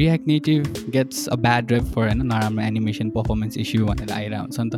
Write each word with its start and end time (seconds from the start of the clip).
React 0.00 0.28
Native 0.28 0.66
gets 0.90 1.26
a 1.28 1.36
bad 1.36 1.72
rep 1.72 1.82
for 1.94 2.02
होइन 2.02 2.26
नराम्रो 2.26 2.64
animation 2.64 3.10
performance 3.10 3.58
issue 3.58 3.86
भनेर 3.86 4.12
आइरहेको 4.12 4.42
हुन्छ 4.42 4.60
नि 4.60 4.70
त। 4.70 4.76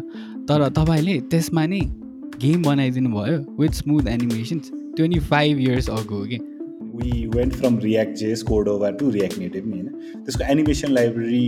तर 0.49 0.69
तपाईँले 0.79 1.19
त्यसमा 1.31 1.67
नै 1.67 1.81
गेम 2.45 2.63
बनाइदिनु 2.63 3.11
भयो 3.11 3.39
with 3.61 3.83
smooth 3.83 4.09
animations 4.09 4.71
twenty 4.97 5.19
five 5.19 5.59
years 5.59 5.91
ago 5.91 6.25
कि 6.25 6.39
वी 6.95 7.27
वेन्ट 7.27 7.53
फ्रम 7.53 7.79
रियाक्ट 7.79 8.17
जेस 8.17 8.43
कोडोभा 8.43 8.91
टु 8.91 9.11
रियाक्ट 9.11 9.39
नेटिभ 9.39 9.67
नि 9.67 9.73
होइन? 9.73 9.87
त्यसको 10.25 10.45
एनिमेसन 10.53 10.93
लाइब्रेरी 10.93 11.45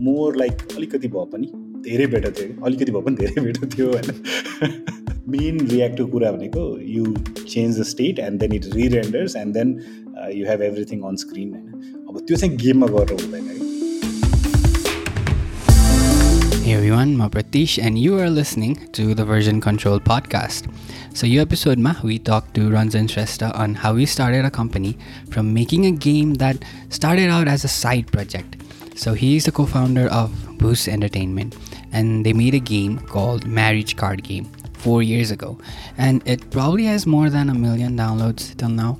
मोर 0.00 0.36
लाइक 0.36 0.52
अलिकति 0.76 1.08
भए 1.08 1.24
पनि 1.32 1.50
धेरै 1.88 2.06
बेटर 2.06 2.30
थियो। 2.30 2.64
अलिकति 2.64 2.92
भए 2.92 3.00
पनि 3.00 3.16
धेरै 3.16 3.44
बेटर 3.44 3.68
थियो 3.76 3.90
होइन? 3.92 4.72
मेन 5.28 5.60
रियाक्टको 5.66 6.06
कुरा 6.06 6.32
भनेको 6.32 6.64
you 6.88 7.14
change 7.48 7.80
the 7.80 7.82
state 7.82 8.18
and 8.18 8.40
then 8.40 8.52
it 8.52 8.66
rerenders 8.74 9.36
and 9.36 9.54
then 9.54 9.78
you 10.34 10.46
have 10.46 10.62
everything 10.62 11.02
on 11.02 11.16
screen 11.16 11.54
होइन? 11.54 11.97
त्यो 12.27 12.35
चाहिँ 12.37 12.55
गेममा 12.57 12.87
गरेर 12.87 13.21
हुँदैन 13.21 13.51
Hey 16.63 16.75
everyone, 16.75 17.19
I'm 17.19 17.29
Pratish 17.29 17.77
and 17.77 17.99
you 17.99 18.17
are 18.17 18.29
listening 18.29 18.75
to 18.93 19.13
the 19.13 19.25
Version 19.25 19.59
Control 19.59 19.99
podcast. 19.99 20.69
So, 21.13 21.27
your 21.27 21.41
episode, 21.41 21.77
ma, 21.77 21.95
we 22.01 22.17
talked 22.17 22.53
to 22.53 22.69
Ranjan 22.69 23.09
Shrestha 23.09 23.53
on 23.53 23.75
how 23.75 23.95
he 23.95 24.05
started 24.05 24.45
a 24.45 24.49
company 24.49 24.97
from 25.29 25.53
making 25.53 25.85
a 25.87 25.91
game 25.91 26.35
that 26.35 26.63
started 26.89 27.29
out 27.29 27.49
as 27.49 27.65
a 27.65 27.67
side 27.67 28.07
project. 28.13 28.55
So, 28.95 29.13
he 29.13 29.35
is 29.35 29.43
the 29.43 29.51
co 29.51 29.65
founder 29.65 30.07
of 30.07 30.31
Boost 30.57 30.87
Entertainment 30.87 31.57
and 31.91 32.25
they 32.25 32.31
made 32.31 32.53
a 32.53 32.59
game 32.59 32.97
called 32.97 33.45
Marriage 33.45 33.97
Card 33.97 34.23
Game 34.23 34.45
four 34.73 35.03
years 35.03 35.31
ago, 35.31 35.57
and 35.97 36.21
it 36.25 36.49
probably 36.49 36.85
has 36.85 37.05
more 37.05 37.29
than 37.29 37.49
a 37.49 37.53
million 37.53 37.97
downloads 37.97 38.55
till 38.57 38.69
now. 38.69 38.97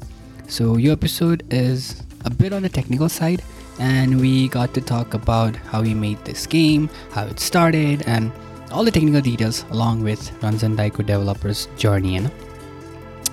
So, 0.50 0.76
your 0.76 0.92
episode 0.92 1.44
is 1.50 2.04
a 2.25 2.31
bit 2.31 2.53
on 2.53 2.63
the 2.63 2.69
technical 2.69 3.09
side, 3.09 3.43
and 3.79 4.21
we 4.21 4.49
got 4.49 4.75
to 4.75 4.81
talk 4.81 5.15
about 5.15 5.57
how 5.57 5.83
we 5.83 5.95
made 5.95 6.25
this 6.25 6.47
game, 6.47 6.89
how 7.13 7.27
it 7.27 7.41
started, 7.41 8.03
and 8.07 8.33
all 8.71 8.85
the 8.85 8.91
technical 8.91 9.21
details 9.21 9.65
along 9.71 10.03
with 10.03 10.21
Ranzan 10.41 10.77
Daiko 10.77 11.05
developer's 11.05 11.69
journey. 11.77 12.15
You 12.15 12.21
know? 12.23 12.31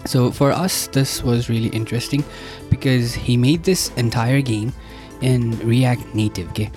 So 0.06 0.32
for 0.32 0.52
us, 0.52 0.88
this 0.88 1.24
was 1.24 1.50
really 1.50 1.70
interesting 1.70 2.24
because 2.70 3.14
he 3.14 3.38
made 3.38 3.64
this 3.64 3.90
entire 3.98 4.42
game 4.42 4.72
in 5.22 5.58
React 5.60 6.14
Native, 6.14 6.50
okay? 6.52 6.72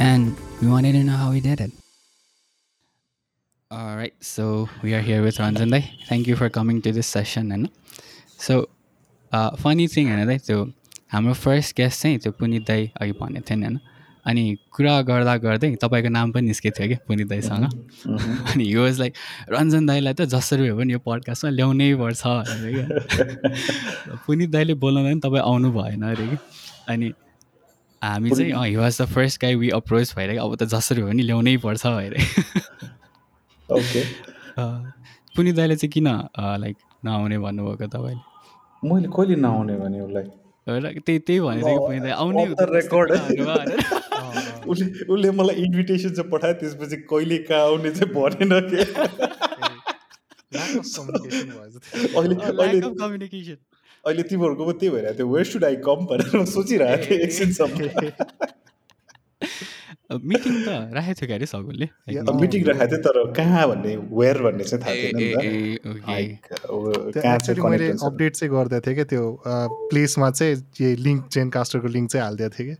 And 0.00 0.36
we 0.60 0.68
wanted 0.68 0.92
to 0.92 1.04
know 1.04 1.16
how 1.16 1.30
he 1.30 1.40
did 1.40 1.60
it. 1.60 1.72
All 3.70 3.96
right, 3.96 4.12
so 4.20 4.68
we 4.82 4.92
are 4.94 5.00
here 5.00 5.22
with 5.22 5.38
Ranzandai. 5.38 6.06
Thank 6.06 6.26
you 6.26 6.36
for 6.36 6.50
coming 6.50 6.82
to 6.82 6.92
this 6.92 7.06
session. 7.06 7.52
And 7.52 7.70
so, 8.36 8.68
uh, 9.32 9.56
funny 9.56 9.86
thing, 9.86 10.10
another 10.10 10.38
so 10.38 10.72
हाम्रो 11.12 11.32
first 11.34 11.76
guest 11.76 12.02
चाहिँ 12.02 12.18
त्यो 12.18 12.32
पुनित 12.32 12.62
दाई 12.68 12.90
अघि 13.00 13.12
भनेको 13.20 13.44
थियो 13.48 13.58
नि 13.58 13.64
होइन? 13.66 13.78
अनि 14.26 14.42
कुरा 14.72 15.00
गर्दा 15.02 15.36
गर्दै 15.44 15.74
तपाईँको 15.82 16.08
नाम 16.08 16.32
पनि 16.32 16.46
निस्केको 16.46 16.78
थियो 16.78 16.88
कि 16.88 16.96
पुनित 17.08 17.28
दाईसँग। 17.28 17.64
अनि 18.52 18.64
यो 18.64 18.82
वाज 18.82 18.98
लाइक 18.98 19.12
रञ्जन 19.52 19.86
दाईलाई 19.86 20.14
त 20.14 20.22
जसरी 20.34 20.70
भए 20.70 20.76
पनि 20.78 20.92
यो 20.92 20.98
पडकास्टमा 21.04 21.50
ल्याउनै 21.50 21.94
पर्छ 22.00 22.22
भनेर 22.26 22.72
क्या। 22.76 24.16
पुनित 24.26 24.50
दाईले 24.50 24.74
बोलाउँदा 24.74 25.10
पनि 25.10 25.20
तपाईँ 25.20 25.42
आउनु 25.42 25.68
भएन 25.72 26.02
अरे 26.02 26.26
कि। 26.26 26.36
अनि 26.88 27.12
हामी 28.02 28.30
चाहिँ 28.30 28.52
अँ 28.52 28.66
he 28.66 28.76
was 28.76 29.02
the 29.02 29.04
first 29.12 29.40
guy 29.42 29.54
we 29.54 29.68
approach 29.76 30.14
भएर 30.16 30.38
अब 30.38 30.54
त 30.56 30.64
जसरी 30.64 31.02
भए 31.02 31.10
पनि 31.12 31.22
ल्याउनै 31.22 31.56
पर्छ 31.60 31.86
ओके 33.68 34.02
पुनित 35.36 35.54
दाइले 35.56 35.76
चाहिँ 35.76 35.90
किन 35.92 36.08
लाइक 36.62 36.76
नआउने 37.04 37.38
भन्नुभएको 37.38 37.86
तपाईँले? 37.86 38.22
मैले 38.82 39.08
कहिले 39.16 39.36
नआउने 39.36 39.74
भने 39.76 40.00
उसलाई? 40.00 40.41
त्यही 40.66 41.18
त्यही 41.18 41.40
पुनित 41.40 42.02
दाई 42.02 42.10
आउने 42.10 42.44
रेकर्ड 42.72 43.12
उसले 44.66 45.04
उसले 45.04 45.30
मलाई 45.30 45.54
इन्भिटेसन 45.56 46.10
चाहिँ 46.10 46.30
पठायो 46.30 46.54
त्यसपछि 46.54 46.96
कहिले 47.10 47.38
कहाँ 47.48 47.62
आउने 47.62 47.90
चाहिँ 47.90 48.14
भनेन 48.14 48.52
के 48.70 48.84
कम्युनिकेसन 52.92 53.56
अहिले 54.04 54.22
तिमीहरूको 54.22 54.64
पनि 54.64 54.78
त्यही 54.78 54.90
भइरहेको 54.90 55.18
थियो 55.18 55.28
वेयर 55.28 55.46
सुड 55.46 55.64
आई 55.64 55.76
कम 55.82 56.06
भनेर 56.06 56.44
सोचिरहेको 56.46 57.04
थिएँ 57.06 57.20
एकछिनसम्म 57.20 57.76
मिटिङ 60.10 60.54
त 60.64 60.68
राखेको 60.94 61.14
थियो 61.20 61.26
क्यारे 61.26 61.46
सगुलले 61.46 61.86
मिटिङ 62.40 62.60
राखेको 62.64 62.86
थियो 62.86 63.00
तर 63.06 63.16
कहाँ 63.32 63.64
भन्ने 63.68 63.92
वेयर 64.12 64.38
भन्ने 64.42 64.64
चाहिँ 64.64 64.80
थाहा 64.84 64.94
थिएन 64.98 65.16
मैले 67.64 67.86
अपडेट 67.90 68.32
चाहिँ 68.36 68.50
गर्दै 68.54 68.80
थिएँ 68.86 68.94
क्या 68.94 69.04
त्यो 69.12 69.22
प्लेसमा 69.90 70.28
चाहिँ 70.30 70.54
यो 70.80 70.88
लिङ्क 71.06 71.20
चेन 71.32 71.46
कास्टरको 71.50 71.88
लिङ्क 71.88 72.10
चाहिँ 72.12 72.24
हालिदिएको 72.24 72.54
थिएँ 72.58 72.68
कि। 72.68 72.76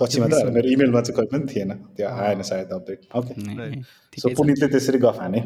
पछि 0.00 0.20
मात्र 0.20 0.50
मेरो 0.54 0.68
इमेलमा 0.70 1.00
चाहिँ 1.00 1.16
कहिले 1.16 1.30
पनि 1.32 1.44
थिएन। 1.54 1.70
त्यो 1.96 2.06
आएन 2.08 2.42
सायद 2.44 2.68
अपडेट 2.78 3.00
ओके 3.16 3.32
सो 4.20 4.26
पुनितले 4.36 4.66
त्यसरी 4.68 4.98
गफ 4.98 5.16
हाने। 5.20 5.40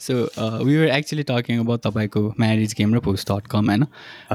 So 0.00 0.12
we 0.66 0.76
were 0.76 0.88
actually 0.96 1.24
talking 1.30 1.56
about 1.60 1.80
तपाईँको 1.86 2.20
म्यारिज 2.40 2.74
गेम 2.78 2.94
र 2.94 2.98
पोस्ट 3.06 3.24
डट 3.32 3.46
कम 3.50 3.64
होइन 3.70 3.82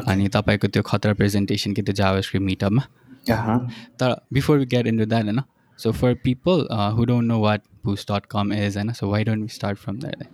अनि 0.07 0.25
तपाईँको 0.33 0.67
त्यो 0.67 0.83
खतरा 0.89 1.13
प्रेजेन्टेसन 1.21 1.73
कि 1.73 1.81
त्यो 1.81 1.93
जावा 2.01 2.19
स्क्रिप्ट 2.21 2.45
मिटअपमा 2.45 2.83
तर 3.29 4.15
before 4.33 4.57
we 4.57 4.65
get 4.65 4.87
into 4.97 5.05
that 5.05 5.23
होइन 5.23 5.41
so 5.79 5.91
for 5.91 6.13
people 6.23 6.67
who 6.97 7.05
don't 7.05 7.27
know 7.27 7.39
what 7.41 7.61
Boost 7.85 8.11
dot 8.11 8.25
com 8.31 8.53
is 8.53 8.77
होइन 8.77 8.91
so 8.93 9.09
why 9.11 9.23
don't 9.23 9.41
we 9.41 9.47
start 9.47 9.77
from 9.77 9.99
that 9.99 10.27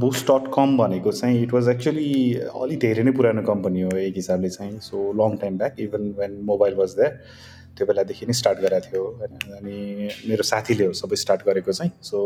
Boost 0.00 0.30
dot 0.30 0.50
com 0.54 0.76
भनेको 0.78 1.12
चाहिँ 1.12 1.42
इट 1.42 1.52
वाज 1.52 1.68
एक्चुली 1.68 2.34
अलिक 2.62 2.78
धेरै 2.80 3.02
नै 3.02 3.12
पुरानो 3.12 3.42
कम्पनी 3.42 3.80
हो 3.80 3.96
एक 3.98 4.14
हिसाबले 4.16 4.50
चाहिँ 4.50 4.78
so 4.80 5.12
long 5.22 5.36
time 5.36 5.58
back 5.58 5.80
even 5.80 6.14
when 6.18 6.40
mobile 6.44 6.74
was 6.74 6.94
that 6.94 7.22
त्यो 7.78 7.86
बेलादेखि 7.86 8.26
नै 8.26 8.32
स्टार्ट 8.32 8.58
गरेको 8.58 8.90
थियो 8.90 9.04
होइन 9.20 9.32
अनि 9.58 10.08
मेरो 10.28 10.42
साथीले 10.42 10.86
हो 10.86 10.92
सबै 11.00 11.16
स्टार्ट 11.16 11.46
गरेको 11.46 11.72
चाहिँ 11.72 11.92
so 12.02 12.24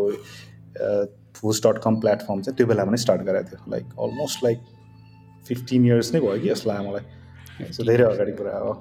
Boost 1.43 1.67
dot 1.67 1.79
com 1.79 2.01
platform 2.01 2.41
चाहिँ 2.43 2.57
त्यो 2.57 2.67
बेलामा 2.67 2.91
नै 2.91 2.97
स्टार्ट 2.97 3.23
गरेको 3.23 3.51
थियो। 3.51 3.71
Like 3.71 3.85
almost 4.07 4.45
like 4.45 4.59
fifteen 5.49 5.87
years 5.87 6.15
नै 6.15 6.21
भयो 6.21 6.39
कि 6.41 6.49
लाग्यो 6.69 6.91
मलाई 6.91 7.73
सो 7.73 7.85
धेरै 7.85 8.05
अगाडि 8.05 8.33
कुरा 8.33 8.53
है। 8.57 8.73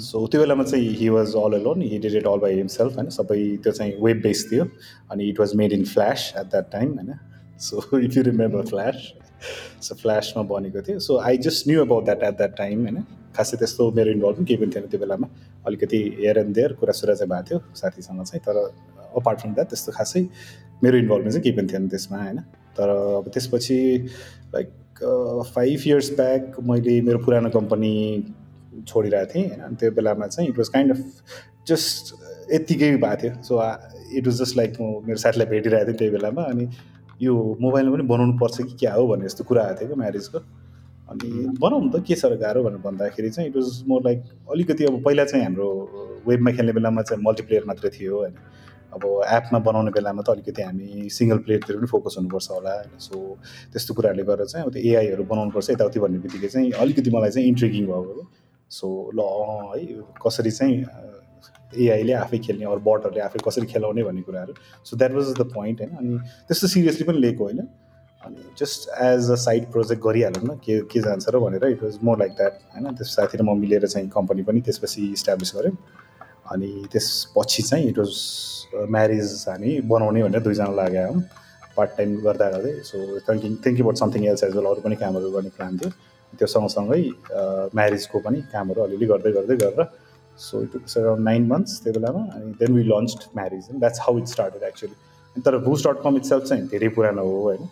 सो 0.00 0.26
त्यो 0.26 0.40
बेलामा 0.40 0.64
चाहिँ 0.64 0.88
he 0.96 1.08
was 1.08 1.34
all 1.36 1.54
alone 1.54 1.82
he 1.82 1.98
did 1.98 2.14
it 2.14 2.26
all 2.26 2.38
by 2.40 2.54
himself 2.54 2.96
होइन? 2.96 3.08
सबै 3.10 3.38
त्यो 3.62 3.72
चाहिँ 3.72 3.92
वेब 4.02 4.20
बेस 4.22 4.46
थियो 4.52 4.64
अनि 5.10 5.28
it 5.28 5.40
was 5.40 5.54
made 5.56 5.72
in 5.72 5.84
flash 5.84 6.32
at 6.38 6.46
that 6.50 6.70
time 6.72 6.94
होइन? 6.94 7.14
So 7.58 7.98
if 7.98 8.16
you 8.16 8.22
remember 8.22 8.66
flash 8.66 9.12
so 9.82 9.94
फ्ल्यासमा 9.94 10.42
बनेको 10.50 10.82
थियो. 10.82 10.98
So 10.98 11.16
I 11.18 11.38
just 11.46 11.68
knew 11.68 11.80
about 11.84 12.04
that 12.04 12.22
at 12.22 12.36
that 12.36 12.56
time 12.58 12.86
होइन? 12.86 13.02
खासै 13.36 13.56
त्यस्तो 13.56 13.90
मेरो 13.96 14.10
इन्भल्भ 14.10 14.36
पनि 14.36 14.44
केही 14.46 14.60
पनि 14.60 14.70
थिएन 14.74 14.86
त्यो 14.90 15.00
बेलामा। 15.00 15.28
अलिकति 15.66 15.98
हेयर 16.18 16.38
एन्ड 16.38 16.54
देयर 16.54 16.72
कुरासुरा 16.80 17.14
चाहिँ 17.14 17.30
भएको 17.30 17.48
थियो 17.48 17.74
साथीसँग 17.76 18.22
चाहिँ। 18.24 18.42
तर 18.46 18.56
अपार्ट 19.16 19.40
फ्रम 19.40 19.54
द्याट 19.54 19.68
त्यस्तो 19.68 19.92
खासै 19.92 20.22
मेरो 20.82 20.98
इन्भल्भमेन्ट 20.98 21.32
चाहिँ 21.32 21.42
केही 21.44 21.56
पनि 21.56 21.72
थिएन 21.72 21.88
त्यसमा 21.88 22.22
होइन? 22.22 22.38
तर 22.78 22.88
अब 22.88 23.30
त्यसपछि 23.34 23.78
लाइक 24.54 24.68
फाइभ 25.54 25.82
इयर्स 25.86 26.10
ब्याक 26.16 26.56
मैले 26.68 27.00
मेरो 27.06 27.18
पुरानो 27.24 27.50
कम्पनी 27.50 27.94
छोडिरहेको 28.86 29.32
थिएँ 29.34 29.48
होइन। 29.48 29.74
त्यो 29.74 29.90
बेलामा 29.92 30.26
चाहिँ 30.26 30.48
it 30.50 30.58
was 30.58 30.68
kind 30.68 30.90
of 30.92 31.00
just 31.68 32.14
यत्तिकै 32.52 32.90
भएको 32.96 33.16
थियो। 33.22 33.42
So 33.42 33.54
it 34.18 34.26
was 34.26 34.36
just 34.42 34.56
like 34.56 34.80
म 34.80 34.84
मेरो 35.06 35.18
साथीलाई 35.24 35.46
भेटिरहेको 35.46 35.86
थिएँ 35.88 35.98
त्यही 35.98 36.10
बेलामा। 36.10 36.42
अनि 36.44 36.68
यो 37.22 37.34
मोबाइलमा 37.60 37.96
पनि 37.96 38.06
बनाउनु 38.08 38.38
पर्छ 38.38 38.56
कि 38.62 38.74
क्या 38.80 38.92
हो 38.94 39.06
भन्ने 39.06 39.24
जस्तो 39.26 39.44
कुरा 39.44 39.62
आएको 39.64 39.80
थियो 39.80 39.88
क्या 39.88 39.96
म्यारिजको 39.98 40.38
अनि 41.10 41.28
बनाउनु 41.58 41.90
त 41.90 42.04
के 42.06 42.14
छ 42.14 42.24
गाह्रो 42.38 42.62
भनेर 42.62 42.80
भन्दाखेरि 42.84 43.30
चाहिँ 43.30 43.50
इट 43.50 43.56
वाज 43.56 43.82
मोर 43.88 44.02
लाइक 44.04 44.18
अलिकति 44.52 44.84
अब 44.84 45.02
पहिला 45.04 45.24
चाहिँ 45.24 45.44
हाम्रो 45.44 45.68
वेबमा 46.28 46.50
खेल्ने 46.52 46.72
बेलामा 46.72 47.02
चाहिँ 47.02 47.22
मल्टिप्लेयर 47.24 47.64
मात्रै 47.66 47.90
थियो 47.90 48.16
होइन। 48.16 48.34
अब 48.94 49.04
एपमा 49.28 49.58
बनाउने 49.60 49.90
बेलामा 49.92 50.22
त 50.22 50.30
अलिकति 50.30 50.62
हामी 50.62 51.08
सिङ्गल 51.10 51.38
प्लेयरतिर 51.44 51.76
पनि 51.76 51.86
फोकस 51.86 52.14
हुनुपर्छ 52.18 52.50
होला 52.50 52.72
होइन। 52.74 52.98
सो 52.98 53.16
त्यस्तो 53.72 53.94
कुराहरूले 53.94 54.24
गर्दा 54.24 54.44
चाहिँ 54.44 54.66
अब 54.66 54.72
त्यो 54.72 54.82
एआईहरू 54.92 55.24
बनाउनुपर्छ 55.32 55.70
यताउति 55.70 56.00
भन्ने 56.00 56.18
बित्तिकै 56.24 56.48
चाहिँ 56.48 56.72
अलिकति 56.84 57.10
मलाई 57.16 57.30
चाहिँ 57.30 57.48
इन्ट्रिगिङ 57.48 57.86
भयो 57.86 58.22
सो 58.70 58.86
ल 59.14 59.20
है 59.72 60.02
कसरी 60.24 60.50
चाहिँ 60.50 60.76
एआईले 61.76 62.12
आफै 62.12 62.38
खेल्ने 62.46 62.64
अरू 62.64 62.80
बटहरूले 62.84 63.20
आफै 63.20 63.38
कसरी 63.46 63.66
खेलाउने 63.66 64.02
भन्ने 64.04 64.22
कुराहरू। 64.22 64.54
So 64.84 64.96
that 64.96 65.12
was 65.12 65.32
the 65.32 65.44
point 65.54 65.80
होइन। 65.80 65.96
अनि 65.96 66.18
त्यस्तो 66.48 66.66
सिरियसली 66.68 67.04
पनि 67.06 67.18
लिएको 67.20 67.44
होइन। 67.44 67.60
अनि 68.20 68.42
just 68.58 68.88
as 69.02 69.30
a 69.30 69.34
side 69.42 69.70
project 69.72 70.02
गरिहालौँ 70.04 70.44
न 70.44 70.56
के 70.64 70.80
के 70.92 71.00
जान्छ 71.00 71.28
र 71.28 71.38
भनेर 71.38 71.64
it 71.64 71.82
was 71.82 71.98
more 72.04 72.18
like 72.18 72.32
that 72.40 72.54
होइन। 72.74 72.94
त्यस 72.94 73.14
साथी 73.16 73.38
र 73.38 73.42
म 73.42 73.56
मिलेर 73.58 73.86
चाहिँ 73.86 74.08
कम्पनी 74.16 74.42
पनि 74.48 74.60
त्यसपछि 74.60 75.02
इस्टाब्लिस 75.12 75.52
गऱ्यौँ। 75.56 75.76
अनि 76.52 76.70
त्यसपछि 76.92 77.62
चाहिँ 77.62 77.88
इट 77.88 77.98
वाज 77.98 78.16
म्यारिज 78.90 79.44
हामी 79.48 79.80
बनाउने 79.92 80.22
भनेर 80.22 80.42
दुईजना 80.42 80.72
लागेका 80.74 81.06
हौँ 81.08 81.22
पार्ट 81.76 81.90
टाइम 81.96 82.16
गर्दा। 82.24 82.50
गर्दै 82.50 82.72
so 82.90 82.96
thinking 83.28 83.56
thinking 83.64 83.82
about 83.84 83.96
something 83.98 84.24
else 84.26 84.44
as 84.44 84.56
well 84.56 84.66
अरू 84.72 84.80
पनि 84.82 84.96
कामहरू 84.96 85.30
गर्ने 85.30 85.50
प्लान 85.56 85.78
थियो। 85.78 85.90
त्यो 86.38 86.46
सँगसँगै 86.54 87.00
म्यारिजको 87.74 88.18
पनि 88.26 88.40
कामहरू 88.52 88.82
अलिअलि 88.82 89.06
गर्दै 89.12 89.32
गर्दै 89.38 89.56
गरेर 89.64 89.84
so 90.38 90.62
it 90.62 90.76
it's 90.76 90.96
around 90.98 91.24
nine 91.24 91.46
months 91.52 91.82
त्यो 91.84 91.92
बेलामा 91.98 92.22
अनि 92.36 92.52
then 92.60 92.72
we 92.74 92.82
launch 92.94 93.28
marriage 93.36 93.68
that's 93.74 94.00
how 94.06 94.18
it 94.18 94.26
started 94.34 94.62
actually 94.70 95.42
तर 95.46 95.56
Boost 95.64 95.86
dot 95.86 96.02
com 96.04 96.16
it 96.16 96.24
self 96.24 96.44
चाहिँ 96.44 96.66
धेरै 96.68 96.88
पुरानो 96.98 97.22
हो 97.30 97.40
होइन? 97.42 97.66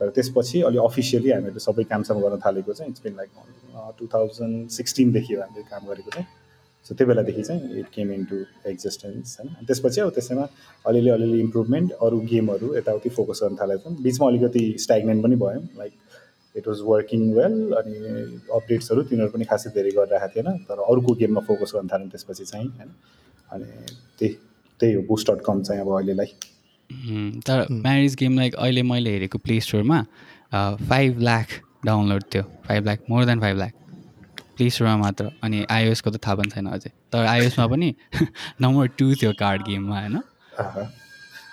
तर 0.00 0.08
त्यसपछि 0.14 0.60
अलि 0.68 0.78
अफिसियली 0.82 1.30
हामीहरूले 1.30 1.60
सबै 1.62 1.82
कामसाम 1.90 2.20
गर्न 2.20 2.38
थालेको 2.44 2.72
चाहिँ 2.72 2.90
it's 2.92 3.02
been 3.02 3.14
like 3.16 3.30
two 3.98 4.06
thousand 4.14 4.70
सिक्सटिनदेखि 4.76 5.34
हामीले 5.34 5.62
काम 5.70 5.86
गरेको 5.90 6.10
चाहिँ। 6.10 6.26
सो 6.86 6.94
त्यो 6.94 7.06
बेलादेखि 7.06 7.42
चाहिँ 7.48 7.78
it 7.80 7.86
came 7.94 8.10
in 8.12 8.24
to 8.30 8.36
existence 8.70 9.36
होइन 9.40 9.66
त्यसपछि 9.66 10.00
अब 10.00 10.10
त्यसैमा 10.16 10.46
अलिअलि 10.90 11.10
अलिअलि 11.16 11.40
इम्प्रुभमेन्ट 11.40 11.92
अरू 12.06 12.18
गेमहरू 12.32 12.74
यताउति 12.76 13.08
फोकस 13.18 13.42
गर्न 13.42 13.56
थालेको 13.60 13.90
छौँ। 13.90 14.02
बिचमा 14.02 14.28
अलिकति 14.28 14.64
स्ट्याग्नेन्ट 14.84 15.22
पनि 15.24 15.36
भयौँ 15.44 15.62
like 15.78 15.92
it 16.54 16.68
was 16.68 16.80
working 16.84 17.22
well 17.34 17.54
अनि 17.80 17.96
अपडेट्सहरू 18.54 19.02
तिनीहरू 19.10 19.30
पनि 19.32 19.44
खासै 19.50 19.70
धेरै 19.74 19.90
गरिरहेको 19.98 20.28
थिएन 20.36 20.48
तर 20.68 20.84
अरूको 20.86 21.14
गेममा 21.20 21.40
फोकस 21.48 21.72
गर्न 21.74 21.88
थाल्यौँ 21.92 22.10
त्यसपछि 22.10 22.44
चाहिँ 22.44 22.68
होइन। 22.68 22.90
अनि 23.50 23.66
त्यही 24.18 24.34
त्यही 24.80 24.94
हो 24.94 25.02
बुस्ट 25.08 25.30
डट 25.30 25.44
कम 25.46 25.62
चाहिँ 25.62 25.80
अब 25.82 25.88
अहिलेलाई। 25.96 26.30
तर 27.46 27.66
म्यारिज 27.72 28.14
गेम 28.20 28.38
लाइक 28.38 28.54
अहिले 28.54 28.82
मैले 28.88 29.10
हेरेको 29.10 29.38
प्ले 29.38 29.60
स्टोरमा 29.66 30.00
फाइभ 30.88 31.20
लाख 31.20 31.60
डाउनलोड 31.86 32.22
थियो। 32.34 32.42
Five 32.68 32.86
lakh 32.86 32.98
more 33.10 33.24
than 33.24 33.40
five 33.40 33.56
lakh 33.58 33.72
play 34.56 34.68
स्टोरमा 34.70 34.96
मात्र 34.96 35.30
अनि 35.42 35.64
आइओएसको 35.70 36.10
त 36.10 36.20
थाहा 36.26 36.34
पनि 36.36 36.50
छैन 36.50 36.66
अझै। 36.68 36.90
तर 37.12 37.26
आइओएसमा 37.26 37.66
पनि 37.66 37.94
नम्बर 38.62 38.86
टू 38.98 39.14
थियो 39.22 39.32
कार्ड 39.38 39.62
गेममा 39.68 40.00
होइन? 40.00 40.20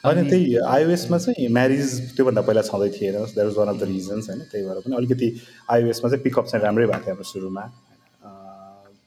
होइन 0.05 0.29
त्यही 0.29 0.57
आइओएसमा 0.57 1.17
चाहिँ 1.17 1.49
म्यारिज 1.49 2.15
त्योभन्दा 2.15 2.41
पहिला 2.41 2.61
छँदै 2.61 2.89
थिएन 2.89 3.13
that 3.13 3.45
was 3.45 3.57
one 3.57 3.67
of 3.67 3.79
the 3.79 3.83
reasons 3.83 4.29
होइन 4.29 4.41
त्यही 4.51 4.65
भएर 4.65 4.79
पनि 4.79 4.95
अलिकति 4.95 5.41
आइओएसमा 5.69 6.09
चाहिँ 6.09 6.23
पिकअप 6.23 6.45
चाहिँ 6.45 6.65
राम्रै 6.65 6.85
भएको 6.85 6.99
थियो 6.99 7.13
हाम्रो 7.13 7.23
सुरुमा। 7.23 7.61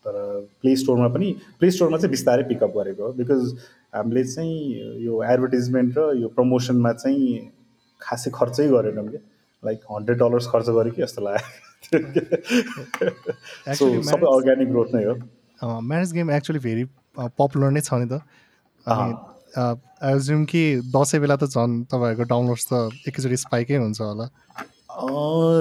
तर 0.05 0.47
प्ले 0.61 0.77
स्टोरमा 0.77 1.09
पनि 1.09 1.37
प्ले 1.59 1.71
स्टोरमा 1.71 1.99
चाहिँ 1.99 2.11
बिस्तारै 2.11 2.43
पिकअप 2.43 2.73
गरेको 2.77 3.07
हो 3.07 3.13
बिकज 3.13 3.57
हामीले 3.95 4.25
चाहिँ 4.25 5.05
यो 5.05 5.25
एडभर्टिजमेन्ट 5.25 5.99
र 5.99 6.21
यो 6.21 6.29
प्रमोसनमा 6.29 6.93
चाहिँ 6.93 7.51
खासै 8.03 8.31
खर्चै 8.35 8.69
गरेनौँ 8.69 9.09
कि। 9.09 9.17
लाइक 9.63 9.81
हन्ड्रेड 9.91 10.19
डलर्स 10.19 10.47
खर्च 10.47 10.69
गरेँ 10.69 10.93
कि 10.93 11.03
जस्तो 11.03 11.23
लाग्यो। 11.23 11.93
सबै 14.05 14.27
अर्ग्यानिक 14.35 14.69
ग्रोथ 14.69 14.95
नै 14.95 15.05
हो। 15.05 15.81
Marriage 15.81 16.13
game 16.13 16.31
actually 16.31 16.59
very 16.59 16.85
popular 17.39 17.71
नै 17.71 17.81
छ 17.81 17.95
नि 17.95 18.07
त। 18.07 18.21
एज्युम 19.57 20.45
कि 20.45 20.63
दसैँ 20.95 21.21
बेला 21.21 21.37
त 21.37 21.45
झन् 21.49 21.85
तपाईँहरूको 21.93 22.25
डाउनलोड्स 22.29 22.67
त 22.73 22.89
एकैचोटि 23.09 23.37
स्पाइकै 23.37 23.77
हुन्छ 23.77 24.01
होला। 24.01 24.27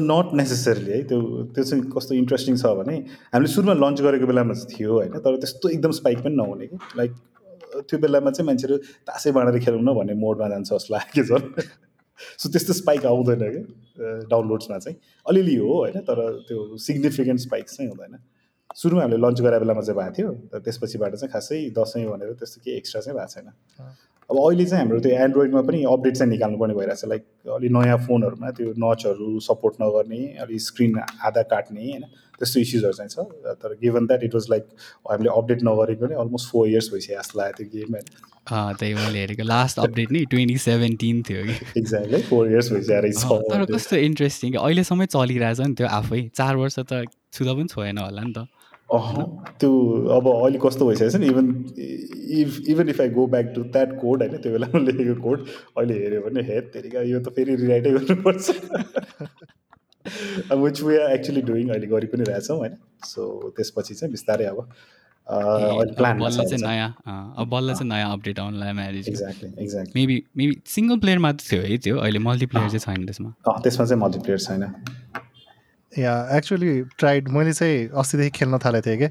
नट 0.08 0.34
नेसेसरीली 0.36 0.92
है। 0.92 1.04
त्यो 1.08 1.20
त्यो 1.56 1.64
चाहिँ 1.64 1.84
कस्तो 1.92 2.16
इन्ट्रेस्टिङ 2.16 2.56
छ 2.56 2.72
भने 2.80 2.96
हामीले 3.32 3.52
सुरुमा 3.52 3.74
लन्च 3.80 4.02
गरेको 4.02 4.26
बेलामा 4.28 4.54
चाहिँ 4.54 4.72
थियो 4.72 4.92
होइन 4.94 5.14
तर 5.20 5.36
त्यस्तो 5.44 5.70
एकदम 5.70 5.92
स्पाइक 6.00 6.18
पनि 6.24 6.36
नहुने 6.36 6.68
कि। 6.68 6.78
लाइक 6.98 7.12
त्यो 7.88 8.00
बेलामा 8.00 8.32
चाहिँ 8.32 8.48
मान्छेहरू 8.48 8.78
तासै 9.08 9.32
बाँडेर 9.32 9.60
खेलौँ 9.64 9.82
न 9.82 9.94
भन्ने 9.96 10.14
मोडमा 10.20 10.48
जान्छ 10.52 10.70
जस्तो 10.72 10.94
लाग्यो 10.96 11.24
झन्। 11.24 11.46
सो 12.40 12.50
त्यस्तो 12.52 12.74
स्पाइक 12.74 13.06
आउँदैन 13.06 13.44
कि 13.52 13.62
डाउनलोड्समा 14.28 14.78
चाहिँ। 14.78 14.98
अलिअलि 15.26 15.56
हो 15.56 15.72
होइन 15.80 15.98
तर 16.08 16.20
त्यो 16.48 16.78
सिग्निफिकेन्ट 16.78 17.40
स्पाइक 17.42 17.66
चाहिँ 17.70 17.90
हुँदैन। 17.92 18.20
सुरुमा 18.76 19.02
हामीले 19.02 19.20
लन्च 19.22 19.42
गराएको 19.42 19.66
बेलामा 19.66 19.82
चाहिँ 19.82 20.00
भएको 20.00 20.14
थियो 20.18 20.32
तर 20.52 20.60
त्यसपछिबाट 20.66 21.16
चाहिँ 21.16 21.32
खासै 21.34 21.60
दसैँ 21.78 22.06
भनेर 22.08 22.34
त्यस्तो 22.40 22.62
केही 22.64 22.78
एक्स्ट्रा 22.78 23.02
चाहिँ 23.02 23.18
भएको 23.18 23.34
छैन। 23.34 23.52
अब 24.30 24.38
अहिले 24.40 24.66
चाहिँ 24.66 24.84
हाम्रो 24.84 25.00
त्यो 25.04 25.12
एन्ड्रोइडमा 25.24 25.62
पनि 25.68 25.84
अपडेट 25.92 26.16
चाहिँ 26.16 26.32
निकाल्नुपर्ने 26.32 26.74
भइरहेको 26.74 27.02
छ 27.02 27.10
लाइक 27.12 27.24
अलिक 27.52 27.72
नयाँ 27.78 27.98
फोनहरूमा 28.08 28.50
त्यो 28.58 28.74
नचहरू 28.80 29.30
सपोर्ट 29.44 29.76
नगर्ने 29.82 30.22
अलिक 30.44 30.62
स्क्रिन 30.62 31.00
आधा 31.28 31.42
काट्ने 31.52 31.82
होइन 31.82 32.04
त्यस्तो 32.40 32.60
इस्युजहरू 32.60 32.94
चाहिँ 32.96 33.12
छ 33.12 33.56
तर 33.62 33.76
given 33.82 34.06
that 34.08 34.24
it 34.24 34.34
was 34.36 34.48
like 34.50 34.64
हामीले 35.12 35.32
अपडेट 35.36 35.64
नगरेको 35.68 36.06
पनि 36.06 36.16
अलमोस्ट 36.24 36.52
फोर 36.52 36.68
इयर्स 36.68 36.88
भइसक्यो 36.94 37.18
जस्तो 37.20 37.40
लाग्यो 37.40 37.58
त्यो 37.60 37.68
गेम 37.76 37.90
होइन। 37.96 38.08
त्यही 38.80 38.94
मैले 38.94 39.20
हेरेको 39.20 39.44
लास्ट 39.52 39.80
अपडेट 39.80 40.12
नै 40.12 40.24
ट्वेन्टी 40.32 40.58
सेभेन्टिन 40.64 41.22
थियो 41.28 41.44
कि। 41.44 41.56
एक्ज्याक्टली 41.82 42.22
फोर 42.32 42.52
इयर्स 42.52 42.72
भइसकेको 42.72 43.42
तर 43.52 43.66
कस्तो 43.74 43.96
इन्ट्रेस्टिङ 44.08 44.56
अहिलेसम्म 44.64 45.06
चलिरहेछ 45.18 45.60
नि 45.60 45.74
त्यो 45.82 45.88
आफै 46.00 46.22
चार 46.40 46.56
वर्ष 46.64 46.80
त 46.80 47.04
छुँदा 47.36 47.54
पनि 47.54 47.68
छोएन 47.76 47.98
होला 48.06 48.24
नि 48.24 48.34
त। 48.34 48.48
त्यो 48.92 49.72
अब 50.18 50.28
अहिले 50.28 50.60
कस्तो 50.66 50.86
भइसकेको 50.88 51.12
छ 51.12 51.16
नि? 51.22 51.28
Even 51.28 51.46
if 52.42 52.70
even 52.70 52.90
if 52.90 53.02
I 53.02 53.10
go 53.18 53.26
back 53.34 53.52
to 53.56 53.64
that 53.76 53.90
code 54.02 54.24
होइन 54.24 54.38
त्यो 54.44 54.52
बेलामा 54.52 54.80
लेखेको 54.88 55.16
कोड 55.24 55.40
अहिले 55.78 55.94
हेऱ्यो 56.04 56.22
भने 56.22 56.42
हेड 56.52 56.72
तेरिका 56.74 57.02
यो 57.10 57.20
त 57.20 57.34
फेरि 57.36 57.56
रिराइटै 57.62 57.92
गर्नुपर्छ। 57.92 58.46
अब 60.52 60.58
which 60.64 60.82
we 60.84 61.04
are 61.04 61.12
actually 61.12 61.42
doing 61.52 61.70
अहिले 61.70 61.88
गरि 61.94 62.08
पनि 62.16 62.24
रहेछौँ 62.32 62.58
होइन? 62.58 62.74
सो 63.06 63.54
त्यसपछि 63.58 63.94
चाहिँ 63.94 64.12
बिस्तारै 64.12 64.46
अब 64.46 64.60
प्लान 65.98 66.20
बल्ल 66.20 66.44
चाहिँ 66.44 66.62
नयाँ 66.64 66.90
अब 67.38 67.48
बल्ल 67.50 67.74
चाहिँ 67.74 67.90
नयाँ 67.90 68.12
update 68.14 68.40
आउनुलाई 68.40 68.72
marriage 68.80 69.08
exactly 69.10 69.50
exactly 69.64 70.02
maybe 70.02 70.18
maybe 70.38 70.56
single 70.68 70.98
player 71.00 71.20
मात्र 71.26 71.46
थियो 71.52 71.62
है 71.62 71.78
त्यो 71.86 71.98
अहिले 71.98 72.20
मल्टिप्लेयर 72.28 72.70
चाहिँ 72.70 72.84
छैन 72.86 73.06
त्यसमा। 73.06 73.30
त्यसमा 73.64 73.86
चाहिँ 73.86 74.02
मल्टिप्लेयर 74.04 74.40
छैन। 74.40 74.64
या 76.00 76.14
एक्चुली 76.38 76.82
ट्राइड 77.00 77.30
मैले 77.30 77.54
चाहिँ 77.54 77.88
अस्तिदेखि 77.90 78.30
खेल्न 78.30 78.58
थालेको 78.58 78.88
थिएँ 78.88 78.98
क्या 78.98 79.08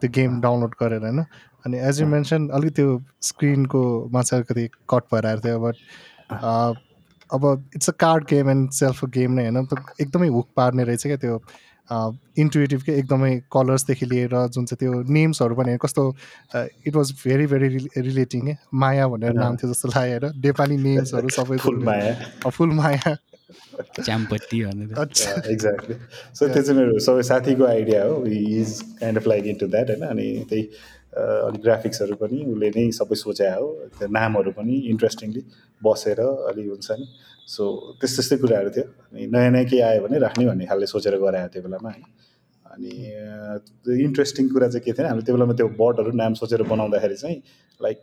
त्यो 0.00 0.10
गेम 0.14 0.40
डाउनलोड 0.40 0.74
गरेर 0.82 1.00
होइन? 1.00 1.24
अनि 1.66 1.78
एज 1.78 2.00
यु 2.00 2.06
मेन्सन 2.06 2.48
अलिक 2.48 2.74
त्यो 2.74 3.02
स्क्रिनको 3.22 3.82
माछा 4.12 4.36
अलिकति 4.36 4.66
कट 4.90 5.02
भएर 5.14 5.26
आएको 5.26 5.40
थियो 5.48 5.58
बट 5.60 5.76
अब 7.30 7.70
it's 7.76 7.88
a 7.88 7.92
card 8.00 8.24
game 8.24 8.50
and 8.50 8.70
self 8.70 9.04
game 9.04 9.32
नै 9.32 9.48
होइन? 9.48 9.66
एकदमै 10.00 10.28
हुक 10.28 10.48
पार्ने 10.56 10.84
रहेछ 10.84 11.06
क्या 11.06 11.16
त्यो 11.16 11.40
इन्टुएटिभ 12.38 12.82
के 12.82 12.92
एकदमै 12.92 13.30
कलर्सदेखि 13.52 14.06
लिएर 14.06 14.30
जुन 14.46 14.64
चाहिँ 14.66 14.76
त्यो 14.78 15.02
नेम्सहरू 15.12 15.54
पनि 15.54 15.76
कस्तो 15.82 16.04
it 16.86 16.96
was 16.96 17.12
very 17.24 17.46
very 17.46 17.68
relating 17.96 18.54
Maya 18.74 19.08
भनेर 19.08 19.32
नाम 19.32 19.56
थियो 19.56 19.72
जस्तो 19.72 19.88
लाग्यो 19.88 20.18
होइन 20.18 20.40
नेपाली 20.44 20.76
नेम्सहरू 20.76 21.28
सबै 21.28 21.56
फुल 22.56 22.72
माया। 22.72 23.16
च्याम्पत्ती 24.04 24.60
एक्ज्याक्टली 24.60 25.94
सो 26.34 26.48
त्यो 26.48 26.62
चाहिँ 26.62 26.78
मेरो 26.80 26.98
सबै 27.06 27.22
साथीको 27.28 27.64
आइडिया 27.66 28.02
हो। 28.04 28.24
Is 28.26 28.80
kind 29.00 29.18
of 29.18 29.26
like 29.28 29.46
into 29.60 29.66
that 29.66 29.90
होइन? 29.90 30.02
अनि 30.04 30.26
त्यही 30.50 30.62
अलिक 31.16 31.60
ग्राफिक्सहरू 31.62 32.14
पनि 32.22 32.38
उसले 32.52 32.68
नै 32.76 32.90
सबै 32.98 33.16
सोचे 33.16 33.48
हो। 33.48 33.66
त्यो 33.98 34.08
नामहरू 34.18 34.50
पनि 34.58 34.74
इन्ट्रेस्टिङली 34.92 35.42
बसेर 35.82 36.20
अलिक 36.20 36.66
हुन्छ 36.68 36.88
नि। 37.00 37.06
सो 37.48 37.64
त्यस्तो 38.00 38.16
त्यस्तै 38.16 38.36
कुराहरू 38.44 38.70
थियो। 38.76 38.84
अनि 38.84 39.26
नयाँ 39.32 39.50
नयाँ 39.50 39.64
केही 39.64 39.80
आयो 39.88 40.00
भने 40.04 40.18
राख्ने 40.26 40.44
भन्ने 40.46 40.66
खालले 40.68 40.86
सोचेर 40.86 41.16
गरायो 41.24 41.48
त्यो 41.48 41.62
बेलामा 41.64 41.90
होइन? 41.90 42.04
अनि 42.72 42.92
इन्ट्रेस्टिङ 44.04 44.48
कुरा 44.52 44.68
चाहिँ 44.68 44.84
के 44.84 44.92
थियो 44.92 45.06
हामीले 45.08 45.24
त्यो 45.26 45.34
बेलामा 45.36 45.54
त्यो 45.56 45.68
बर्डहरू 45.80 46.10
नाम 46.22 46.32
सोचेर 46.42 46.62
बनाउँदाखेरि 46.68 47.16
चाहिँ 47.24 47.36
लाइक 47.80 47.98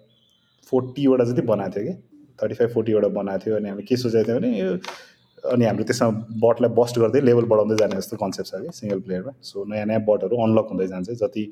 फोर्टीवटा 0.71 1.23
जति 1.29 1.41
बनाएको 1.53 1.73
थियो 1.75 1.85
कि 1.85 1.93
थर्टी 2.41 2.55
फाइभ 2.59 2.69
फोर्टीवटा 2.73 3.07
बनाएको 3.19 3.45
थियो। 3.45 3.55
अनि 3.55 3.69
हामीले 3.69 3.85
के 3.85 3.95
सोचेको 3.97 4.25
थियो 4.25 4.39
भने 4.39 4.49
यो 4.59 4.71
अनि 5.53 5.65
हाम्रो 5.65 5.83
त्यसमा 5.89 6.09
बटलाई 6.43 6.69
बस्ट 6.79 6.99
गर्दै 6.99 7.21
लेभल 7.21 7.45
बढाउँदै 7.51 7.75
जाने 7.81 7.95
जस्तो 7.95 8.17
कन्सेप्ट 8.23 8.49
छ 8.49 8.61
कि 8.65 8.71
सिङ्गल 8.79 8.99
प्लेयरमा 9.05 9.33
सो 9.49 9.65
नयाँ 9.71 9.85
नयाँ 9.85 10.01
बटहरू 10.09 10.35
अनलक 10.45 10.67
हुँदै 10.71 10.87
जान्छ 10.93 11.09
जति 11.21 11.43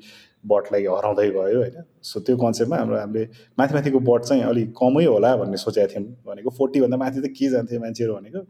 बटलाई 0.52 0.86
हराउँदै 0.94 1.28
गयो 1.30 1.58
होइन। 1.60 1.82
सो 2.02 2.20
त्यो 2.26 2.36
कन्सेप्टमा 2.44 2.76
हाम्रो 2.76 2.96
हामीले 2.98 3.24
माथि 3.58 3.74
माथिको 3.74 4.00
बट 4.10 4.22
चाहिँ 4.28 4.42
अलिक 4.52 4.72
कमै 4.80 5.04
होला 5.04 5.34
भन्ने 5.42 5.58
सोचेका 5.64 5.86
थियौँ 5.92 6.06
भनेको 6.26 6.50
फोर्टीभन्दा 6.60 6.96
माथि 7.04 7.20
त 7.20 7.32
के 7.38 7.50
जान्थ्यो 7.56 7.80
मान्छेहरू 7.80 8.14
भनेको 8.14 8.40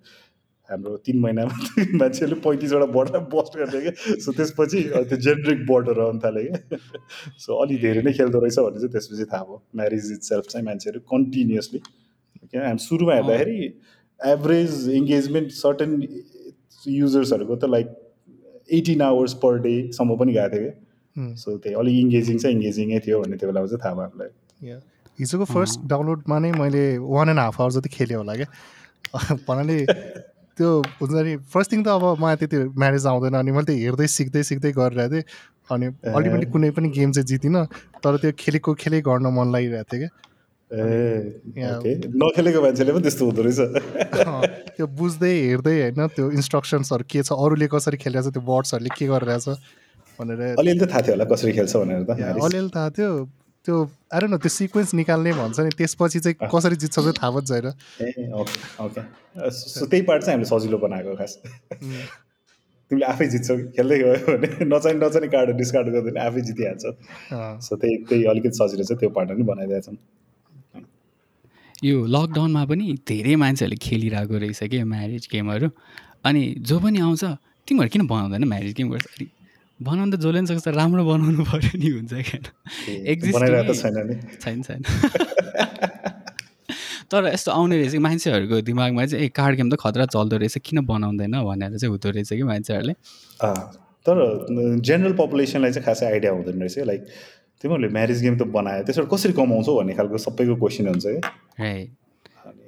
हाम्रो 0.68 0.96
तिन 1.06 1.18
महिनामा 1.20 1.54
मान्छेहरूले 2.00 2.40
पैँतिसवटा 2.44 2.86
बटलाई 2.92 3.22
बस्ट 3.32 3.58
गर्थ्यो 3.58 3.80
क्या 3.86 4.20
सो 4.24 4.32
त्यसपछि 4.38 4.80
त्यो 5.10 5.16
जेनरिक 5.26 5.66
बटहरू 5.70 6.00
आउनु 6.04 6.20
थाल्यो 6.24 6.52
क्या। 6.52 6.78
सो 7.42 7.50
अलिक 7.62 7.80
धेरै 7.82 8.02
नै 8.06 8.12
खेल्दो 8.18 8.38
रहेछ 8.44 8.58
भन्ने 8.58 8.78
चाहिँ 8.80 8.92
त्यसपछि 8.94 9.24
थाहा 9.32 9.44
भयो। 9.44 9.58
म्यारिज 9.76 10.06
इज 10.12 10.20
सेल्फ 10.30 10.44
चाहिँ 10.52 10.64
मान्छेहरू 10.66 11.00
कन्टिन्युसली 11.12 11.80
क्या 12.50 12.64
हामी 12.66 12.82
सुरुमा 12.86 13.14
हेर्दाखेरि 13.14 13.58
एभरेज 14.20 14.88
इङ्गेजमेन्ट 15.00 15.50
सर्टन 15.52 16.00
युजर्सहरूको 16.86 17.56
त 17.56 17.70
लाइक 17.74 17.86
एटिन 18.78 19.02
आवर्स 19.02 19.32
पर 19.44 19.58
डेसम्म 19.68 20.16
पनि 20.16 20.32
गएको 20.32 20.56
थियो 20.56 20.70
क्या 20.70 21.34
सो 21.40 21.56
त्यही 21.56 21.74
अलिक 21.80 21.96
इङ्गेजिङ 22.04 22.38
चाहिँ 22.44 22.56
इङ्गेजिङै 22.56 23.00
थियो 23.06 23.20
भन्ने 23.22 23.36
त्यो 23.36 23.48
बेलामा 23.48 23.66
चाहिँ 23.66 23.82
थाहा 23.84 23.94
भयो 23.94 24.04
हामीलाई। 24.04 24.78
हिजोको 25.18 25.44
फर्स्ट 25.54 25.80
डाउनलोडमा 25.88 26.38
नै 26.44 26.52
मैले 26.60 26.84
वान 26.98 27.28
एन्ड 27.28 27.40
हाफ 27.40 27.60
आवर 27.60 27.72
जति 27.78 27.88
खेलेँ 27.96 28.16
होला 28.16 28.34
क्या। 28.34 28.48
भन्नाले 29.48 29.76
त्यो 30.58 30.70
हुन्छ 31.00 31.12
नि 31.28 31.36
फर्स्ट 31.54 31.72
थिङ 31.72 31.82
त 31.84 31.88
अब 31.88 32.04
मलाई 32.22 32.36
त्यति 32.42 32.58
म्यारेज 32.82 33.06
आउँदैन 33.12 33.34
अनि 33.42 33.52
मैले 33.58 33.66
त्यो 33.66 33.76
हेर्दै 33.84 34.06
सिक्दै 34.16 34.42
सिक्दै 34.50 34.72
गरिरहेको 34.80 35.14
थिएँ। 35.14 35.24
अनि 35.70 35.86
अल्टिमेटली 36.16 36.50
कुनै 36.52 36.70
पनि 36.76 36.88
गेम 36.98 37.12
चाहिँ 37.12 37.26
जितिनँ 37.26 37.64
तर 38.04 38.16
त्यो 38.24 38.32
खेलेको 38.42 38.74
खेलै 38.82 39.00
गर्न 39.08 39.26
मन 39.38 39.52
लागिरहेको 39.54 39.90
थियो 39.92 40.00
क्या। 40.02 40.10
ए 40.70 42.10
नखेलेको 42.16 42.60
मान्छेले 42.62 42.92
पनि 42.92 43.02
त्यस्तो 43.02 43.24
हुँदो 43.26 43.42
रहेछ 43.42 43.60
त्यो 44.70 44.86
बुझ्दै 44.96 45.32
हेर्दै 45.32 45.74
होइन 45.80 46.06
त्यो 46.16 46.30
इन्स्ट्रक्सन्सहरू 46.32 47.04
के 47.06 47.22
छ 47.22 47.36
अरूले 47.38 47.68
कसरी 47.68 47.96
खेलिरहेछ 48.00 48.32
त्यो 48.32 48.42
बर्ड्सहरूले 48.42 48.90
के 48.96 49.06
गरिरहेछ 49.06 49.48
भनेर 50.18 50.40
अलिअलि 50.56 50.80
त 50.80 50.90
थाहा 50.90 51.02
थियो 51.02 51.14
होला 51.14 51.26
कसरी 51.30 51.52
खेल्छ 51.52 51.76
भनेर 51.76 52.02
त 52.04 52.10
अलिअलि 52.40 52.70
थाहा 52.74 52.90
थियो 52.96 53.10
त्यो 53.66 53.76
आएर 54.12 54.24
न 54.26 54.36
त्यो 54.38 54.50
सिक्वेन्स 54.50 54.94
निकाल्ने 54.94 55.32
भन्छ 55.34 55.60
नि 55.60 55.70
त्यसपछि 55.76 56.20
चाहिँ 56.20 56.48
कसरी 56.48 56.76
जित्छ 56.78 56.94
चाहिँ 56.96 57.12
थाहा 57.12 57.30
पनि 57.30 57.46
छैन 57.46 57.66
ए 58.00 58.30
ओके 58.40 58.58
ओके 58.84 59.50
सो 59.52 59.86
त्यही 59.86 60.02
पार्ट 60.10 60.22
चाहिँ 60.22 60.36
हामीले 60.36 60.50
सजिलो 60.50 60.78
बनाएको 60.80 61.16
खास 61.16 61.38
तिमीले 62.90 63.06
आफै 63.06 63.26
जित्छौ 63.28 63.56
खेल्दै 63.76 63.98
गयो 64.00 64.16
भने 64.26 64.48
नचाहिने 64.66 65.06
नचाहिने 65.06 65.28
कार्ड 65.28 65.56
डिस्कार्ड 65.56 65.88
गर्दैन 65.94 66.20
आफै 66.24 66.40
जितिहाल्छ 66.48 66.84
सो 67.68 67.76
त्यही 67.76 67.96
त्यही 68.10 68.28
अलिकति 68.32 68.56
सजिलो 68.58 68.84
छ 68.84 69.00
त्यो 69.00 69.10
पार्ट 69.16 69.32
पनि 69.32 69.48
बनाइदिएछौँ 69.52 69.96
यो 71.82 72.06
लकडाउनमा 72.06 72.64
पनि 72.64 72.84
धेरै 73.08 73.34
मान्छेहरूले 73.36 73.78
खेलिरहेको 73.82 74.34
रहेछ 74.38 74.60
कि 74.70 74.82
म्यारिज 74.84 75.28
गेमहरू 75.32 75.68
अनि 76.24 76.42
जो 76.62 76.78
पनि 76.78 76.98
आउँछ 77.00 77.24
तिमीहरू 77.68 77.90
किन 77.90 78.06
बनाउँदैन 78.06 78.44
म्यारिज 78.44 78.72
गेम 78.76 78.88
गर्छ? 78.90 79.06
अरे 79.06 79.26
बनाउनु 79.80 80.16
त 80.16 80.20
जसले 80.20 80.38
पनि 80.38 80.46
सक्छ 80.46 80.68
राम्रो 80.78 81.02
बनाउनु 81.04 81.44
पऱ्यो 81.44 81.74
नि 81.74 81.88
हुन्छ 81.98 82.12
क्या 82.14 82.40
छैन 84.40 84.62
छैन 84.62 84.80
तर 87.10 87.26
यस्तो 87.26 87.50
आउने 87.52 87.76
रहेछ 87.76 87.92
कि 87.92 87.98
मान्छेहरूको 87.98 88.60
दिमागमा 88.64 89.04
चाहिँ 89.06 89.24
ए 89.24 89.28
कार्ड 89.28 89.56
गेम 89.56 89.68
त 89.70 89.76
खतरा 89.76 90.06
चल्दो 90.06 90.36
रहेछ 90.36 90.58
किन 90.64 90.80
बनाउँदैन? 90.86 91.34
भनेर 91.42 91.76
चाहिँ 91.76 91.90
हुँदो 91.90 92.10
रहेछ 92.10 92.30
कि 92.32 92.42
मान्छेहरूले। 92.42 92.94
तर 94.06 94.16
जेनरल 94.80 95.12
पपुलेसनलाई 95.12 95.72
चाहिँ 95.72 95.84
खासै 95.84 96.06
आइडिया 96.06 96.32
हुँदैन 96.32 96.60
रहेछ 96.60 96.78
लाइक 96.78 97.02
तिमीहरूले 97.64 97.88
म्यारिज 97.96 98.18
गेम 98.22 98.34
त 98.36 98.42
बनायो 98.54 98.82
त्यसबाट 98.86 99.08
कसरी 99.10 99.32
कमाउँछौ 99.40 99.72
भन्ने 99.76 99.94
खालको 99.98 100.18
सबैको 100.24 100.54
क्वेसन 100.62 100.86
हुन्छ 100.88 101.06
है। 101.58 101.76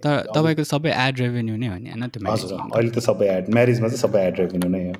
तर 0.05 0.15
तपाईँको 0.35 0.65
सबै 0.65 0.91
एड 1.07 1.21
रेभेन्यू 1.21 1.57
नै 1.57 1.69
हो 1.69 1.76
नि 1.76 1.88
होइन 1.93 2.07
त्यो 2.12 2.25
हजुर 2.31 2.53
अहिले 2.57 2.91
त 2.91 2.99
सबै 3.09 3.26
एड 3.33 3.45
म्यारिजमा 3.59 3.88
चाहिँ 3.88 4.03
सबै 4.03 4.21
एड 4.29 4.41
रेभेन्यू 4.41 4.69
नै 4.73 4.83
हो। 4.87 4.95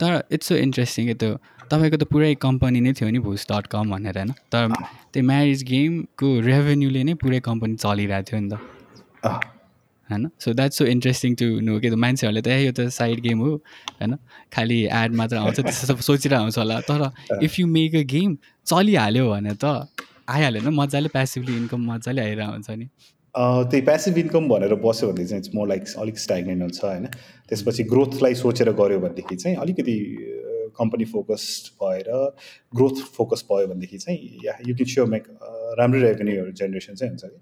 तर 0.00 0.12
इट्स 0.32 0.48
सो 0.48 0.54
इन्ट्रेस्टिङ 0.56 1.12
त्यो 1.22 1.30
तपाईँको 1.70 1.96
त 1.96 2.04
पुरै 2.12 2.32
कम्पनी 2.46 2.80
नै 2.86 2.92
थियो 2.96 3.08
नि 3.10 3.20
भुस 3.26 3.46
डट 3.50 3.66
कम 3.74 3.84
भनेर 3.92 4.16
होइन? 4.18 4.32
तर 4.52 4.62
त्यो 5.12 5.22
म्यारिज 5.32 5.60
गेमको 5.72 6.28
रेभेन्यूले 6.48 7.02
नै 7.10 7.14
पुरै 7.22 7.40
कम्पनी 7.48 7.74
चलिरहेको 7.84 8.26
थियो 8.30 8.40
नि 8.40 8.48
त। 8.52 8.54
होइन? 10.10 10.28
So 10.40 10.52
that's 10.54 10.78
so 10.78 10.84
interesting 10.86 11.34
to 11.34 11.46
know 11.60 11.78
के 11.80 11.90
त 11.90 11.94
मान्छेहरूले 12.04 12.42
त 12.42 12.48
यो 12.62 12.72
त 12.72 12.88
साइड 12.92 13.20
गेम 13.20 13.38
हो 13.40 13.50
होइन? 13.54 14.16
खालि 14.52 14.78
एड 15.00 15.14
मात्र 15.14 15.36
आउँछ 15.36 15.60
त्यस्तो 15.60 15.86
सब 15.86 16.00
सोचिरहेको 16.08 16.42
आउँछ 16.42 16.58
होला। 16.58 16.80
तर 16.90 17.10
if 17.42 17.58
you 17.60 17.66
make 17.66 17.94
a 17.96 18.02
game 18.14 18.36
चलिहाल्यो 18.66 19.30
भने 19.30 19.54
त 19.64 19.64
आइहाल्यो 20.28 20.62
नि 20.62 20.76
मजाले 20.76 21.08
प्यासिभली 21.08 21.56
इन्कम 21.56 21.90
मजाले 21.92 22.22
आइरहेको 22.22 22.52
हुन्छ 22.52 22.70
नि। 22.70 22.86
त्यही 23.34 23.80
प्यासिभ 23.84 24.18
इन्कम 24.18 24.48
भनेर 24.48 24.74
बस्यो 24.82 25.12
भने 25.12 25.26
चाहिँ 25.26 25.54
मोर 25.54 25.68
लाइक 25.68 25.82
अलिक 25.98 26.18
स्ट्याग्नेन्ट 26.18 26.62
हुन्छ 26.62 26.84
होइन? 26.84 27.06
त्यसपछि 27.48 27.82
ग्रोथलाई 27.92 28.34
सोचेर 28.34 28.70
गऱ्यो 28.80 28.98
भनेदेखि 29.00 29.36
चाहिँ 29.36 29.56
अलिकति 29.64 29.96
कम्पनी 30.78 31.04
फोकस्ड 31.12 31.68
भएर 31.82 32.08
ग्रोथ 32.76 32.96
फोकस 33.16 33.44
भयो 33.50 33.66
भनेदेखि 33.66 33.98
चाहिँ 33.98 34.40
yeah 34.44 34.56
you 34.66 34.74
can 34.76 34.88
sure 34.92 35.06
make 35.08 35.28
राम्रै 35.78 36.00
रेभेन्यूहरू 36.00 36.52
जेनेरेसन 36.52 36.94
चाहिँ 36.94 37.10
हुन्छ 37.10 37.24
कि 37.24 37.38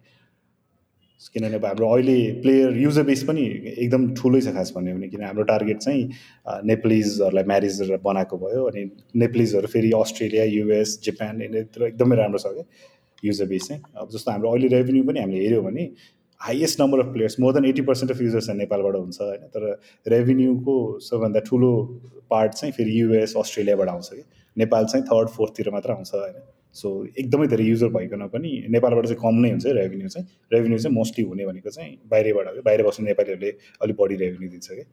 किनभने 1.28 1.57
अब 1.57 1.64
हाम्रो 1.64 1.88
अहिले 1.90 2.16
प्लेयर 2.43 2.76
युजर 2.78 3.02
बेस 3.02 3.23
पनि 3.25 3.45
एकदम 3.75 4.02
ठुलै 4.14 4.40
छ 4.40 4.54
खास 4.54 4.73
भन्यो 4.76 4.95
भने 4.95 5.09
किन 5.09 5.23
हाम्रो 5.25 5.45
टार्गेट 5.50 5.78
चाहिँ 5.78 6.02
नेप्लिजहरूलाई 6.71 7.45
म्यारिज 7.45 7.81
बनाएको 8.04 8.38
भयो 8.38 8.64
अनि 8.64 8.85
नेप्लिजहरू 9.23 9.66
फेरि 9.75 9.90
अस्ट्रेलिया 10.00 10.45
युएस 10.50 10.99
जापान 11.04 11.43
यिनीतिर 11.43 11.87
एकदमै 11.87 12.16
राम्रो 12.16 12.38
छ 12.38 12.52
क्या 12.54 12.64
युजर 13.25 13.47
बेस 13.47 13.69
चाहिँ। 13.69 13.83
अब 13.97 14.09
जस्तो 14.12 14.31
हाम्रो 14.31 14.50
अहिले 14.50 14.69
रेभेन्यू 14.76 15.04
पनि 15.04 15.21
हामीले 15.21 15.45
हेऱ्यौँ 15.45 15.64
भने 15.64 15.90
highest 16.40 16.81
number 16.81 17.00
of 17.00 17.12
players 17.12 17.40
more 17.40 17.52
than 17.52 17.64
eighty 17.64 17.83
percent 17.83 18.12
of 18.12 18.21
users 18.23 18.49
नेपालबाट 18.61 18.97
हुन्छ 18.97 19.21
होइन। 19.21 19.47
तर 19.54 19.62
रेभेन्यूको 20.07 20.75
सबैभन्दा 21.00 21.40
ठुलो 21.47 21.71
पार्ट 22.31 22.52
चाहिँ 22.54 22.73
फेरि 22.73 23.00
युएस 23.00 23.35
अस्ट्रेलियाबाट 23.37 23.88
आउँछ 23.88 24.09
कि। 24.12 24.23
नेपाल 24.57 24.85
चाहिँ 24.87 25.07
थर्ड 25.07 25.28
फोर्थतिर 25.37 25.71
मात्र 25.73 25.93
आउँछ 25.93 26.14
होइन। 26.14 26.37
सो 26.75 26.88
एकदमै 27.19 27.47
धेरै 27.47 27.64
युजर 27.64 27.88
भइकन 27.97 28.26
पनि 28.35 28.50
नेपालबाट 28.75 29.07
चाहिँ 29.07 29.21
कम 29.23 29.40
नै 29.40 29.50
हुन्छ 29.50 29.66
रेभेन्यू 29.78 30.09
चाहिँ। 30.09 30.26
रेभेन्यू 30.52 30.78
चाहिँ 30.78 30.95
मोस्टली 30.95 31.25
हुने 31.25 31.47
भनेको 31.47 31.71
चाहिँ 31.71 31.93
बाहिरबाट 32.11 32.47
हो 32.49 32.62
बाहिर 32.66 32.83
बस्ने 32.87 33.07
नेपालीहरूले 33.07 33.50
अलिक 33.83 33.97
बढी 34.00 34.16
रेभेन्यू 34.25 34.50
दिन्छ 34.50 34.69
कि। 34.71 34.85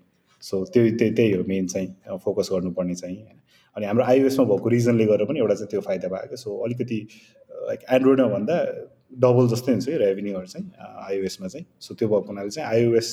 सो 0.44 0.64
त्यो 0.74 0.84
त्यही 0.98 1.12
त्यही 1.18 1.32
हो 1.34 1.44
मेन 1.48 1.68
चाहिँ 1.68 2.18
फोकस 2.26 2.50
गर्नुपर्ने 2.54 2.96
चाहिँ। 2.96 3.18
होइन 3.18 3.40
अनि 3.76 3.86
हाम्रो 3.86 4.04
आइओएसमा 4.06 4.46
भएको 4.46 4.70
रिजनले 4.70 5.06
गर्दा 5.06 5.26
पनि 5.26 5.40
एउटा 5.40 5.56
चाहिँ 5.56 5.70
त्यो 5.72 5.82
फाइदा 5.82 6.08
भयो 6.14 6.28
क्या 6.28 6.42
सो 6.46 6.58
अलिकति 6.66 7.00
लाइक 7.68 7.80
एन्ड्रोइडमा 7.98 8.28
भन्दा 8.28 8.58
डबल 9.12 9.48
जस्तै 9.48 9.72
हुन्छ 9.72 9.86
कि 9.86 9.98
रेभेन्यूहरू 9.98 10.48
चाहिँ 10.48 10.72
आइओएसमा 11.08 11.48
चाहिँ 11.48 11.66
सो 11.80 11.96
त्यो 11.96 12.08
भएको 12.08 12.28
हुनाले 12.28 12.50
चाहिँ 12.50 12.68
iOS 12.70 13.10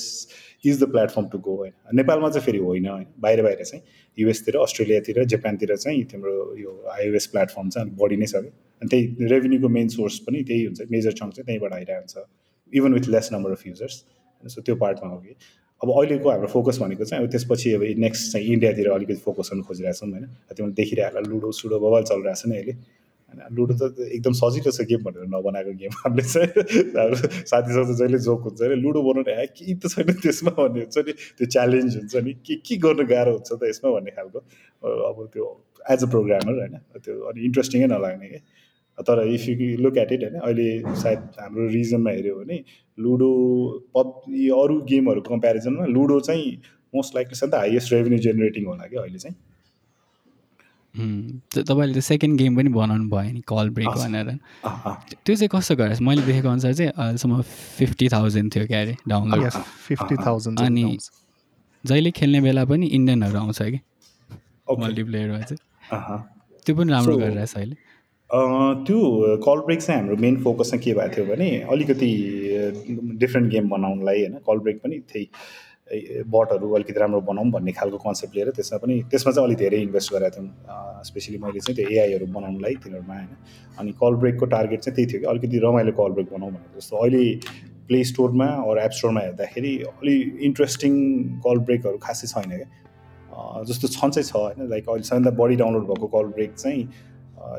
is 0.65 0.83
the 0.83 0.89
platform 0.91 1.27
to 1.29 1.37
go 1.37 1.55
होइन 1.55 1.73
नेपालमा 1.93 2.29
चाहिँ 2.29 2.45
फेरि 2.45 2.57
होइन 2.57 2.87
होइन 2.87 3.05
बाहिर 3.19 3.41
बाहिर 3.43 3.63
चाहिँ। 3.63 3.83
युएसतिर 4.17 4.57
अस्ट्रेलियातिर 4.57 5.23
जापानतिर 5.25 5.75
चाहिँ 5.75 6.03
तिम्रो 6.11 6.33
यो 6.59 6.71
आइओएस 6.91 7.27
प्लेटफर्म 7.33 7.69
चाहिँ 7.69 7.95
बढी 7.99 8.17
नै 8.17 8.25
छ 8.25 8.43
कि। 8.43 8.51
अनि 8.81 8.89
त्यही 8.89 9.27
रेभेन्यूको 9.29 9.69
मेन 9.69 9.87
सोर्स 9.89 10.17
पनि 10.27 10.43
त्यही 10.43 10.65
हुन्छ 10.65 10.81
मेजर 10.91 11.11
चङ्क 11.19 11.33
चाहिँ 11.33 11.45
त्यहीँबाट 11.45 11.73
आइरहेको 11.73 11.99
हुन्छ 11.99 12.27
even 12.73 12.93
with 12.93 13.07
less 13.09 13.29
number 13.33 13.51
of 13.51 13.67
users 13.67 14.03
so 14.43 14.61
त्यो 14.61 14.75
पार्टमा 14.75 15.09
हो 15.09 15.17
कि। 15.19 15.35
अब 15.81 15.89
अहिलेको 15.91 16.29
हाम्रो 16.29 16.47
फोकस 16.47 16.77
भनेको 16.79 17.05
चाहिँ 17.05 17.23
अब 17.23 17.31
त्यसपछि 17.31 17.73
अब 17.73 17.83
नेक्स्ट 18.03 18.31
चाहिँ 18.31 18.47
इन्डियातिर 18.53 18.89
अलिकति 18.91 19.21
फोकस 19.25 19.49
गर्नु 19.51 19.63
खोजिरहेछौँ 19.63 20.09
होइन। 20.09 20.25
तिमीले 20.55 20.73
देखिरहेको 20.75 21.19
लुडो 21.29 21.51
सुडो 21.55 21.79
बबाल 21.79 22.03
चलिरहेको 22.03 22.35
छ 22.35 22.51
नि 22.51 22.57
अहिले। 22.57 22.73
होइन 23.29 23.55
लुडो 23.57 23.73
त 23.79 24.09
एकदम 24.09 24.33
सजिलो 24.41 24.71
छ 24.77 24.85
गेम 24.91 25.01
भनेर 25.07 25.29
नबनाएको 25.35 25.73
गेम 25.81 25.97
हामीले 26.01 26.25
चाहिँ 26.33 26.49
साथीसँग 27.53 27.95
जहिले 28.01 28.19
जोक 28.27 28.43
हुन्छ 28.49 28.61
अरे 28.67 28.75
लुडो 28.83 29.01
बनाउने 29.07 29.33
ए 29.43 29.47
केही 29.57 29.73
त 29.79 29.93
छैन 29.95 30.13
त्यसमा 30.27 30.51
भन्ने 30.59 30.85
हुन्छ 30.85 30.97
नि 31.07 31.13
त्यो 31.39 31.49
च्यालेन्ज 31.55 31.97
हुन्छ 31.97 32.23
नि 32.27 32.33
के 32.45 32.55
के 32.69 32.77
गर्नु 32.85 33.09
गाह्रो 33.11 33.35
हुन्छ 33.39 33.49
त 33.51 33.73
यसमा 33.73 33.91
भन्ने 33.97 34.11
खालको 34.17 34.39
अब 35.09 35.17
त्यो 35.33 35.45
एज 35.95 36.03
अ 36.03 36.09
प्रोग्रामर 36.15 36.63
होइन 36.63 36.75
त्यो 37.05 37.19
अनि 37.29 37.45
इन्ट्रेस्टिङै 37.49 37.87
नलाग्ने 37.93 38.29
कि। 38.29 38.41
तर 39.07 39.19
if 39.33 39.43
you 39.49 39.77
look 39.83 39.97
at 39.97 40.11
it 40.11 40.23
होइन 40.23 40.39
अहिले 40.39 40.95
सायद 41.01 41.19
हाम्रो 41.39 41.67
रिजनमा 41.75 42.11
हेऱ्यो 42.11 42.35
भने 42.39 42.57
लुडो 42.97 43.29
पब 43.95 44.07
अरू 44.55 44.75
गेमहरूको 44.89 45.29
कम्पेरिजनमा 45.35 45.85
लुडो 45.97 46.19
चाहिँ 46.27 46.49
मोस्ट 46.95 47.15
लाइकली 47.15 47.39
छ 47.39 47.43
नि 47.43 47.51
त 47.51 47.55
हाइएस्ट 47.55 47.93
रेभेन्यू 47.93 48.19
जेनेरेटिङ 48.25 48.65
होला 48.65 48.87
कि 48.91 48.97
अहिले 49.03 49.19
चाहिँ। 49.19 49.35
तपाईँले 51.55 51.93
त 51.93 52.03
सेकेन्ड 52.03 52.37
गेम 52.39 52.55
पनि 52.57 52.69
बनाउनु 52.69 53.09
भयो 53.09 53.31
नि 53.33 53.41
कल 53.47 53.69
ब्रेक 53.75 53.89
भनेर। 53.89 54.27
त्यो 55.25 55.35
चाहिँ 55.35 55.49
कस्तो 55.51 55.75
गरेर 55.75 55.99
मैले 56.01 56.21
देखेको 56.27 56.49
अनुसार 56.49 56.73
चाहिँ 56.73 56.91
अहिलेसम्म 56.91 57.41
फिफ्टी 57.77 58.09
थाउजन्ड 58.09 58.55
थियो 58.55 58.65
क्या 58.67 58.81
अरे 58.81 58.95
डाउनलोड 59.07 59.49
फिफ्टी 59.87 60.15
थाउजन्ड 60.25 60.59
अनि 60.61 60.97
जहिले 61.83 62.11
खेल्ने 62.11 62.41
बेला 62.41 62.65
पनि 62.65 62.85
इन्डियनहरू 62.85 63.37
आउँछ 63.39 63.61
कि? 63.61 63.79
मल्टिप्लेयरमा 64.79 65.39
चाहिँ। 65.41 65.59
त्यो 66.65 66.75
पनि 66.75 66.91
राम्रो 66.91 67.17
गरिरहेछ 67.17 67.55
अहिले। 67.55 67.75
त्यो 68.85 68.99
कल 69.45 69.59
ब्रेक 69.65 69.81
चाहिँ 69.81 70.01
हाम्रो 70.01 70.15
मेन 70.21 70.35
फोकस 70.43 70.69
चाहिँ 70.71 70.83
के 70.83 70.93
भएको 70.93 71.15
थियो 71.15 71.25
भने 71.25 71.49
अलिकति 71.73 72.09
डिफ्रेन्ट 73.17 73.47
गेम 73.51 73.69
बनाउनलाई 73.69 74.19
होइन 74.19 74.35
कल 74.47 74.57
ब्रेक 74.59 74.77
पनि 74.83 74.99
त्यही। 75.13 75.25
बटहरू 75.89 76.71
अलिकति 76.75 76.99
राम्रो 76.99 77.21
बनाऊँ 77.25 77.49
भन्ने 77.51 77.71
खालको 77.71 77.97
कन्सेप्ट 77.97 78.35
लिएर 78.35 78.49
त्यसमा 78.57 78.77
पनि 78.77 79.01
त्यसमा 79.11 79.31
चाहिँ 79.31 79.47
अलिक 79.47 79.57
धेरै 79.57 79.77
इन्भेस्ट 79.81 80.13
गरेको 80.13 80.35
थियौँ। 80.35 81.03
स्पेसली 81.05 81.37
मैले 81.37 81.59
चाहिँ 81.59 81.75
त्यो 81.75 81.89
एआईहरू 81.89 82.25
बनाउनुलाई 82.33 82.75
तिनीहरूमा 82.83 83.15
होइन। 83.15 83.29
अनि 83.79 83.91
कल 84.01 84.13
ब्रेकको 84.21 84.45
टार्गेट 84.53 84.79
चाहिँ 84.79 84.95
त्यही 84.95 85.07
थियो 85.11 85.19
कि 85.21 85.27
अलिकति 85.33 85.57
रमाइलो 85.65 85.91
कल 85.97 86.11
ब्रेक 86.13 86.29
बनाऊँ 86.33 86.51
भनेको 86.51 86.79
जस्तो 86.79 86.97
अहिले 86.97 87.23
प्ले 87.89 88.03
स्टोरमा 88.05 88.45
अरू 88.45 88.79
एप 88.79 88.91
स्टोरमा 88.97 89.21
हेर्दाखेरि 89.21 89.73
अलि 89.89 90.15
इन्ट्रेस्टिङ 90.45 90.93
कल 91.45 91.57
ब्रेकहरू 91.67 91.97
खासै 92.05 92.27
छैन 92.27 92.49
क्या। 92.49 93.63
जस्तो 93.67 93.87
छन् 93.87 94.11
चाहिँ 94.11 94.27
छ 94.29 94.35
होइन। 94.35 94.69
लाइक 94.69 94.89
अहिले 94.89 95.03
सबैभन्दा 95.09 95.31
बढी 95.41 95.55
डाउनलोड 95.55 95.87
भएको 95.87 96.07
कल 96.13 96.25
ब्रेक 96.37 96.53
चाहिँ 96.53 96.81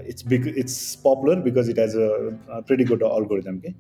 it's 0.09 0.27
big 0.27 0.47
it's 0.49 0.79
popular 1.05 1.41
because 1.43 1.71
it 1.71 1.79
has 1.79 1.97
a 1.97 2.61
pretty 2.63 2.85
good 2.85 3.03
algorithm 3.05 3.59
के 3.59 3.73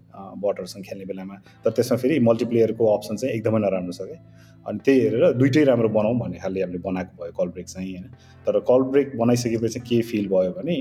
बटरसँग 0.42 0.84
खेल्ने 0.84 1.04
बेलामा 1.06 1.34
तर 1.64 1.70
त्यसमा 1.70 1.98
फेरि 1.98 2.18
मल्टिप्लेयरको 2.28 2.92
अप्सन 2.94 3.16
चाहिँ 3.16 3.34
एकदमै 3.34 3.60
नराम्रो 3.60 3.92
छ 3.92 4.08
क्या 4.10 4.20
अनि 4.66 4.78
त्यही 4.84 5.00
हेरेर 5.00 5.32
दुइटै 5.34 5.64
राम्रो 5.64 5.88
बनाऊँ 5.90 6.18
भन्ने 6.18 6.38
खालले 6.38 6.62
हामीले 6.62 6.78
बनाएको 6.80 7.22
भयो 7.22 7.32
कल 7.38 7.48
ब्रेक 7.48 7.66
चाहिँ 7.68 7.90
होइन 7.90 8.06
तर 8.46 8.60
कल 8.68 8.82
ब्रेक 8.92 9.16
बनाइसकेपछि 9.18 9.80
के 9.88 10.00
फिल 10.10 10.28
भयो 10.28 10.52
भने 10.52 10.78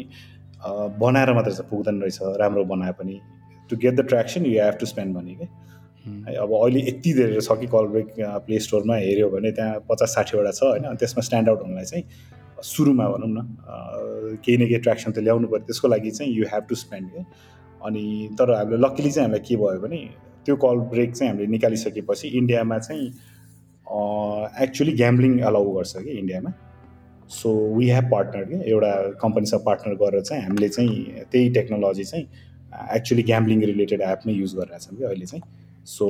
बनाएर 1.00 1.34
मात्र 1.34 1.52
चाहिँ 1.52 1.70
पुग्दैन 1.70 2.02
रहेछ 2.02 2.38
राम्रो 2.40 2.66
बनाए 2.72 2.92
पनि 3.00 3.20
to 3.70 3.78
get 3.78 3.96
the 3.96 4.08
traction 4.08 4.46
you 4.46 4.62
have 4.62 4.80
to 4.80 4.86
spend 4.86 5.16
money 5.16 5.36
क्या 5.36 5.48
है 6.28 6.36
अब 6.38 6.54
अहिले 6.56 6.80
यति 6.82 7.14
धेरै 7.14 7.40
छ 7.42 7.60
कि 7.60 7.68
कल 7.68 7.88
ब्रेक 7.94 8.14
प्ले 8.20 8.60
स्टोरमा 8.60 8.96
हेऱ्यो 8.98 9.30
भने 9.30 9.52
त्यहाँ 9.52 9.80
पचास 9.90 10.14
साठीवटा 10.16 10.52
छ 10.52 10.64
होइन 10.64 10.96
त्यसमा 10.96 11.22
स्ट्यान्ड 11.24 11.50
आउट 11.50 11.64
हुनलाई 11.64 11.86
चाहिँ 11.86 12.04
सुरुमा 12.64 13.08
भनौँ 13.10 13.30
न 13.30 13.40
केही 14.46 14.58
न 14.58 14.68
केही 14.68 14.80
ट्र्याक्सन 14.86 15.12
त 15.12 15.20
ल्याउनु 15.20 15.48
पऱ्यो। 15.48 15.66
त्यसको 15.68 15.88
लागि 15.88 16.12
चाहिँ 16.12 16.34
यु 16.34 16.46
हेभ 16.54 16.64
टु 16.70 16.76
स्पेन्ड 16.76 17.10
क्या 17.12 17.24
अनि 17.82 18.04
तर 18.40 18.54
हामीले 18.56 18.78
लक्किली 18.86 19.12
चाहिँ 19.12 19.26
हामीलाई 19.28 19.44
के 19.48 19.56
भयो 19.56 19.80
भने 19.80 20.00
त्यो 20.46 20.56
कल 20.64 20.78
ब्रेक 20.92 21.14
चाहिँ 21.16 21.32
हामीले 21.32 21.48
निकालिसकेपछि 21.52 22.28
इन्डियामा 22.40 22.78
चाहिँ 22.80 23.08
एक्चुली 24.64 24.92
ग्याम्लिङ 25.02 25.40
अलाउ 25.50 25.72
गर्छ 25.76 25.96
कि 25.98 26.12
इन्डियामा। 26.20 26.52
सो 27.30 27.50
वी 27.78 27.90
हेभ 27.90 28.06
पार्टनर 28.12 28.44
कि 28.44 28.70
एउटा 28.72 28.92
कम्पनीसँग 29.22 29.62
पार्टनर 29.66 29.96
गरेर 30.04 30.22
चाहिँ 30.22 30.44
हामीले 30.44 30.70
चाहिँ 30.70 31.26
त्यही 31.32 31.50
टेक्नोलोजी 31.58 32.04
चाहिँ 32.04 32.26
एक्चुली 32.96 33.24
ग्याम्लिङ 33.24 33.64
रिलेटेड 33.66 34.02
एप 34.02 34.22
नै 34.26 34.34
युज 34.34 34.56
गरिरहेछौँ 34.56 34.98
कि 34.98 35.04
अहिले 35.04 35.26
चाहिँ। 35.26 35.44
सो 35.86 36.08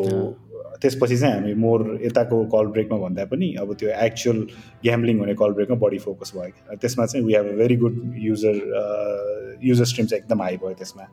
त्यसपछि 0.82 1.18
चाहिँ 1.18 1.34
हामी 1.34 1.54
मोर 1.54 2.00
यताको 2.04 2.44
कल 2.56 2.66
ब्रेकमा 2.74 2.98
भन्दा 2.98 3.26
पनि 3.26 3.54
अब 3.60 3.74
त्यो 3.80 3.90
एक्चुअल 4.06 4.40
ग्याम्लिङ 4.84 5.20
हुने 5.20 5.34
कल 5.42 5.52
ब्रेकमा 5.54 5.78
बढी 5.78 5.98
फोकस 6.00 6.32
भयो 6.36 6.50
कि 6.50 6.78
त्यसमा 6.78 7.06
चाहिँ 7.06 7.26
we 7.26 7.34
have 7.34 7.46
a 7.46 7.56
very 7.58 7.76
good 7.76 8.02
user 8.18 9.60
user 9.64 9.86
stream 9.86 10.08
चाहिँ 10.08 10.24
एकदम 10.24 10.42
हाई 10.42 10.58
भयो 10.58 10.74
त्यसमा। 10.74 11.08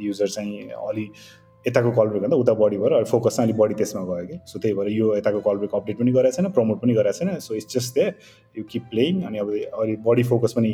युजर 0.00 0.28
चाहिँ 0.28 0.70
अलि 0.88 1.10
यताको 1.66 1.90
कल 1.90 2.08
ब्रेक 2.08 2.22
भन्दा 2.22 2.36
उता 2.36 2.54
बढी 2.54 2.76
भएर 2.78 3.04
फोकस 3.04 3.36
चाहिँ 3.36 3.48
अलिक 3.48 3.60
बढी 3.60 3.74
त्यसमा 3.74 4.02
गयो 4.04 4.26
कि 4.26 4.38
सो 4.46 4.58
त्यही 4.58 4.74
भएर 4.74 4.88
यो 4.92 5.16
यताको 5.16 5.40
कल 5.40 5.56
ब्रेक 5.58 5.74
अपडेट 5.74 5.98
पनि 5.98 6.12
गरेको 6.12 6.36
छैन 6.36 6.50
प्रमोट 6.50 6.80
पनि 6.82 6.94
गरेको 6.94 7.18
छैन। 7.18 7.38
So 7.40 7.54
it's 7.54 7.74
just 7.74 7.94
they 7.94 8.06
you 8.58 8.64
keep 8.70 8.82
playing 8.90 9.22
अनि 9.22 9.38
अब 9.38 9.48
अलिक 9.82 10.02
बडी 10.04 10.22
फोकस 10.22 10.52
पनि 10.56 10.72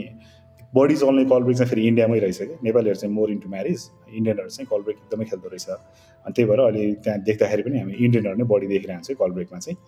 बढी 0.74 0.96
चल्ने 0.96 1.24
कल 1.24 1.42
ब्रेक 1.42 1.56
चाहिँ 1.56 1.70
फेरि 1.70 1.86
इन्डियामै 1.88 2.18
रहेछ 2.18 2.38
कि 2.40 2.56
नेपालीहरू 2.62 2.98
चाहिँ 3.00 3.14
मोर 3.14 3.30
इन्टु 3.30 3.48
म्यारिज 3.48 3.88
इन्डियनहरू 4.10 4.48
चाहिँ 4.48 4.66
कल 4.70 4.82
ब्रेक 4.82 4.96
एकदमै 4.98 5.24
खेल्दो 5.24 5.48
रहेछ 5.48 5.68
अनि 5.68 6.32
त्यही 6.32 6.48
भएर 6.48 6.60
अहिले 6.60 6.92
त्यहाँ 7.04 7.20
देख्दाखेरि 7.22 7.62
पनि 7.62 7.78
हामी 7.78 7.92
इन्डियनहरू 8.00 8.36
नै 8.36 8.46
बढी 8.52 8.66
देखिरहेको 8.66 9.04
छ 9.04 9.18
कल 9.18 9.30
ब्रेकमा 9.32 9.58
चाहिँ 9.58 9.78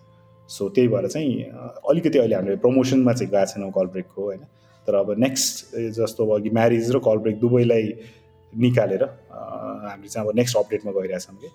सो 0.51 0.69
त्यही 0.69 0.89
भएर 0.89 1.09
चाहिँ 1.09 1.33
अलिकति 1.91 2.19
अहिले 2.19 2.35
हामीले 2.35 2.57
प्रमोसनमा 2.59 3.13
चाहिँ 3.13 3.31
गएको 3.31 3.53
छैनौँ 3.53 3.71
कल 3.73 3.87
ब्रेकको 3.89 4.25
होइन 4.25 4.47
तर 4.89 4.95
अब 4.95 5.15
नेक्स्ट 5.19 5.77
जस्तो 5.97 6.27
अब 6.27 6.35
अघि 6.35 6.51
म्यारिज 6.53 6.91
र 6.91 6.99
कल 7.01 7.19
ब्रेक 7.19 7.41
दुवैलाई 7.41 7.93
निकालेर 8.53 9.03
हामीले 9.03 10.09
चाहिँ 10.09 10.29
अब 10.29 10.37
नेक्स्ट 10.37 10.57
अपडेटमा 10.57 10.93
गइरहेछौँ 10.93 11.37
कि 11.37 11.51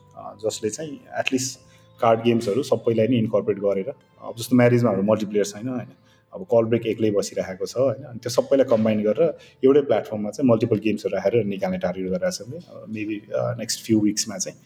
जसले 0.45 0.69
चाहिँ 0.71 1.00
एटलिस्ट 1.19 1.59
कार्ड 2.00 2.23
गेम्सहरू 2.23 2.63
सबैलाई 2.65 3.07
नै 3.07 3.17
इन्कर्पोरेट 3.19 3.59
गरेर 3.61 3.89
अब 3.89 4.33
जस्तो 4.38 4.55
म्यारिजमा 4.55 4.89
हाम्रो 4.89 5.05
मल्टिप्लेयर 5.05 5.45
छैन 5.47 5.67
होइन 5.69 5.91
अब 6.33 6.45
कल 6.51 6.65
ब्रेक 6.71 6.85
एक्लै 6.88 7.11
बसिरहेको 7.11 7.65
छ 7.65 7.77
होइन? 7.77 8.03
अनि 8.09 8.19
त्यो 8.23 8.31
सबैलाई 8.31 8.67
कम्बाइन 8.73 9.01
गरेर 9.03 9.21
एउटै 9.63 9.81
प्लेटफर्ममा 9.89 10.29
चाहिँ 10.31 10.47
मल्टिपल 10.50 10.77
गेम्सहरू 10.85 11.15
राखेर 11.15 11.43
निकाल्ने 11.53 11.79
टार्गेट 11.85 12.05
गरिरहेको 12.11 12.59
छौँ 12.59 12.88
मेबी 12.95 13.17
नेक्स्ट 13.61 13.85
फ्यु 13.85 14.00
विक्समा 14.01 14.38
चाहिँ 14.38 14.57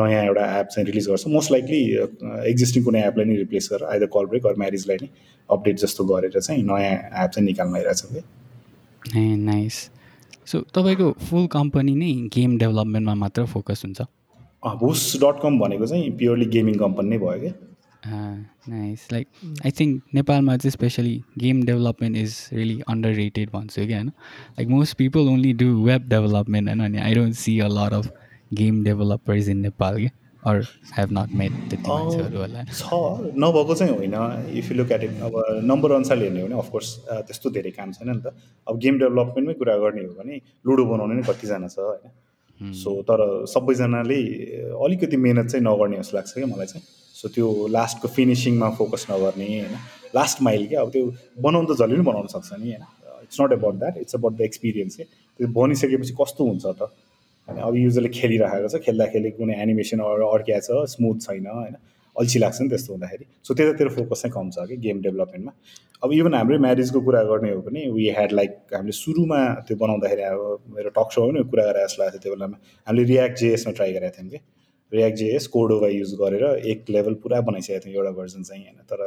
नयाँ 0.00 0.24
एउटा 0.24 0.44
एप 0.58 0.66
चाहिँ 0.72 0.86
रिलिज 0.86 1.08
गर्छ। 1.08 1.26
मोस्ट 1.28 1.52
लाइकली 1.52 1.80
एक्जिस्टिङ 2.50 2.84
कुनै 2.84 3.00
एपलाई 3.06 3.24
नै 3.26 3.36
रिप्लेस 3.36 3.68
गरेर 3.72 3.88
आइदर 3.92 4.06
कल 4.14 4.26
ब्रेक 4.32 4.46
अरू 4.46 4.56
म्यारिजलाई 4.62 4.96
नै 5.02 5.08
अपडेट 5.48 5.76
जस्तो 5.84 6.04
गरेर 6.10 6.40
चाहिँ 6.40 6.62
नयाँ 6.62 6.94
एप 7.24 7.30
चाहिँ 7.30 7.46
निकाल्न 7.46 7.76
आइरहेछौँ 7.76 8.10
कि 8.12 9.24
नाइस 9.44 9.76
सो 10.46 10.60
तपाईँको 10.74 11.10
फुल 11.22 11.46
कम्पनी 11.52 11.94
नै 11.96 12.12
गेम 12.34 12.58
डेभलपमेन्टमा 12.58 13.14
मात्र 13.22 13.44
फोकस 13.54 13.82
हुन्छ? 13.84 14.00
भुस 14.82 15.00
डट 15.22 15.40
कम 15.42 15.58
भनेको 15.58 15.86
चाहिँ 15.86 16.10
प्योरली 16.18 16.46
गेमिङ 16.52 16.74
कम्पनी 16.78 17.08
नै 17.08 17.18
भयो 17.18 17.40
क्या 17.40 17.52
नाइस 18.08 19.06
लाइक 19.12 19.26
आई 19.64 19.70
थिङ्क 19.70 20.02
नेपालमा 20.14 20.56
चाहिँ 20.56 20.70
specially 20.70 21.16
game 21.38 21.62
development 21.64 22.16
is 22.16 22.36
really 22.52 22.80
underrated 23.14 23.50
भन्छु 23.50 23.86
क्या 23.86 23.98
होइन 23.98 24.08
like 24.58 24.68
most 24.68 24.96
people 24.98 25.28
only 25.28 25.52
do 25.62 25.72
web 25.84 26.08
development 26.08 26.68
होइन 26.68 26.84
अनि 26.84 26.98
I 26.98 27.14
don't 27.14 27.34
see 27.34 27.58
a 27.60 27.68
lot 27.70 27.92
of 27.92 28.12
game 28.54 28.82
developers 28.84 29.48
in 29.48 29.58
Nepal 29.60 29.98
क्या 29.98 30.10
अर 30.42 30.60
हेभ 30.96 31.12
नट 31.12 31.32
मेड 31.36 31.52
त्यति 31.70 31.88
मान्छेहरू 31.88 32.38
होला 32.38 32.64
छ 32.64 32.82
नभएको 33.44 33.74
चाहिँ 33.74 33.94
होइन. 33.94 34.14
If 34.58 34.70
you 34.70 34.76
look 34.76 34.92
at 34.92 35.02
it 35.04 35.20
अब 35.28 35.32
नम्बर 35.64 35.92
अनुसारले 35.92 36.24
हेर्ने 36.24 36.40
हो 36.40 36.46
भने 36.46 36.58
अफकोर्स 36.58 36.94
त्यस्तो 37.08 37.50
धेरै 37.50 37.70
काम 37.70 37.92
छैन 37.92 38.10
नि 38.10 38.20
त। 38.20 38.32
अब 38.66 38.78
गेम 38.78 38.98
डेभलपमेन्टमै 38.98 39.54
कुरा 39.54 39.76
गर्ने 39.76 40.04
हो 40.04 40.12
भने 40.18 40.40
लुडो 40.66 40.84
बनाउने 40.84 41.14
नै 41.14 41.22
कतिजना 41.22 41.68
छ 41.68 41.78
होइन। 41.78 42.72
सो 42.74 42.90
तर 43.08 43.20
सबैजनाले 43.54 44.20
अलिकति 44.84 45.16
मिहिनेत 45.16 45.46
चाहिँ 45.46 45.64
नगर्ने 45.66 45.96
जस्तो 45.98 46.16
लाग्छ 46.16 46.32
क्या 46.32 46.46
मलाई 46.46 46.66
चाहिँ। 46.66 46.84
सो 47.26 47.34
त्यो 47.34 47.46
लास्टको 47.74 48.08
फिनिसिङमा 48.16 48.68
फोकस 48.78 49.06
नगर्ने 49.10 49.46
होइन? 49.46 49.74
लास्ट 50.14 50.42
माइल 50.42 50.66
क्या 50.70 50.80
अब 50.80 50.90
त्यो 50.94 51.04
बनाउनु 51.42 51.66
त 51.66 51.76
जसले 51.78 51.94
पनि 51.94 52.04
बनाउन 52.10 52.26
सक्छ 52.32 52.52
नि 52.62 52.70
होइन? 52.70 52.84
It's 53.26 53.40
not 53.40 53.52
about 53.52 53.74
that 53.82 53.96
it's 53.98 54.14
about 54.14 54.36
the 54.38 54.40
experience 54.46 54.96
क्या 54.96 55.06
त्यो 55.38 55.48
बनिसकेपछि 55.58 56.14
कस्तो 56.20 56.46
हुन्छ 56.46 56.66
त? 56.66 56.88
अनि 57.48 57.60
अब 57.66 57.76
युजरले 57.76 58.08
खेलिरहेको 58.18 58.68
छ 58.68 58.80
खेल्दाखेरि 58.86 59.30
कुनै 59.42 59.54
एनिमेसन 59.62 60.00
अड्किया 60.06 60.58
छ 60.66 60.86
स्मुथ 60.94 61.26
छैन 61.26 61.46
होइन? 61.46 61.76
अल्छी 62.16 62.38
लाग्छ 62.38 62.60
नि 62.62 62.68
त्यस्तो 62.68 62.92
हुँदाखेरि। 62.92 63.24
सो 63.46 63.54
त्यतातिर 63.54 63.88
फोकस 63.96 64.22
चाहिँ 64.22 64.32
कम 64.34 64.50
छ 64.50 64.66
कि 64.68 64.76
गेम 64.86 65.00
डेभलपमेन्टमा 65.02 65.52
अब 66.04 66.12
इभन 66.12 66.34
हाम्रै 66.34 66.58
म्यारिजको 66.64 67.00
कुरा 67.06 67.22
गर्ने 67.30 67.50
हो 67.52 67.60
भने 67.66 67.80
वी 67.96 68.08
ह्याड 68.16 68.32
लाइक 68.40 68.52
हामीले 68.74 68.92
सुरुमा 69.02 69.40
त्यो 69.68 69.76
बनाउँदाखेरि 69.82 70.22
अब 70.22 70.40
मेरो 70.76 70.90
टक 70.96 71.08
सो 71.12 71.26
पनि 71.26 71.42
कुरा 71.50 71.64
गरेर 71.70 71.86
जस्तो 71.86 72.02
लाग्थ्यो 72.02 72.20
त्यो 72.22 72.32
बेलामा 72.34 72.56
हामीले 72.86 73.04
रियाक्ट 73.12 73.38
जेएसमा 73.40 73.72
ट्राई 73.78 73.92
गरेका 73.96 74.16
थियौँ 74.16 74.30
कि। 74.32 74.40
रियाक्ट 74.92 75.16
जेएस 75.16 75.46
कोडोभा 75.48 75.88
युज 75.88 76.14
गरेर 76.20 76.44
एक 76.70 76.90
लेभल 76.90 77.14
पुरा 77.22 77.40
बनाइसकेको 77.48 77.86
थियौँ 77.86 77.96
एउटा 77.96 78.10
भर्जन 78.18 78.42
चाहिँ 78.42 78.62
होइन। 78.64 78.82
तर 78.90 79.00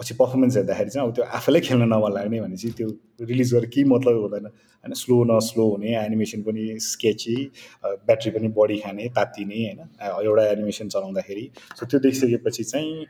पछि 0.00 0.14
पर्फर्मेन्स 0.14 0.56
हेर्दाखेरि 0.56 0.90
चाहिँ 0.90 1.08
अब 1.08 1.14
त्यो 1.14 1.24
आफैलाई 1.36 1.60
खेल्न 1.60 1.82
नमन 1.88 2.12
लाग्ने 2.12 2.40
भनेपछि 2.40 2.70
त्यो 2.76 2.88
रिलिज 3.20 3.52
गरेर 3.54 3.68
केही 3.68 3.84
मतलब 3.84 4.20
हुँदैन। 4.20 4.46
होइन 4.46 4.92
स्लो 4.96 5.16
न 5.28 5.38
स्लो 5.44 5.68
हुने 5.70 5.96
एनिमेसन 5.96 6.42
पनि 6.42 6.64
स्केची 6.80 7.34
ब्याट्री 7.84 8.30
पनि 8.32 8.48
बढी 8.56 8.78
खाने 8.80 9.08
तात्तिने 9.16 9.58
होइन 9.64 9.80
एउटा 10.00 10.44
एनिमेसन 10.52 10.88
चलाउँदाखेरि। 10.88 11.44
सो 11.76 11.86
त्यो 11.86 12.00
देखिसकेपछि 12.00 12.64
चाहिँ 12.64 13.04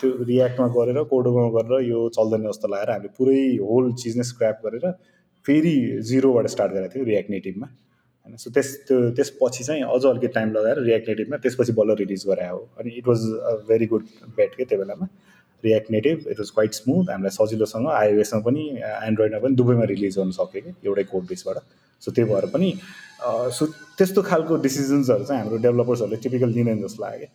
त्यो 0.00 0.10
रियाक्टमा 0.24 0.66
गरेर 0.76 1.02
कोडोमा 1.12 1.48
गरेर 1.56 1.88
यो 1.88 2.08
चल्दैन 2.16 2.44
जस्तो 2.48 2.68
लगाएर 2.68 2.90
हामीले 2.90 3.14
पुरै 3.18 3.40
होल 3.64 3.92
चिज 4.02 4.16
नै 4.16 4.28
स्क्रैप 4.32 4.60
गरेर 4.66 4.90
फेरि 5.46 5.74
जिरोबाट 6.10 6.46
स्टार्ट 6.48 6.72
गरेको 6.72 6.94
थियो 6.94 7.04
रियाक्ट 7.04 7.30
नेटिभमा 7.30 7.68
होइन? 8.24 8.36
सो 8.36 8.50
त्यस 8.50 8.74
त्यो 8.88 9.10
त्यसपछि 9.16 9.64
चाहिँ 9.64 9.82
अझ 9.84 10.04
अलिकति 10.06 10.28
टाइम 10.34 10.52
लगाएर 10.52 10.78
रियाक्ट 10.82 11.08
नेटिभमा 11.08 11.36
त्यसपछि 11.44 11.72
बल्ल 11.72 11.94
रिलिज 11.96 12.24
गरे 12.28 12.48
हो। 12.48 12.58
अनि 12.80 12.90
it 12.98 13.08
was 13.08 13.20
a 13.20 13.54
very 13.68 13.86
good 13.86 14.04
bet 14.36 14.54
के 14.56 14.64
त्यो 14.64 14.78
बेलामा? 14.78 15.08
React 15.64 15.90
Native 15.90 16.26
it 16.30 16.38
was 16.38 16.50
quite 16.50 16.72
smooth 16.74 17.10
हामीलाई 17.10 17.30
सजिलोसँग 17.36 17.88
आइओएसमा 17.90 18.40
पनि 18.48 18.68
एन्ड्रोइडमा 18.80 19.38
पनि 19.44 19.54
दुवैमा 19.56 19.84
रिलिज 19.90 20.18
गर्नु 20.18 20.32
सक्यो 20.32 20.62
कि 20.62 20.74
एउटै 20.86 21.04
कोड 21.12 21.24
बेसबाट 21.28 21.56
सो 22.02 22.10
त्यही 22.10 22.30
भएर 22.30 22.46
पनि 22.52 22.72
सो 23.56 23.66
त्यस्तो 23.98 24.22
खालको 24.22 24.56
डिसिजन्सहरू 24.66 25.24
चाहिँ 25.24 25.40
हाम्रो 25.42 25.58
डेभलपर्सहरूले 25.64 26.16
टिपिकल 26.22 26.50
लिँदैन 26.56 26.82
जस्तो 26.82 27.02
लाग्यो। 27.04 27.28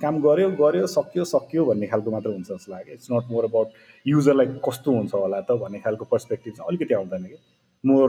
काम 0.00 0.20
गऱ्यो 0.22 0.50
गऱ्यो 0.58 0.86
सक्यो 0.86 1.24
सक्यो 1.24 1.64
भन्ने 1.64 1.86
खालको 1.86 2.10
मात्र 2.10 2.30
हुन्छ 2.30 2.48
जस्तो 2.48 2.72
लाग्यो। 2.72 2.94
इट्स 2.94 3.08
नट 3.12 3.30
मोर 3.30 3.44
अबाउट 3.44 3.68
युजरलाई 4.06 4.46
कस्तो 4.64 4.92
हुन्छ 4.92 5.14
होला 5.14 5.40
त 5.40 5.56
भन्ने 5.62 5.78
खालको 5.84 6.04
पर्सपेक्टिभ 6.12 6.52
चाहिँ 6.56 6.68
अलिकति 6.68 6.94
आउँदैन 6.94 7.24
कि। 7.24 7.36
मोर 7.84 8.08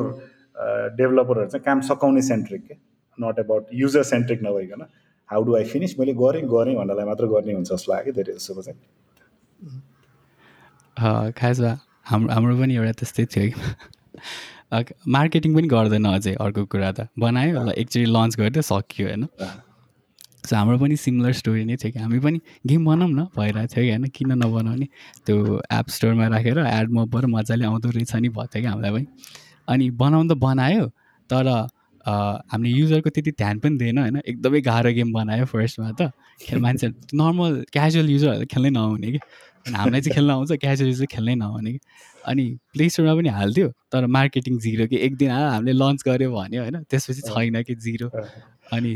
डेभलपरहरू 0.98 1.50
चाहिँ 1.50 1.64
काम 1.66 1.82
सकाउने 1.88 2.22
सेन्ट्रिक 2.22 2.62
के? 2.68 2.76
नट 3.18 3.40
अबाउट 3.40 3.64
युजर 3.74 4.04
सेन्ट्रिक 4.04 4.40
नभइकन 4.44 4.82
हाउ 5.30 5.44
डु 5.44 5.56
आई 5.56 5.64
फिनिस 5.66 6.00
मैले 6.00 6.14
गरेँ 6.14 6.44
गरेँ 6.54 6.76
भन्नलाई 6.76 7.06
मात्र 7.06 7.26
गर्ने 7.34 7.54
हुन्छ 7.54 7.70
जस्तो 7.72 7.92
लाग्यो 7.94 8.14
धेरै 8.14 8.34
जसोको 8.34 8.62
चाहिँ। 8.62 8.80
खास 11.34 11.60
हाम्रो 12.06 12.34
हाम्रो 12.34 12.56
पनि 12.58 12.76
एउटा 12.76 12.92
त्यस्तै 13.00 13.26
थियो 13.34 13.46
कि? 13.50 13.60
मार्केटिङ 15.16 15.52
पनि 15.56 15.68
गर्दैन 15.68 16.06
अझै 16.08 16.34
अर्को 16.46 16.66
कुरा 16.66 16.92
त। 16.92 17.00
बनायो 17.20 17.52
ल 17.64 17.70
एकचोटि 17.78 18.06
लन्च 18.06 18.32
गरिदियो 18.40 18.64
सक्यो 18.70 19.06
होइन? 19.08 19.24
सो 20.44 20.56
हाम्रो 20.56 20.78
पनि 20.78 20.96
सिमिलर 20.98 21.34
स्टोरी 21.40 21.64
नै 21.66 21.76
थियो 21.82 21.92
कि? 21.94 22.00
हामी 22.00 22.20
पनि 22.20 22.40
गेम 22.68 22.82
बनाऊँ 22.86 23.12
न 23.12 23.22
भइरहेको 23.38 23.74
थियो 23.74 23.84
कि 23.84 23.90
होइन? 23.90 24.06
किन 24.16 24.32
नबनाउने? 24.44 24.88
त्यो 25.26 25.36
एप 25.80 25.88
स्टोरमा 25.96 26.26
राखेर 26.36 26.58
एड 26.60 26.88
मबाट 26.92 27.26
मजाले 27.36 27.66
आउँदो 27.66 27.90
रहेछ 27.90 28.14
नि 28.16 28.30
भयो 28.30 28.48
कि 28.54 28.68
हामीलाई 28.68 28.92
पनि। 28.92 29.08
अनि 29.68 29.90
बनाउनु 30.02 30.34
त 30.34 30.38
बनायो 30.38 30.86
तर 31.30 31.48
हामीले 32.06 32.70
युजरको 32.70 33.10
त्यति 33.10 33.32
ध्यान 33.32 33.60
पनि 33.60 33.78
दिएन 33.78 33.98
होइन? 33.98 34.22
एकदमै 34.28 34.62
गाह्रो 34.62 34.92
गेम 34.94 35.14
बनायो 35.14 35.46
फर्स्टमा 35.46 35.92
त। 36.00 36.12
खेल 36.42 36.60
मान्छे 36.60 36.88
नर्मल 37.16 37.64
क्याजुअल 37.72 38.10
युजरहरू 38.10 38.46
खेल्नै 38.52 38.70
नहुने 38.70 39.12
कि? 39.12 39.20
अनि 39.68 39.76
हामीलाई 39.78 40.02
चाहिँ 40.02 40.16
खेल्न 40.16 40.32
आउँछ 40.32 40.52
क्याजुअली 40.60 40.94
चाहिँ 40.94 41.08
खेल्नै 41.12 41.36
नहुने 41.36 41.72
कि? 41.74 41.80
अनि 42.26 42.46
प्ले 42.74 42.90
स्टोरमा 42.90 43.14
पनि 43.16 43.30
हाल्थ्यो 43.30 43.70
तर 43.92 44.06
मार्केटिङ 44.18 44.60
जिरो 44.60 44.88
कि? 44.88 44.98
एक 44.98 45.16
दिन 45.18 45.32
आएर 45.32 45.48
हामीले 45.48 45.74
लन्च 45.80 46.04
गऱ्यो 46.08 46.32
भन्यो 46.36 46.62
होइन? 46.62 46.84
त्यसपछि 46.90 47.22
छैन 47.32 47.64
कि 47.64 47.76
जिरो 47.88 48.10
अनि 48.74 48.94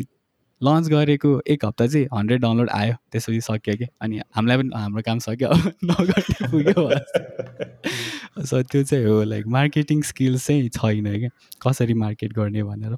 लन्च 0.61 0.87
गरेको 0.89 1.31
एक 1.47 1.65
हप्ता 1.65 1.87
चाहिँ 1.87 2.05
हन्ड्रेड 2.13 2.41
डाउनलोड 2.41 2.69
आयो 2.69 2.93
त्यसपछि 3.11 3.41
सक्यो 3.41 3.75
कि? 3.77 3.87
अनि 4.01 4.19
हामीलाई 4.35 4.57
पनि 4.57 4.69
हाम्रो 4.75 5.01
काम 5.07 5.19
सक्यो 5.27 5.49
नगर्ने 5.91 6.47
पुग्यो 6.51 6.89
सो 8.45 8.61
त्यो 8.63 8.83
चाहिँ 8.83 9.05
हो 9.05 9.23
लाइक 9.23 9.47
मार्केटिङ 9.57 10.01
स्किल्स 10.09 10.47
चाहिँ 10.47 10.69
छैन 10.69 11.05
क्या। 11.19 11.29
कसरी 11.63 11.93
मार्केट 11.93 12.33
गर्ने 12.33 12.63
भनेर। 12.63 12.93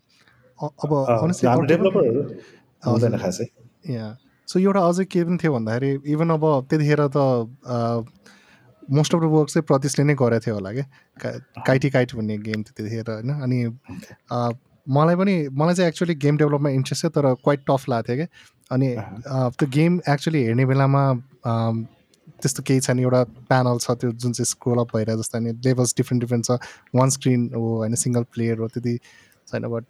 अब 0.59 0.91
सो 4.47 4.59
एउटा 4.59 4.79
अझै 4.87 5.05
के 5.05 5.23
पनि 5.23 5.37
थियो 5.43 5.53
भन्दाखेरि 5.53 6.11
इभन 6.13 6.29
अब 6.29 6.43
त्यतिखेर 6.69 7.01
त 7.15 7.17
मोस्ट 8.91 9.15
अफ 9.15 9.21
द 9.21 9.23
वर्क 9.31 9.49
चाहिँ 9.49 9.65
प्रतिशले 9.67 10.03
नै 10.03 10.13
गरेको 10.19 10.45
थियो 10.45 10.55
होला 10.55 10.71
क्या। 10.73 10.85
काइटी 11.65 11.89
काइट 11.89 12.15
भन्ने 12.15 12.37
गेम 12.37 12.63
थियो 12.63 12.73
त्यतिखेर 12.77 13.11
होइन? 13.11 13.29
अनि 13.43 13.57
मलाई 14.87 15.15
पनि 15.15 15.35
मलाई 15.53 15.75
चाहिँ 15.75 15.89
एक्चुली 15.89 16.15
गेम 16.15 16.37
डेभलपमा 16.37 16.69
इन्ट्रेस्ट 16.69 17.03
थियो 17.05 17.11
तर 17.15 17.33
क्वाइट 17.43 17.61
टफ 17.69 17.89
लाग्थ्यो 17.89 18.15
क्या। 18.15 18.27
अनि 18.71 18.87
त्यो 19.59 19.67
गेम 19.69 19.99
एक्चुली 20.09 20.43
हेर्ने 20.43 20.65
बेलामा 20.65 21.03
त्यस्तो 22.41 22.63
केही 22.67 22.79
छैन 22.87 22.99
एउटा 22.99 23.23
प्यानल 23.49 23.77
छ 23.83 23.91
त्यो 24.01 24.11
जुन 24.11 24.31
चाहिँ 24.33 24.45
स्क्रोल 24.45 24.79
अप 24.79 24.95
भइरहेको 24.95 25.21
जस्तो 25.21 25.37
अनि 25.37 25.51
लेभल्स 25.65 25.93
डिफ्रेन्ट 25.97 26.23
डिफ्रेन्ट 26.23 26.45
छ। 26.45 26.51
वान 26.95 27.09
स्क्रिन 27.15 27.49
हो 27.55 27.67
होइन 27.77 27.95
सिङ्गल 28.03 28.23
प्लेयर 28.33 28.59
हो 28.59 28.67
त्यति 28.75 28.97
छैन 29.47 29.67
बट 29.75 29.83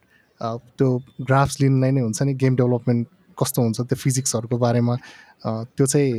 त्यो 0.78 0.88
ग्राफ्स 1.30 1.60
लिनलाई 1.62 1.92
नै 1.92 2.02
हुन्छ 2.02 2.22
नि 2.24 2.34
गेम 2.42 2.56
डेभलपमेन्ट 2.56 3.08
कस्तो 3.38 3.62
हुन्छ 3.62 3.82
त्यो 3.82 3.98
फिजिक्सहरूको 4.04 4.58
बारेमा। 4.58 4.96
त्यो 5.46 5.86
चाहिँ 5.86 6.12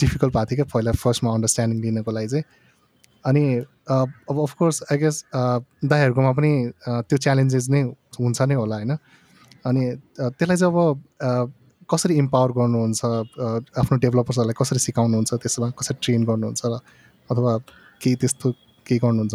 डिफिकल्ट 0.00 0.32
भएको 0.34 0.46
थियो 0.50 0.56
क्या 0.56 0.70
पहिला 0.74 0.92
फर्स्टमा 1.02 1.34
अन्डरस्ट्यान्डिङ 1.34 1.80
लिनको 1.84 2.12
लागि 2.12 2.28
चाहिँ। 2.28 2.44
अनि 3.24 3.44
अब 3.88 4.36
अफकोर्स 4.42 4.82
आई 4.92 4.98
गेस 4.98 5.24
दाइहरूकोमा 5.34 6.32
पनि 6.38 6.52
त्यो 7.08 7.18
च्यालेन्जेस 7.18 7.68
नै 7.70 7.82
हुन्छ 8.20 8.42
नै 8.42 8.54
होला 8.54 8.76
होइन। 8.76 8.92
अनि 9.64 9.82
त्यसलाई 10.18 10.56
चाहिँ 10.56 10.72
अब 10.72 11.52
कसरी 11.90 12.14
इम्पावर 12.18 12.50
गर्नुहुन्छ 12.58 13.04
आफ्नो 13.80 13.96
डेभलपर्सहरूलाई 14.04 14.56
कसरी 14.60 14.80
सिकाउनुहुन्छ 14.88 15.34
त्यसमा 15.44 15.68
कसरी 15.78 15.96
ट्रेन 16.04 16.24
गर्नुहुन्छ 16.30 16.62
र 16.64 16.74
अथवा 17.30 17.52
केही 18.02 18.16
त्यस्तो 18.22 18.50
केही 18.86 18.98
गर्नुहुन्छ? 19.04 19.34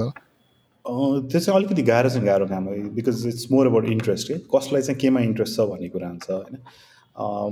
त्यो 1.29 1.39
चाहिँ 1.39 1.55
अलिकति 1.59 1.81
गाह्रो 1.89 2.09
चाहिँ 2.09 2.25
गाह्रो 2.25 2.45
काम 2.51 2.63
हो 2.65 2.75
because 2.97 3.25
it's 3.27 3.45
more 3.51 3.67
about 3.67 3.85
interest 3.95 4.31
है। 4.31 4.37
कसलाई 4.53 4.81
चाहिँ 4.81 4.99
केमा 4.99 5.19
इन्ट्रेस्ट 5.29 5.55
छ 5.55 5.65
भन्ने 5.71 5.89
कुरा 5.95 6.07
हुन्छ 6.09 6.29
होइन? 6.29 6.57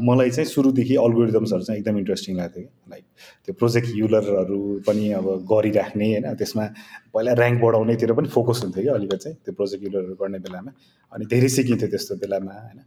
मलाई 0.07 0.29
चाहिँ 0.31 0.49
सुरुदेखि 0.49 0.95
अल्गोरिदम्सहरू 0.95 1.63
चाहिँ 1.67 1.79
एकदम 1.79 1.97
इन्ट्रेस्टिङ 1.97 2.37
लाग्थ्यो 2.37 2.63
कि 2.63 2.91
लाइक 2.91 3.03
त्यो 3.45 3.53
प्रोजेक्ट 3.59 3.87
युलरहरू 3.95 4.59
पनि 4.87 5.11
अब 5.19 5.27
गरिराख्ने 5.51 6.07
होइन? 6.11 6.25
त्यसमा 6.39 6.65
पहिला 7.13 7.31
ऱ्याङ्क 7.35 7.61
बढाउनेतिर 7.63 8.13
पनि 8.19 8.27
फोकस 8.31 8.63
हुन्थ्यो 8.63 8.83
कि 8.83 8.89
अलिकति 8.95 9.17
चाहिँ 9.23 9.37
त्यो 9.45 9.53
प्रोजेक्ट 9.59 9.83
युलरहरू 9.83 10.15
गर्ने 10.21 10.39
बेलामा। 10.47 10.71
अनि 11.11 11.25
धेरै 11.27 11.49
सिकिन्थ्यो 11.57 11.89
त्यस्तो 11.93 12.15
बेलामा 12.23 12.53
होइन? 12.53 12.79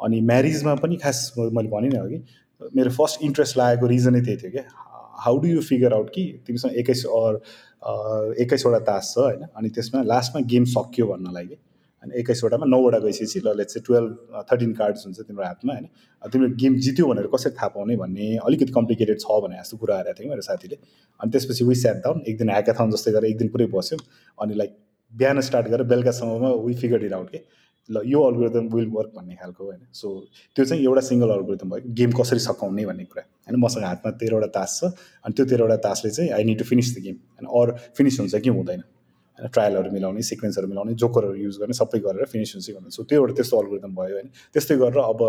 अनि 0.00 0.20
म्यारिजमा 0.30 0.74
पनि 0.82 0.96
खास 0.96 1.22
मैले 1.38 1.68
भने 1.68 1.88
नि 1.88 1.96
अघि 1.96 2.18
मेरो 2.76 2.90
फर्स्ट 2.90 3.22
इन्ट्रेस्ट 3.22 3.58
लागेको 3.58 3.86
रिजनै 3.86 4.20
त्यही 4.20 4.36
थियो 4.36 4.50
कि 4.50 4.66
how 5.24 5.38
do 5.38 5.48
you 5.48 5.62
figure 5.62 5.94
out 5.94 6.10
कि 6.14 6.26
तिमीसँग 6.46 6.76
एक्काइस 6.76 7.04
अर 7.20 7.40
एक्काइसवटा 8.42 8.78
तास 8.90 9.14
छ 9.14 9.24
होइन 9.24 9.48
अनि 9.56 9.68
त्यसमा 9.70 10.02
लास्टमा 10.12 10.46
गेम 10.46 10.64
सक्यो 10.74 11.06
भन्नलाई 11.06 11.46
कि। 11.46 11.58
अनि 12.02 12.18
एक्काइसवटामा 12.18 12.66
नौवटा 12.66 12.98
गइसकेपछि 12.98 13.40
ल 13.40 13.52
लेट्स 13.58 13.74
चाहिँ 13.74 13.84
टुवेल्भ 13.86 14.42
थर्टिन 14.50 14.72
कार्ड्स 14.80 15.06
हुन्छ 15.06 15.20
तिम्रो 15.20 15.44
हातमा 15.44 15.72
होइन 15.72 15.86
तिम्रो 16.22 16.48
गेम 16.62 16.76
जित्यो 16.86 17.06
भनेर 17.06 17.26
कसरी 17.34 17.50
थाहा 17.52 17.68
पाउने 17.76 17.96
भन्ने 18.02 18.28
अलिकति 18.46 18.72
कम्प्लिकेटेड 18.72 19.18
छ 19.20 19.38
भने 19.44 19.56
जस्तो 19.58 19.76
कुरा 19.76 19.96
आएको 19.96 20.12
थियो 20.18 20.30
मेरो 20.30 20.42
साथीले। 20.48 20.76
अनि 21.20 21.30
त्यसपछि 21.30 21.64
वी 21.64 21.74
स्याट 21.74 21.96
डाउन 22.04 22.22
एक 22.28 22.38
दिन 22.38 22.50
ह्याकाथन 22.50 22.90
जस्तै 22.90 23.12
गरेर 23.12 23.30
एक 23.30 23.38
दिन 23.38 23.48
पुरै 23.54 23.66
बस्यौँ 23.74 24.00
अनि 24.38 24.54
लाइक 24.54 24.76
बिहान 25.12 25.40
स्टार्ट 25.48 25.66
गरेर 25.68 25.86
बेलुकासम्ममा 25.94 26.50
वी 26.66 26.74
फिगर 26.82 27.04
इट 27.04 27.12
आउट 27.12 27.30
के 27.30 27.42
ल 27.90 28.02
यो 28.04 28.20
अल्गोरिदम 28.22 28.66
विल 28.74 28.88
वर्क 28.92 29.12
भन्ने 29.16 29.34
खालको 29.36 29.64
होइन। 29.64 29.80
सो 29.92 30.08
त्यो 30.56 30.64
चाहिँ 30.64 30.82
एउटा 30.84 31.00
सिङ्गल 31.08 31.30
अल्गोरिदम 31.30 31.70
भयो। 31.70 31.94
गेम 31.94 32.10
कसरी 32.12 32.38
सकाउने 32.38 32.84
भन्ने 32.86 33.04
कुरा। 33.04 33.22
होइन 33.48 33.60
मसँग 33.60 33.84
हातमा 33.84 34.10
तेह्रवटा 34.20 34.46
तास 34.56 34.78
छ 34.80 34.92
अनि 35.24 35.32
त्यो 35.32 35.46
तेह्रवटा 35.46 35.76
तासले 35.86 36.10
चाहिँ 36.10 36.30
I 36.30 36.44
need 36.44 36.58
to 36.58 36.64
finish 36.64 36.96
the 36.96 37.02
game 37.02 37.16
होइन 37.16 37.46
अरू 37.48 37.72
फिनिस 37.96 38.20
हुन्छ 38.20 38.34
कि 38.34 38.50
हुँदैन। 38.50 38.82
होइन 39.38 39.48
ट्रायलहरू 39.48 39.90
मिलाउने 39.92 40.22
सिक्वेन्सहरू 40.22 40.68
मिलाउने 40.68 40.94
जोकरहरू 40.98 41.34
युज 41.34 41.56
गर्ने 41.58 41.74
सबै 41.80 41.98
गरेर 42.06 42.24
फिनिस 42.26 42.54
हुन्छ 42.54 42.70
भन्नु 42.76 42.90
सो 42.90 43.02
त्यो 43.04 43.20
एउटा 43.20 43.34
त्यस्तो 43.38 43.58
अल्गोरिदम 43.58 43.94
भयो 43.94 44.14
होइन। 44.18 44.28
त्यस्तै 44.52 44.76
गरेर 44.76 44.98
अब 44.98 45.20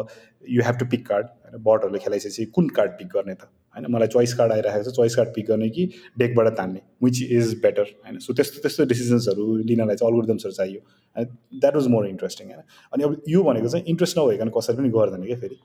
you 0.49 0.61
have 0.65 0.75
to 0.79 0.85
pick 0.91 1.07
card 1.07 1.25
होइन 1.25 1.63
बर्डहरूले 1.63 1.99
खेलाइसकेपछि 1.99 2.45
कुन 2.55 2.67
कार्ड 2.77 2.91
पिक 2.99 3.07
गर्ने 3.15 3.35
त? 3.35 3.51
होइन? 3.75 3.85
मलाई 3.91 4.07
चोइस 4.07 4.33
कार्ड 4.33 4.51
आइरहेको 4.51 4.89
छ 4.89 4.95
चोइस 4.95 5.15
कार्ड 5.15 5.29
पिक 5.35 5.47
गर्ने 5.47 5.69
कि 5.69 5.85
डेकबाट 6.19 6.47
तान्ने 6.57 6.81
विच 7.03 7.21
इज 7.23 7.53
बेटर 7.61 7.83
होइन? 8.05 8.19
सो 8.19 8.33
त्यस्तो 8.33 8.61
त्यस्तो 8.61 8.85
डिसिजन्सहरू 8.85 9.55
लिनलाई 9.71 9.95
चाहिँ 9.95 10.11
अल्गोरिदम्सहरू 10.11 10.53
चाहियो 10.53 10.81
अनि 11.15 11.25
द्याट 11.59 11.75
वाज 11.75 11.87
मोर 11.87 12.07
इन्ट्रेस्टिङ 12.07 12.47
होइन? 12.47 12.63
अनि 12.93 13.03
अब 13.03 13.21
यो 13.29 13.43
भनेको 13.43 13.69
चाहिँ 13.69 13.85
इन्ट्रेस्ट 13.85 14.17
नभइकन 14.19 14.49
कसैले 14.57 14.77
पनि 14.77 14.89
गर्दैन 14.97 15.25
क्या 15.25 15.39
फेरि? 15.39 15.57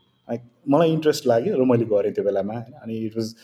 मलाई 0.68 0.90
इन्ट्रेस्ट 0.92 1.26
लाग्यो 1.26 1.56
र 1.56 1.64
मैले 1.72 1.84
गरेँ 1.92 2.12
त्यो 2.14 2.24
बेलामा 2.24 2.54
होइन? 2.54 2.72
अनि 2.82 2.98
it 3.06 3.16
was 3.16 3.34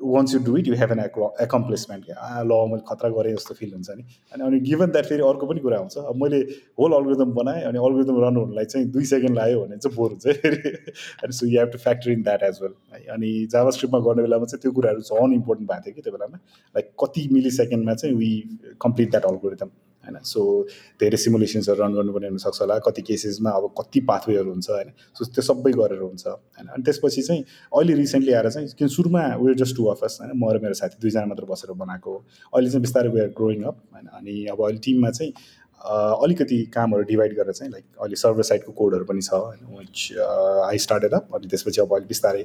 once 0.00 0.34
you 0.34 0.40
do 0.44 0.56
it 0.56 0.68
you 0.68 0.74
have 0.74 0.92
an 0.92 1.00
accomplishment 1.00 2.04
क्या 2.04 2.42
ल 2.42 2.58
मैले 2.70 2.82
खतरा 2.88 3.10
गरेँ 3.10 3.34
जस्तो 3.34 3.54
फिल 3.54 3.72
हुन्छ 3.72 3.90
नि। 3.90 4.02
अनि 4.32 4.44
अनि 4.46 4.60
गिभन 4.60 4.90
द्याट 4.90 5.06
फेरि 5.06 5.22
अर्को 5.22 5.46
पनि 5.46 5.60
कुरा 5.60 5.78
हुन्छ 5.78 5.96
अब 5.98 6.22
मैले 6.22 6.38
होल 6.80 6.92
अल्गोरिदम 6.92 7.32
बनाएँ 7.34 7.62
अनि 7.62 7.78
अल्गोरिदम 7.78 8.20
रन 8.24 8.36
हुनुलाई 8.36 8.64
चाहिँ 8.64 8.86
दुई 8.90 9.04
सेकेन्ड 9.12 9.36
लाग्यो 9.36 9.60
भने 9.64 9.76
चाहिँ 9.76 9.96
बोर 9.96 10.10
हुन्छ 10.10 10.36
फेरि। 10.42 10.56
अनि 11.24 11.32
so 11.32 11.46
you 11.46 11.58
have 11.60 11.70
to 11.72 11.78
factor 11.78 12.10
in 12.10 12.22
that 12.22 12.42
as 12.42 12.58
well 12.62 12.74
है 12.92 13.04
अनि 13.14 13.32
जावा 13.52 13.70
स्क्रिप्टमा 13.70 14.00
गर्ने 14.08 14.22
बेलामा 14.22 14.46
चाहिँ 14.46 14.62
त्यो 14.62 14.72
कुराहरू 14.72 15.00
झन् 15.00 15.34
इम्पोर्टेन्ट 15.34 15.70
भएको 15.70 15.84
थियो 15.86 15.94
कि 15.94 16.02
त्यो 16.02 16.12
बेलामा। 16.12 16.38
लाइक 16.76 16.92
कति 17.04 17.28
मिली 17.32 17.50
सेकेन्डमा 17.50 17.94
चाहिँ 17.94 18.14
वी 18.16 18.30
कम्प्लिट 18.82 19.10
द्याट 19.10 19.24
अल्गोरिदम 19.24 19.70
होइन? 20.04 20.18
सो 20.22 20.40
धेरै 21.00 21.16
सिमुलेसन्सहरू 21.16 21.82
रन 21.82 21.92
गर्नुपर्ने 21.94 22.28
हुनसक्छ 22.28 22.60
होला। 22.60 22.78
कति 22.78 23.02
केसेसमा 23.02 23.50
अब 23.50 23.64
कति 23.78 24.00
पाथवेहरू 24.10 24.50
हुन्छ 24.50 24.70
होइन? 24.70 24.90
सो 25.16 25.24
त्यो 25.24 25.42
सबै 25.42 25.72
गरेर 25.72 26.02
हुन्छ 26.02 26.26
होइन? 26.26 26.66
अनि 26.68 26.82
त्यसपछि 26.82 27.22
चाहिँ 27.22 27.42
अहिले 27.72 27.94
रिसेन्टली 27.94 28.32
आएर 28.32 28.50
चाहिँ 28.50 28.68
किन 28.78 28.88
सुरुमा 28.88 29.24
वेयर 29.42 29.56
जस्ट 29.64 29.76
टु 29.76 29.84
अफर्स 29.86 30.20
होइन? 30.20 30.32
म 30.36 30.52
र 30.52 30.62
मेरो 30.62 30.74
साथी 30.74 30.96
दुईजना 31.00 31.26
मात्र 31.26 31.44
बसेर 31.44 31.72
बनाएको 31.72 32.12
अहिले 32.54 32.70
चाहिँ 32.70 32.82
बिस्तारै 32.82 33.08
वेयर 33.08 33.28
ग्रोइङ 33.36 33.62
अप 33.64 33.76
होइन? 33.92 34.06
अनि 34.06 34.34
अब 34.52 34.64
अहिले 34.64 34.78
टिममा 34.78 35.10
चाहिँ 35.10 35.32
अलिकति 35.84 36.58
कामहरू 36.74 37.02
डिभाइड 37.04 37.32
गरेर 37.36 37.52
चाहिँ 37.52 37.72
लाइक 37.72 37.84
अहिले 38.00 38.16
सर्भर 38.16 38.42
साइडको 38.42 38.72
कोडहरू 38.72 39.04
पनि 39.04 39.22
छ 39.22 39.32
होइन 39.34 39.76
विच 39.78 40.12
आई 40.68 40.78
स्टार्टेड 40.84 41.14
अप 41.14 41.34
अनि 41.34 41.48
त्यसपछि 41.48 41.80
अब 41.80 41.92
अहिले 41.94 42.06
बिस्तारै 42.08 42.44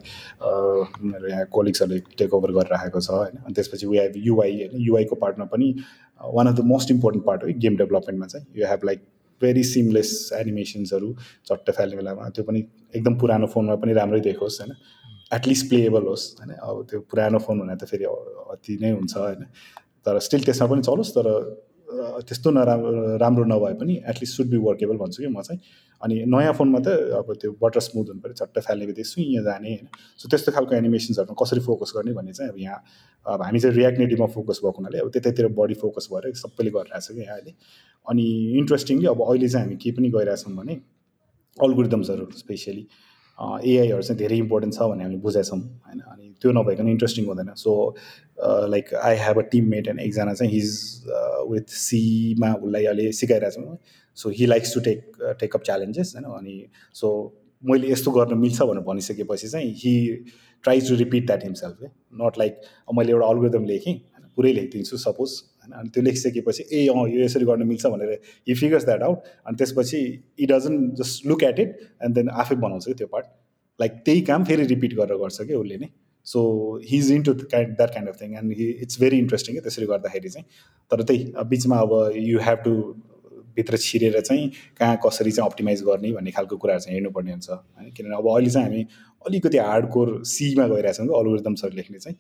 मेरो 1.04 1.28
यहाँ 1.30 1.46
कोलिग्सहरूले 1.52 2.00
टेक 2.18 2.34
ओभर 2.34 2.52
गरिराखेको 2.58 3.02
छ 3.02 3.10
होइन 3.12 3.38
अनि 3.44 3.54
त्यसपछि 3.54 3.88
वी 3.88 3.98
हेभ 3.98 4.14
युआई 4.26 4.58
होइन 4.58 4.82
युआईको 4.88 5.16
पार्टमा 5.24 5.46
पनि 5.54 5.74
one 6.22 6.48
of 6.48 6.56
the 6.56 6.66
most 6.74 6.92
important 6.92 7.26
part 7.26 7.44
हो 7.44 7.50
गेम 7.66 7.78
डेभलपमेन्टमा 7.78 8.28
चाहिँ। 8.28 8.46
You 8.58 8.68
have 8.68 8.86
like 8.86 9.08
very 9.42 9.64
seamless 9.64 10.12
एनिमेसन्सहरू 10.36 11.16
चट्ट 11.50 11.72
फाल्ने 11.72 11.96
बेलामा 11.98 12.30
त्यो 12.36 12.44
पनि 12.44 12.66
एकदम 12.96 13.16
पुरानो 13.20 13.48
फोनमा 13.54 13.76
पनि 13.84 13.94
राम्रै 13.94 14.20
देखोस् 14.22 14.62
होइन। 14.62 14.76
एटलिस्ट 15.34 15.70
प्लेएबल 15.70 16.04
होस् 16.08 16.26
होइन 16.40 16.52
अब 16.54 16.86
त्यो 16.90 17.00
पुरानो 17.12 17.40
फोन 17.40 17.60
हुने 17.60 17.76
त 17.76 17.88
फेरि 17.88 18.06
अति 18.06 18.78
नै 18.82 18.92
हुन्छ 18.92 19.18
होइन। 19.18 19.44
तर 20.06 20.20
स्टिल 20.28 20.44
त्यसमा 20.44 20.68
पनि 20.68 20.82
चलोस् 20.82 21.12
तर 21.16 21.28
त्यस्तो 21.90 22.52
नराम्रो 22.52 23.18
राम्रो 23.18 23.44
नभए 23.46 23.74
पनि 23.82 23.94
एटलिस्ट 24.08 24.36
सुड 24.38 24.48
बी 24.50 24.58
वर्केबल 24.58 24.98
भन्छु 24.98 25.24
कि 25.24 25.30
म 25.30 25.42
चाहिँ। 25.42 25.60
अनि 26.02 26.16
नयाँ 26.30 26.54
फोनमा 26.54 26.80
त 26.86 26.88
अब 27.18 27.34
त्यो 27.42 27.52
बटर 27.62 27.80
स्मुथ 27.82 28.08
हुनु 28.08 28.22
पऱ्यो 28.22 28.34
चट्ट 28.40 28.60
फाल्ने 28.60 28.86
बित्तिकै 28.86 29.10
सुइँ 29.10 29.42
जाने 29.44 29.70
होइन। 29.70 29.88
सो 30.20 30.30
त्यस्तो 30.30 30.52
खालको 30.54 30.76
एनिमेसन्सहरूमा 30.76 31.36
कसरी 31.42 31.60
फोकस 31.66 31.94
गर्ने 31.96 32.14
भन्ने 32.14 32.34
चाहिँ 32.34 32.52
अब 32.52 32.58
यहाँ 32.60 32.80
अब 33.26 33.42
हामी 33.42 33.60
चाहिँ 33.60 33.76
रियाक्ट 33.76 34.00
नेटिभमा 34.00 34.28
फोकस 34.38 34.60
भएको 34.64 34.78
हुनाले 34.78 35.00
अब 35.00 35.10
त्यतैतिर 35.12 35.48
बढी 35.58 35.74
फोकस 35.82 36.08
भएर 36.14 36.34
सबैले 36.38 36.72
गरिरहेको 36.72 37.02
छ 37.02 37.16
कि 37.16 37.22
यहाँ 37.22 37.38
अहिले। 37.38 37.54
अनि 38.08 38.26
इन्ट्रेस्टिङली 38.60 39.06
अब 39.10 39.22
अहिले 39.26 39.48
चाहिँ 39.50 39.66
हामी 39.66 39.78
के 39.82 39.92
पनि 39.98 40.10
गइरहेछौँ 40.16 40.56
भने 40.56 40.74
अल्गोरिदम्सहरू 41.58 42.26
स्पेसियली 42.38 42.88
एआईहरू 43.40 44.02
चाहिँ 44.02 44.18
धेरै 44.20 44.38
इम्पोर्टेन्ट 44.38 44.74
छ 44.76 44.90
भन्ने 44.90 45.04
हामीले 45.04 45.22
बुझाएछौँ 45.22 45.60
होइन। 45.60 46.00
अनि 46.12 46.34
त्यो 46.42 46.52
नभइकन 46.52 46.88
इन्ट्रेस्टिङ 46.90 47.26
हुँदैन। 47.26 47.54
So 47.56 47.72
like 48.74 48.94
I 48.96 49.16
have 49.20 49.38
a 49.40 49.46
teammate 49.70 49.88
होइन 49.88 50.00
एकजना 50.00 50.34
चाहिँ 50.34 50.52
हिज 50.54 50.70
विथ 51.52 51.76
सीमा 51.78 52.54
उसलाई 52.54 52.86
अहिले 52.86 53.12
सिकाइरहेको 53.22 53.62
छु 53.62 53.78
so 54.18 54.30
he 54.38 54.46
likes 54.46 54.74
to 54.74 54.80
take 54.82 55.36
take 55.40 55.56
up 55.56 55.64
challenges 55.64 56.14
होइन। 56.16 56.26
अनि 56.34 56.66
सो 56.94 57.08
मैले 57.64 57.92
यस्तो 57.92 58.12
गर्न 58.12 58.38
मिल्छ 58.38 58.62
भनेर 58.62 58.84
भनिसकेपछि 58.84 59.48
चाहिँ 59.48 59.74
he 59.78 59.94
try 60.64 60.82
to 60.82 60.96
repeat 60.96 61.26
that 61.26 61.44
himself 61.44 61.82
है। 61.84 61.92
नट 62.22 62.38
लाइक 62.40 62.62
मैले 62.96 63.12
एउटा 63.12 63.28
अल्गोरिदम 63.28 63.66
लेखेँ 63.66 63.94
पुरै 64.40 64.54
लेखिदिन्छु 64.54 64.98
सपोज 64.98 65.38
होइन? 65.40 65.72
अनि 65.80 65.90
त्यो 65.94 66.04
लेखिसकेपछि 66.04 66.64
ए 66.72 66.88
अँ 66.88 67.08
यो 67.10 67.24
यसरी 67.24 67.46
गर्न 67.46 67.68
मिल्छ 67.68 67.94
भनेर 67.96 68.20
हि 68.50 68.56
फिगर्स 68.56 68.86
द्याट 68.86 69.02
आउट 69.04 69.32
अनि 69.46 69.58
त्यसपछि 69.58 70.04
it 70.40 70.52
doesn't 70.52 70.94
just 71.02 71.26
look 71.28 71.44
at 71.46 71.60
it 71.60 71.80
and 72.04 72.16
then 72.16 72.30
आफै 72.44 72.56
बनाउँछ 72.68 72.86
कि 72.86 72.94
त्यो 73.02 73.08
पार्ट 73.16 73.26
लाइक 73.80 73.92
त्यही 74.06 74.22
काम 74.30 74.44
फेरि 74.46 74.64
रिपिट 74.72 74.94
गरेर 74.96 75.18
गर्छ 75.18 75.42
कि 75.42 75.54
उसले 75.56 75.78
नै। 75.78 75.90
So 76.28 76.40
his 76.88 77.12
into 77.24 77.34
kind 77.52 77.76
that 77.76 77.94
kind 77.94 78.10
of 78.10 78.22
thing 78.22 78.34
and 78.38 78.54
he 78.58 78.66
it's 78.86 79.00
very 79.02 79.18
interesting 79.18 79.56
कि 79.56 79.62
त्यसरी 79.62 79.86
गर्दाखेरि 79.92 80.30
चाहिँ। 80.30 80.46
तर 80.92 81.04
त्यही 81.04 81.32
बिचमा 81.50 81.78
अब 81.80 81.94
यु 82.16 82.40
हेभ 82.48 82.60
टु 82.66 82.74
भित्र 83.56 83.78
छिरेर 83.78 84.20
चाहिँ 84.22 84.50
कहाँ 84.80 85.00
कसरी 85.06 85.32
चाहिँ 85.32 85.50
अप्टिमाइज 85.50 85.82
गर्ने 85.84 86.12
भन्ने 86.12 86.32
खालको 86.32 86.58
कुराहरू 86.58 86.84
चाहिँ 86.84 86.96
हेर्नुपर्ने 86.96 87.32
हुन्छ 87.32 87.50
होइन? 87.50 87.92
किनभने 87.92 88.16
अब 88.18 88.28
अहिले 88.34 88.50
चाहिँ 88.50 88.68
हामी 88.68 88.86
अलिकति 89.26 89.58
हार्ड 89.58 89.90
कोर 89.92 90.12
सीमा 90.26 90.68
गइरहेछौँ 90.68 91.08
कि 91.08 91.14
अल्गोरिदम्सहरू 91.20 91.76
लेख्ने 91.78 92.00
चाहिँ। 92.00 92.18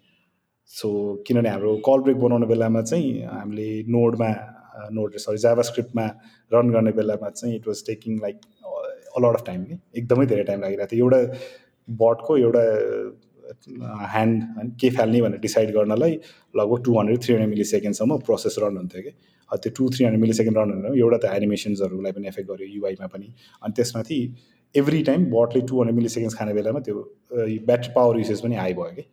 सो 0.69 0.89
किनभने 1.27 1.49
हाम्रो 1.49 1.75
कल 1.85 2.01
ब्रेक 2.03 2.17
बनाउने 2.19 2.47
बेलामा 2.47 2.81
चाहिँ 2.81 3.07
हामीले 3.27 3.69
नोडमा 3.93 4.29
नोड 4.93 5.15
सरी 5.17 5.37
जाभा 5.43 5.61
स्क्रिप्टमा 5.69 6.05
रन 6.53 6.69
गर्ने 6.73 6.91
बेलामा 6.97 7.29
चाहिँ 7.29 7.55
it 7.55 7.67
was 7.67 7.83
taking 7.87 8.19
like 8.21 8.37
a lot 9.17 9.35
of 9.35 9.43
time 9.45 9.65
एकदमै 10.01 10.25
धेरै 10.25 10.43
टाइम 10.49 10.61
लागिरहेको 10.61 10.95
थियो। 10.95 11.05
एउटा 11.05 11.21
बटको 11.87 12.37
एउटा 12.37 12.63
ह्यान्ड 14.13 14.73
के 14.81 14.89
फाल्ने 14.97 15.21
भनेर 15.21 15.39
डिसाइड 15.45 15.71
गर्नलाई 15.75 16.19
लगभग 16.57 16.83
टु 16.85 16.97
हन्ड्रेड 16.99 17.21
थ्री 17.23 17.33
हन्ड्रेड 17.33 17.49
मिली 17.49 17.63
सेकेन्डसम्म 17.71 18.17
प्रोसेस 18.27 18.55
रन 18.63 18.77
हुन्थ्यो 18.77 19.01
कि। 19.01 19.11
त्यो 19.49 19.71
two 19.77 19.89
three 19.95 20.05
hundred 20.05 20.21
millisecond 20.39 20.57
run 20.57 20.73
हुँदैन 20.73 20.97
एउटा 20.99 21.17
त 21.23 21.33
एनिमेसन्सहरूलाई 21.35 22.11
पनि 22.17 22.27
एफेक्ट 22.27 22.49
गर्यो 22.51 22.67
युआईमा 22.75 23.07
पनि। 23.15 23.33
अनि 23.63 23.73
त्यसमाथि 23.79 24.19
एभ्री 24.75 25.01
टाइम 25.09 25.25
बटले 25.33 25.61
टु 25.71 25.79
हन्ड्रेड 25.79 25.95
मिली 25.95 26.09
सेकेन्ड्स 26.15 26.37
खाने 26.39 26.53
बेलामा 26.59 26.79
त्यो 26.89 26.95
ब्याट्री 27.71 27.93
पावर 27.95 28.19
युसेज 28.19 28.41
पनि 28.45 28.55
हाई 28.63 28.73
भयो 28.81 28.93
कि। 28.99 29.05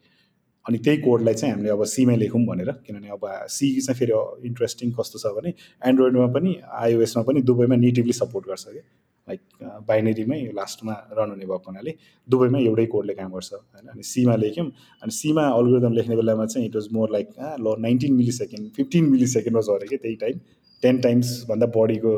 अनि 0.66 0.79
त्यही 0.85 0.98
कोडलाई 1.00 1.35
चाहिँ 1.35 1.55
हामीले 1.55 1.70
अब 1.70 1.85
सीमै 1.94 2.16
लेखौँ 2.16 2.44
भनेर 2.46 2.70
किनभने 2.87 3.09
अब 3.16 3.24
सी 3.57 3.66
चाहिँ 3.81 3.98
फेरि 3.98 4.14
इन्ट्रेस्टिङ 4.48 4.92
कस्तो 4.98 5.18
छ 5.18 5.35
भने 5.37 5.50
एन्ड्रोइडमा 5.90 6.26
पनि 6.37 6.55
आइओएसमा 6.85 7.22
पनि 7.29 7.42
दुबईमा 7.50 7.76
नेटिभली 7.83 8.12
सपोर्ट 8.20 8.46
गर्छ 8.46 8.64
कि 8.68 8.83
लाइक 9.29 9.40
बाइनेरीमै 9.87 10.40
लास्टमा 10.55 10.94
रन 11.18 11.31
हुने 11.31 11.46
भएको 11.46 11.70
हुनाले 11.70 11.94
दुबईमा 12.29 12.59
एउटै 12.66 12.87
कोडले 12.94 13.14
काम 13.20 13.31
गर्छ 13.33 13.52
होइन? 13.52 13.87
अनि 13.94 14.02
सीमा 14.11 14.35
लेख्यौँ 14.42 14.66
अनि 15.02 15.12
सीमा 15.20 15.44
अल्गोरिदम 15.59 15.92
लेख्ने 15.98 16.16
बेलामा 16.16 16.46
चाहिँ 16.46 16.66
इट 16.68 16.76
वाज 16.76 16.88
मोर 16.92 17.11
लाइक 17.12 17.29
ल 17.38 17.74
नाइन्टिन 17.87 18.12
मिली 18.20 18.33
सेकेन्ड 18.38 18.70
फिफ्टिन 18.76 19.11
मिली 19.11 19.26
सेकेन्डमा 19.35 19.62
झऱ्यो 19.62 19.88
कि 19.90 19.96
त्यही 19.96 20.16
टाइम 20.22 20.38
टेन 20.83 20.98
टाइम्सभन्दा 21.07 21.66
बढीको 21.76 22.12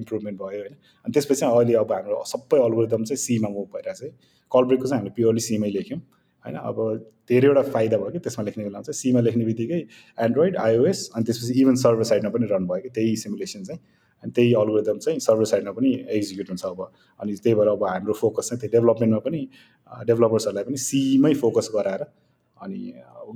इम्प्रुभमेन्ट 0.00 0.38
भयो 0.38 0.60
होइन? 0.60 0.74
अनि 1.04 1.12
त्यसपछि 1.12 1.44
अहिले 1.46 1.74
अब 1.82 1.92
हाम्रो 1.92 2.22
सबै 2.34 2.62
अल्गोरिदम 2.68 3.04
चाहिँ 3.10 3.22
सीमा 3.24 3.48
मुभ 3.56 3.66
भइरहेको 3.74 4.06
छ 4.06 4.12
कलब्रेकको 4.52 4.86
चाहिँ 4.88 5.00
हामीले 5.00 5.14
प्योरली 5.18 5.40
सीमै 5.48 5.70
लेख्यौँ। 5.78 6.00
होइन? 6.48 6.56
अब 6.56 6.76
धेरैवटा 7.28 7.62
फाइदा 7.76 7.96
भयो 7.98 8.10
कि 8.10 8.18
त्यसमा 8.24 8.44
लेख्ने 8.44 8.64
बेलामा 8.64 8.82
चाहिँ 8.82 8.98
सीमा 8.98 9.20
लेख्ने 9.20 9.44
बित्तिकै 9.44 9.80
एन्ड्रोइड 10.26 10.56
आइओएस 10.56 11.00
अनि 11.14 11.24
त्यसपछि 11.24 11.60
इभन 11.60 11.74
सर्भर 11.84 12.04
साइडमा 12.10 12.30
पनि 12.36 12.46
रन 12.50 12.66
भयो 12.66 12.80
कि 12.82 12.90
त्यही 12.96 13.16
सिमुलेसन 13.22 13.64
चाहिँ। 13.64 13.80
अनि 14.22 14.32
त्यही 14.34 14.52
अल्गोरिदम 14.60 14.98
चाहिँ 14.98 15.18
सर्भर 15.22 15.44
साइडमा 15.46 15.72
पनि 15.72 15.90
एक्जिक्युट 16.10 16.48
हुन्छ 16.48 16.64
अब। 16.64 16.80
अनि 17.20 17.34
त्यही 17.44 17.54
भएर 17.54 17.68
अब 17.68 17.84
हाम्रो 17.84 18.12
फोकस 18.22 18.48
चाहिँ 18.48 18.60
त्यही 18.60 18.72
डेभलपमेन्टमा 18.72 19.20
पनि 19.26 19.40
डेभलपर्सहरूलाई 20.06 20.64
पनि 20.64 20.78
सीमै 20.88 21.32
फोकस 21.44 21.70
गराएर 21.74 22.02
अनि 22.60 22.80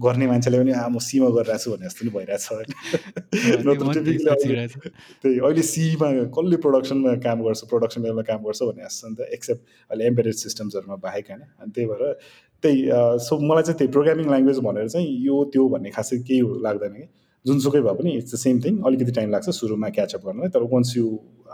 गर्ने 0.02 0.26
मान्छेले 0.26 0.58
पनि 0.58 0.72
म 0.72 0.98
सीमा 0.98 1.28
गरिरहेको 1.36 1.62
छु 1.62 1.70
भने 1.70 1.86
जस्तो 1.86 2.02
नि 2.04 2.10
भइरहेछ 2.16 2.46
त्यही 5.22 5.38
अहिले 5.38 5.62
सीमा 5.62 6.08
कसले 6.36 6.56
प्रोडक्सनमा 6.64 7.12
काम 7.26 7.38
गर्छ 7.46 7.60
प्रोडक्सन 7.70 8.00
लेभलमा 8.02 8.24
काम 8.30 8.40
गर्छ 8.48 8.60
भन्ने 8.62 8.82
जस्तो 8.84 9.08
नि 9.08 9.14
त 9.14 9.28
एक्सेप्ट 9.38 9.62
अहिले 9.90 10.04
एम्बेडेड 10.10 10.34
सिस्टम्सहरूमा 10.42 10.96
बाहेक 11.06 11.30
होइन? 11.30 11.42
अनि 11.60 11.70
त्यही 11.70 11.86
भएर 11.92 12.02
त्यही 12.62 12.78
सो 13.26 13.38
मलाई 13.50 13.62
चाहिँ 13.62 13.78
त्यही 13.78 13.92
प्रोग्रामिङ 13.92 14.26
ल्याङ्ग्वेज 14.28 14.58
भनेर 14.68 14.88
चाहिँ 14.88 15.08
यो 15.26 15.44
त्यो 15.52 15.68
भन्ने 15.74 15.90
खासै 15.96 16.18
केही 16.28 16.40
लाग्दैन 16.66 16.94
कि। 16.94 17.06
जुनसुकै 17.44 17.80
भए 17.82 17.94
पनि 17.98 18.10
इट्स 18.16 18.34
द 18.34 18.38
सेम 18.38 18.60
थिङ 18.64 18.74
अलिकति 18.86 19.12
टाइम 19.12 19.30
लाग्छ 19.30 19.50
सुरुमा 19.50 19.88
क्याचअप 19.96 20.22
गर्नलाई 20.26 20.48
तर 20.54 20.62
once 20.72 20.96
you 20.96 21.06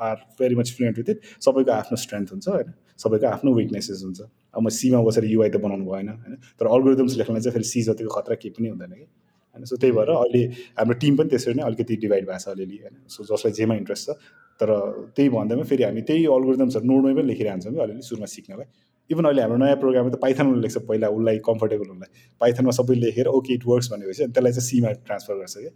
are 0.08 0.16
very 0.40 0.54
much 0.54 0.72
fluent 0.76 0.98
with 0.98 1.08
it 1.10 1.20
सबैको 1.44 1.72
आफ्नो 1.72 1.96
स्ट्रेन्थ 2.04 2.32
हुन्छ 2.32 2.48
होइन? 2.48 2.68
सबैको 3.02 3.26
आफ्नो 3.26 3.54
विकनेसेस 3.54 4.02
हुन्छ। 4.04 4.20
अब 4.54 4.60
म 4.62 4.68
सीमा 4.78 5.00
बसेर 5.06 5.24
युआई 5.24 5.48
त 5.48 5.56
बनाउनु 5.64 5.84
भएन 5.88 6.08
होइन? 6.08 6.34
तर 6.60 6.66
अल्गोरिदम्स 6.76 7.16
लेख्नलाई 7.20 7.40
चाहिँ 7.40 7.54
फेरि 7.56 7.68
सी 7.72 7.82
जतिको 7.88 8.10
खतरा 8.16 8.34
केही 8.42 8.52
पनि 8.58 8.68
हुँदैन 8.68 8.92
कि 8.92 9.06
होइन? 9.06 9.64
सो 9.64 9.76
त्यही 9.80 9.92
भएर 9.96 10.10
अहिले 10.12 10.42
हाम्रो 10.76 10.96
टिम 11.02 11.16
पनि 11.16 11.28
त्यसरी 11.32 11.54
नै 11.56 11.64
अलिकति 11.70 11.96
डिभाइड 12.04 12.24
भएको 12.28 12.38
छ 12.44 12.48
अलिअलि 12.52 12.78
होइन? 12.84 12.94
सो 13.08 13.24
जसलाई 13.32 13.52
जेमा 13.56 13.74
इन्ट्रेस्ट 13.80 14.04
छ 14.10 14.18
तर 14.60 14.68
त्यही 15.16 15.28
भन्दैमा 15.38 15.64
फेरि 15.72 15.82
हामी 15.88 16.02
त्यही 16.04 16.28
अल्गोरिदम्सहरू 16.36 16.86
नोडमै 16.92 17.14
पनि 17.16 17.26
लेखिरहन्छौँ 17.32 17.72
कि 17.72 17.80
अलिअलि 17.86 18.02
सुरुमा 18.10 18.28
सिक्नलाई। 18.36 18.68
इभन 19.10 19.24
अहिले 19.24 19.42
हाम्रो 19.42 19.58
नयाँ 19.58 19.76
प्रोग्राममा 19.82 20.10
त 20.10 20.20
पाइथनमा 20.22 20.56
लेख्छ 20.60 20.78
पहिला 20.88 21.08
उसलाई 21.16 21.38
कम्फर्टेबल 21.44 21.88
उसलाई 21.90 22.10
पाइथनमा 22.40 22.70
सबै 22.78 22.94
लेखेर 22.94 23.26
ओके 23.38 23.54
इट 23.54 23.66
वर्क्स 23.66 23.92
भनेपछि 23.92 24.22
अनि 24.22 24.32
त्यसलाई 24.32 24.52
चाहिँ 24.52 24.66
सीमा 24.68 24.90
ट्रान्सफर 25.08 25.34
गर्छ 25.38 25.56
कि 25.58 25.70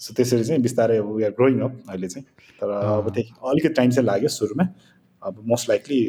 सो 0.00 0.14
त्यसरी 0.14 0.44
चाहिँ 0.44 0.62
बिस्तारै 0.62 0.98
वी 1.00 1.22
आर 1.24 1.30
ग्रोइङ 1.38 1.60
अप 1.60 1.72
अहिले 1.88 2.08
चाहिँ। 2.08 2.26
तर 2.60 2.70
अब 2.70 3.10
त्यही 3.14 3.32
अलिकति 3.50 3.74
टाइम 3.74 3.90
चाहिँ 3.90 4.06
लाग्यो 4.06 4.28
सुरुमा। 4.28 4.64
अब 5.22 5.42
मोस्ट 5.50 5.68
लाइकली 5.68 6.00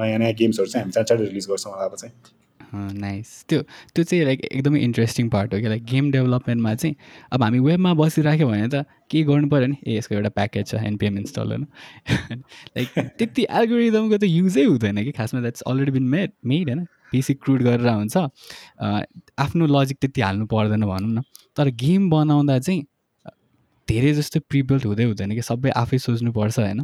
नयाँ 0.00 0.18
नयाँ 0.18 0.32
गेम्सहरू 0.40 0.68
चाहिँ 0.68 0.82
हामी 0.84 0.92
चाँडै 0.92 1.08
चाँडै 1.08 1.24
रिलिज 1.24 1.46
गर्छौँ 1.50 1.72
अब 1.84 1.94
चाहिँ। 1.96 2.12
नाइस 2.74 3.44
त्यो 3.48 3.60
त्यो 3.94 4.04
चाहिँ 4.04 4.24
लाइक 4.24 4.44
एकदमै 4.44 4.80
इन्ट्रेस्टिङ 4.80 5.28
पार्ट 5.28 5.54
हो 5.54 5.60
कि 5.60 5.68
लाइक 5.68 5.84
गेम 5.84 6.10
डेभलपमेन्टमा 6.10 6.74
चाहिँ 6.74 6.94
अब 7.32 7.42
हामी 7.42 7.58
वेबमा 7.60 7.92
बसिराख्यो 7.94 8.48
भने 8.48 8.68
त 8.68 8.84
के 9.10 9.22
गर्नु 9.22 9.48
पऱ्यो 9.48 9.66
नि? 9.66 9.76
ए 9.86 9.96
यसको 9.96 10.14
एउटा 10.14 10.28
प्याकेज 10.28 10.66
छ 10.66 10.74
एनपिएम 10.84 11.18
इन्स्टल 11.18 11.52
होइन 11.52 11.66
लाइक 12.76 12.98
त्यति 13.18 13.46
एल्गोरिदमको 13.50 14.18
त 14.18 14.24
युजै 14.24 14.64
हुँदैन 14.64 15.02
कि 15.04 15.12
खासमा 15.12 15.40
that's 15.40 15.62
already 15.62 15.92
been 15.92 16.06
made 16.14 16.30
made 16.44 16.68
होइन? 16.68 16.86
बेसिक 17.12 17.42
क्रुड 17.44 17.62
गरेर 17.62 17.88
हुन्छ। 17.88 18.16
आफ्नो 19.38 19.66
लजिक 19.66 19.98
त्यति 20.00 20.20
हाल्नु 20.20 20.46
पर्दैन 20.48 20.84
भनौँ 20.86 21.12
न। 21.12 21.22
तर 21.56 21.68
गेम 21.76 22.08
बनाउँदा 22.10 22.58
चाहिँ 22.58 22.82
धेरै 23.88 24.12
जस्तो 24.14 24.40
प्रिबिल्ड 24.48 24.84
हुँदै 24.86 25.04
हुँदैन 25.04 25.34
कि 25.34 25.42
सबै 25.42 25.70
आफै 25.76 25.98
सोच्नुपर्छ 25.98 26.58
होइन? 26.58 26.80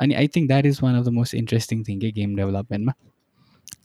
अनि 0.00 0.14
I 0.14 0.28
think 0.30 0.48
that 0.48 0.66
is 0.66 0.78
one 0.82 0.94
of 0.94 1.04
the 1.04 1.08
most 1.18 1.34
interesting 1.34 1.84
thing 1.88 2.00
के 2.00 2.10
गेम 2.12 2.36
डेभलपमेन्टमा 2.36 2.92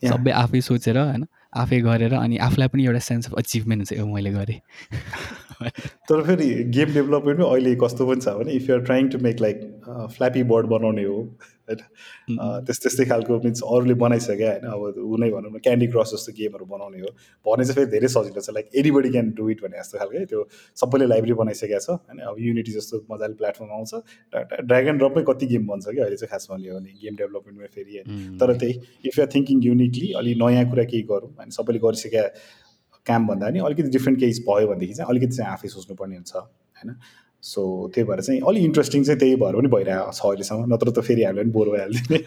सबै 0.06 0.32
आफै 0.32 0.62
सोचेर 0.62 0.98
होइन? 0.98 1.26
आफै 1.58 1.80
गरेर 1.82 2.14
अनि 2.14 2.38
आफूलाई 2.38 2.68
पनि 2.68 2.86
एउटा 2.86 3.00
सेन्स 3.00 3.28
अफ 3.28 3.34
अचिभमेन्ट 3.34 3.82
हुन्छ 3.82 4.02
ए 4.02 4.14
मैले 4.14 4.32
गरेँ। 4.32 4.60
तर 6.10 6.22
फेरि 6.24 6.64
गेम 6.64 6.94
डेभलपमेन्टमै 6.94 7.46
अहिले 7.46 7.76
कस्तो 7.76 8.06
पनि 8.06 8.22
छ 8.22 8.30
भने 8.30 8.52
if 8.52 8.70
you're 8.70 8.82
trying 8.82 9.10
to 9.10 9.20
make 9.20 9.42
like 9.42 9.62
Flappy 10.18 10.44
Bird 10.44 10.68
बनाउने 10.68 11.04
हो। 11.04 11.38
होइन? 11.70 12.62
त्यस 12.66 12.78
त्यस्तै 12.84 13.06
खालको 13.06 13.40
मिन्स 13.46 13.62
अरूले 13.64 13.96
बनाइसक्यो 14.04 14.48
होइन? 14.50 14.66
अब 14.74 14.82
ऊ 15.00 15.18
नै 15.22 15.30
भनौँ 15.32 15.52
न 15.54 15.58
क्यान्डी 15.66 15.88
क्रस 15.94 16.10
जस्तो 16.14 16.32
गेमहरू 16.40 16.66
बनाउने 16.66 17.00
हो। 17.00 17.10
भने 17.46 17.64
चाहिँ 17.66 17.76
फेरि 17.78 17.90
धेरै 17.94 18.10
सजिलो 18.16 18.42
छ। 18.42 18.50
Like 18.58 18.66
anybody 18.76 19.10
can 19.16 19.28
do 19.38 19.50
it 19.50 19.60
भने 19.64 19.78
जस्तो 19.78 19.96
खालको 20.00 20.26
त्यो 20.32 20.42
सबैले 20.82 21.06
लाइब्रेरी 21.14 21.36
बनाइसकेको 21.42 21.80
छ 21.80 21.90
होइन? 21.90 22.20
अब 22.30 22.36
युनिटी 22.40 22.72
जस्तो 22.78 22.96
मजाले 23.12 23.36
प्लेटफर्म 23.42 23.72
आउँछ। 23.78 23.92
ड्रागन 24.66 24.96
ड्रपमै 24.98 25.24
कति 25.30 25.46
गेम 25.54 25.64
बन्छ 25.68 25.86
कि 25.90 26.00
अहिले 26.00 26.18
चाहिँ 26.18 26.32
खासमा 26.32 26.56
लियो 26.64 26.80
भने 26.80 26.92
गेम 27.04 27.14
डेभलपमेन्टमा 27.22 27.70
फेरि 27.76 27.94
होइन? 27.98 28.38
तर 28.40 28.56
त्यही 28.58 28.74
इफ 29.06 29.14
युआर 29.20 29.30
थिङ्किङ 29.36 29.58
युनिकली 29.64 30.12
अलिक 30.20 30.36
नयाँ 30.44 30.66
कुरा 30.70 30.84
केही 30.92 31.04
गरौँ 31.12 31.32
होइन? 31.38 31.50
सबैले 31.58 31.80
गरिसकेका 31.86 32.24
काम 33.08 33.28
भन्दा 33.28 33.46
पनि 33.50 33.60
अलिकति 33.66 33.90
डिफ्रेन्ट 33.90 34.20
केही 34.20 34.34
भयो 34.48 34.68
भनेदेखि 34.68 34.94
चाहिँ 34.94 35.10
अलिकति 35.10 35.36
चाहिँ 35.36 35.52
आफै 35.52 35.68
सोच्नुपर्ने 35.70 36.16
हुन्छ 36.16 36.36
होइन? 36.36 36.90
सो 37.44 37.62
त्यही 37.96 38.08
भएर 38.10 38.22
चाहिँ 38.22 38.42
अलिक 38.48 38.64
इन्ट्रेस्टिङ 38.64 39.04
चाहिँ 39.04 39.20
त्यही 39.20 39.36
भएर 39.36 39.56
पनि 39.56 39.68
भइरहेको 39.68 40.12
छ 40.12 40.22
अहिलेसम्म 40.26 40.74
नत्र 40.74 40.92
त 40.92 41.00
फेरि 41.02 41.24
हामीले 41.24 41.44
पनि 41.44 41.52
बोर 41.52 41.70
भइहाल्थ्यो 41.70 42.18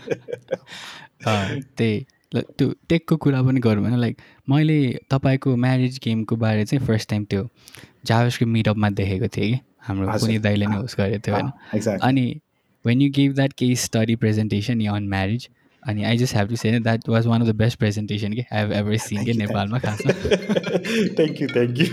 त्यही। 1.76 2.06
त्यो 2.34 2.66
टेकको 2.88 3.16
कुरा 3.16 3.42
पनि 3.42 3.60
गरौँ 3.60 3.82
होइन 3.82 3.98
लाइक 4.00 4.16
मैले 4.50 4.78
तपाईँको 5.10 5.56
म्यारिज 5.56 5.98
गेमको 6.04 6.36
बारे 6.36 6.64
चाहिँ 6.64 6.86
फर्स्ट 6.86 7.10
टाइम 7.10 7.24
त्यो 7.24 7.48
जावेसको 8.06 8.46
मिटअपमा 8.46 8.90
देखेको 8.90 9.28
थिएँ 9.36 9.52
कि 9.52 9.60
हाम्रो 9.80 10.18
कुनै 10.18 10.38
दाइले 10.38 10.66
नै 10.66 10.76
होस्ट 10.76 10.96
गरेको 10.98 11.20
थियो 11.26 11.34
होइन। 11.34 11.98
अनि 11.98 12.24
वेन 12.84 13.00
यु 13.02 13.10
गिभ 13.14 13.34
द्याट 13.34 13.52
केही 13.52 13.76
स्टडी 13.76 14.16
प्रेजेन्टेसन 14.16 14.86
अन 14.86 15.08
म्यारिज 15.08 15.48
अनि 15.88 16.04
I 16.04 16.16
just 16.16 16.36
have 16.36 16.48
to 16.48 16.56
say 16.56 16.78
that 16.80 17.08
was 17.08 17.26
one 17.26 17.40
of 17.40 17.48
the 17.48 17.54
best 17.56 17.78
presentation 17.78 18.32
कि 18.32 18.44
हेभ 18.52 18.72
एभर 18.72 18.96
सिन 18.96 19.24
कि 19.24 19.32
नेपालमा 19.32 19.78
खासमा। 19.78 20.12
थ्याङ्क 21.18 21.40
यू 21.42 21.48
थ्याङ्क 21.48 21.80
यू 21.80 21.86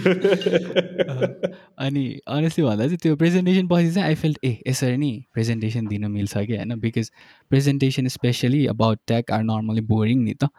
अनि 1.80 2.20
अनेस्टली 2.28 2.66
भन्दा 2.66 2.86
चाहिँ 2.86 2.98
त्यो 2.98 3.16
प्रेजेन्टेसन 3.16 3.68
पछि 3.68 3.92
चाहिँ 3.92 4.08
आई 4.08 4.16
फिल्ड 4.16 4.38
ए 4.46 4.52
यसरी 4.68 4.98
नि 4.98 5.12
प्रेजेन्टेसन 5.34 5.88
दिन 5.88 6.06
मिल्छ 6.12 6.38
कि 6.38 6.56
होइन 6.56 6.80
because 6.80 7.12
presentation 7.50 8.08
specially 8.08 8.66
about 8.68 9.00
tech 9.08 9.32
are 9.32 9.44
normally 9.44 9.82
boring 9.90 10.24
नि 10.24 10.34
त। 10.34 10.50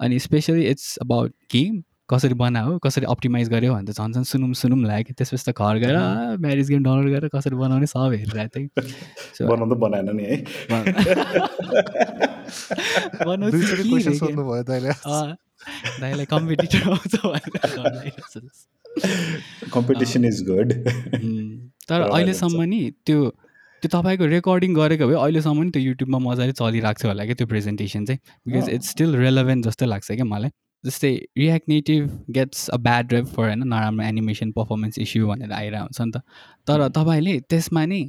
अनि 0.00 0.18
स्पेसली 0.18 0.64
इट्स 0.66 0.96
अबाउट 0.96 1.34
गेम 1.52 1.82
कसरी 2.10 2.34
बनायो 2.34 2.78
कसरी 2.84 3.06
अप्टिमाइज 3.10 3.48
गऱ्यो 3.50 3.74
भने 3.74 3.92
त 3.92 3.94
झन् 3.98 4.12
झन् 4.12 4.24
सुनौँ 4.24 4.54
सुनौँ 4.54 4.78
लाग्यो। 4.86 5.14
त्यसपछि 5.18 5.44
त 5.50 5.54
घर 5.58 5.76
गएर 5.82 5.96
म्यारिज 6.40 6.68
गेम 6.70 6.82
डाउनलोड 6.84 7.08
गरेर 7.12 7.28
कसरी 7.34 7.56
बनाउने 7.56 7.86
सब 7.86 8.12
हेरिरहेको 8.14 8.58
थिएँ। 8.58 8.68
बनाउँदा 9.50 9.76
बनाएन 9.84 10.08
नि 10.16 10.24
है। 10.24 10.36
दाइलाई 16.00 16.26
कम्पिटिटर 16.30 16.82
आउँछ 16.90 17.14
कम्पिटिसन 19.74 20.24
इज 20.24 20.42
गुड 20.48 20.72
तर 21.88 22.00
अहिलेसम्म 22.00 22.62
नि 22.62 22.80
त्यो 23.06 23.18
त्यो 23.82 23.88
तपाईँको 23.92 24.24
रेकर्डिङ 24.26 24.74
गरेको 24.74 25.06
भए 25.06 25.14
अहिलेसम्म 25.22 25.62
नि 25.62 25.70
त्यो 25.70 25.82
युट्युबमा 25.82 26.18
मजाले 26.28 26.52
चलिरहेको 26.60 27.00
छ 27.02 27.04
होला 27.06 27.24
क्या 27.24 27.34
त्यो 27.40 27.46
प्रेजेन्टेसन 27.46 28.04
चाहिँ। 28.04 28.20
बिकज 28.46 28.68
इट्स 28.76 28.88
स्टिल 28.90 29.10
रेलेभेन्ट 29.16 29.60
जस्तो 29.66 29.86
लाग्छ 29.86 30.08
क्या 30.12 30.24
मलाई। 30.24 30.50
जस्तै 30.86 31.12
React 31.38 31.68
Native 31.68 32.10
gets 32.34 32.68
a 32.68 32.76
bad 32.86 33.12
rep 33.12 33.26
for 33.34 33.44
होइन 33.44 33.66
नराम्रो 33.68 34.04
एनिमेसन 34.06 34.52
पर्फर्मेन्स 34.52 34.98
इस्यु 34.98 35.26
भनेर 35.28 35.52
आइरहेको 35.52 35.84
हुन्छ 35.84 36.00
नि 36.00 36.12
त। 36.12 36.22
तर 36.68 36.88
तपाईँले 36.98 37.34
त्यसमा 37.50 37.84
नै 37.86 38.00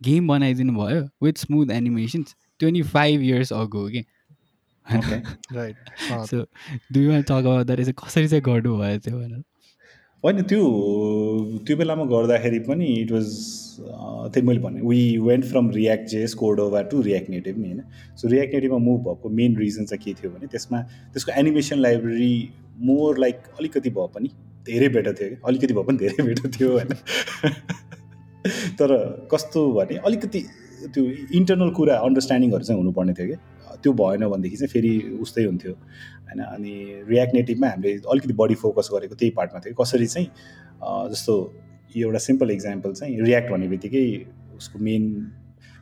गेम 0.00 0.28
बनाइदिनु 0.28 0.72
भयो 0.74 1.02
with 1.24 1.44
smooth 1.44 1.70
animations 1.72 2.34
twenty 2.60 2.82
five 2.94 3.20
years 3.22 3.52
ago 3.52 3.88
कि 3.88 4.02
right 4.86 5.76
so 6.30 6.44
do 6.92 7.00
you 7.00 7.22
talk 7.22 7.30
about 7.32 7.66
that 7.66 7.80
चाहिँ 7.80 7.94
कसरी 7.98 8.28
चाहिँ 8.28 8.42
गर्नु 8.44 8.76
भयो 8.78 8.98
त्यो 8.98 9.18
भनेर? 9.18 9.42
होइन 10.24 10.42
त्यो 10.42 10.62
त्यो 11.66 11.76
बेलामा 11.76 12.04
गर्दाखेरि 12.04 12.58
पनि 12.58 12.86
इट 12.94 13.12
वाज 13.12 13.28
त्यही 14.32 14.46
मैले 14.46 14.60
भने 14.60 14.80
वी 14.80 15.18
वेन्ट 15.18 15.44
फ्रम 15.44 15.70
रियाक्ट 15.70 16.08
जेस 16.08 16.34
कोडोभा 16.34 16.82
टु 16.82 17.00
रियाक्ट 17.02 17.30
नेटिभ 17.30 17.58
नि 17.58 17.68
होइन। 17.68 17.82
सो 18.16 18.28
रियाक्ट 18.28 18.54
नेटिभमा 18.54 18.78
मुभ 18.78 19.00
भएको 19.00 19.28
मेन 19.28 19.56
रिजन 19.56 19.84
चाहिँ 19.84 20.02
के 20.04 20.12
थियो 20.12 20.30
भने 20.30 20.46
त्यसमा 20.46 20.80
त्यसको 21.12 21.32
एनिमेसन 21.40 21.78
लाइब्रेरी 21.78 22.34
मोर 22.80 23.18
लाइक 23.18 23.36
अलिकति 23.60 23.90
भए 23.90 24.08
पनि 24.14 24.28
धेरै 24.66 24.88
बेटर 24.88 25.12
थियो 25.12 25.36
अलिकति 25.46 25.74
भए 25.74 25.82
पनि 25.82 25.98
धेरै 25.98 26.26
बेटर 26.26 26.50
थियो 26.50 26.72
होइन। 26.72 26.94
तर 28.78 28.88
कस्तो 29.32 29.60
भने 29.72 29.96
अलिकति 29.96 30.44
त्यो 30.88 31.04
इन्टरनल 31.38 31.70
कुरा 31.78 31.94
अन्डरस्ट्यान्डिङहरू 32.06 32.64
चाहिँ 32.64 32.80
हुनुपर्ने 32.80 33.12
थियो 33.18 33.28
कि? 33.28 33.36
त्यो 33.82 33.92
भएन 34.00 34.26
भनेदेखि 34.28 34.56
चाहिँ 34.56 34.72
फेरि 34.72 34.92
उस्तै 35.22 35.44
हुन्थ्यो। 35.44 35.72
होइन 35.72 36.40
अनि 36.44 36.72
रियाक्ट 37.08 37.34
नेटिभमा 37.34 37.68
हामीले 37.68 37.92
अलिकति 38.12 38.34
बढी 38.40 38.54
फोकस 38.62 38.88
गरेको 38.94 39.14
त्यही 39.14 39.30
पार्टमा 39.36 39.60
थियो 39.66 39.74
कसरी 39.82 40.06
चाहिँ 40.06 40.28
जस्तो 41.12 41.34
यो 41.96 42.06
एउटा 42.06 42.18
सिम्पल 42.28 42.50
इक्जाम्पल 42.50 42.92
चाहिँ 43.00 43.20
रियाक्ट 43.22 43.50
भन्ने 43.52 43.68
बित्तिकै 43.68 44.04
उसको 44.56 44.78
मेन 44.88 45.04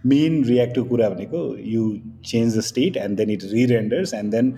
मेन 0.05 0.45
रियाक्टको 0.45 0.85
कुरा 0.91 1.09
भनेको 1.11 1.41
you 1.67 1.83
change 2.27 2.57
the 2.59 2.61
state 2.67 2.97
and 2.97 3.17
then 3.19 3.31
it 3.31 3.45
rerenders 3.53 4.15
and 4.15 4.31
then 4.33 4.55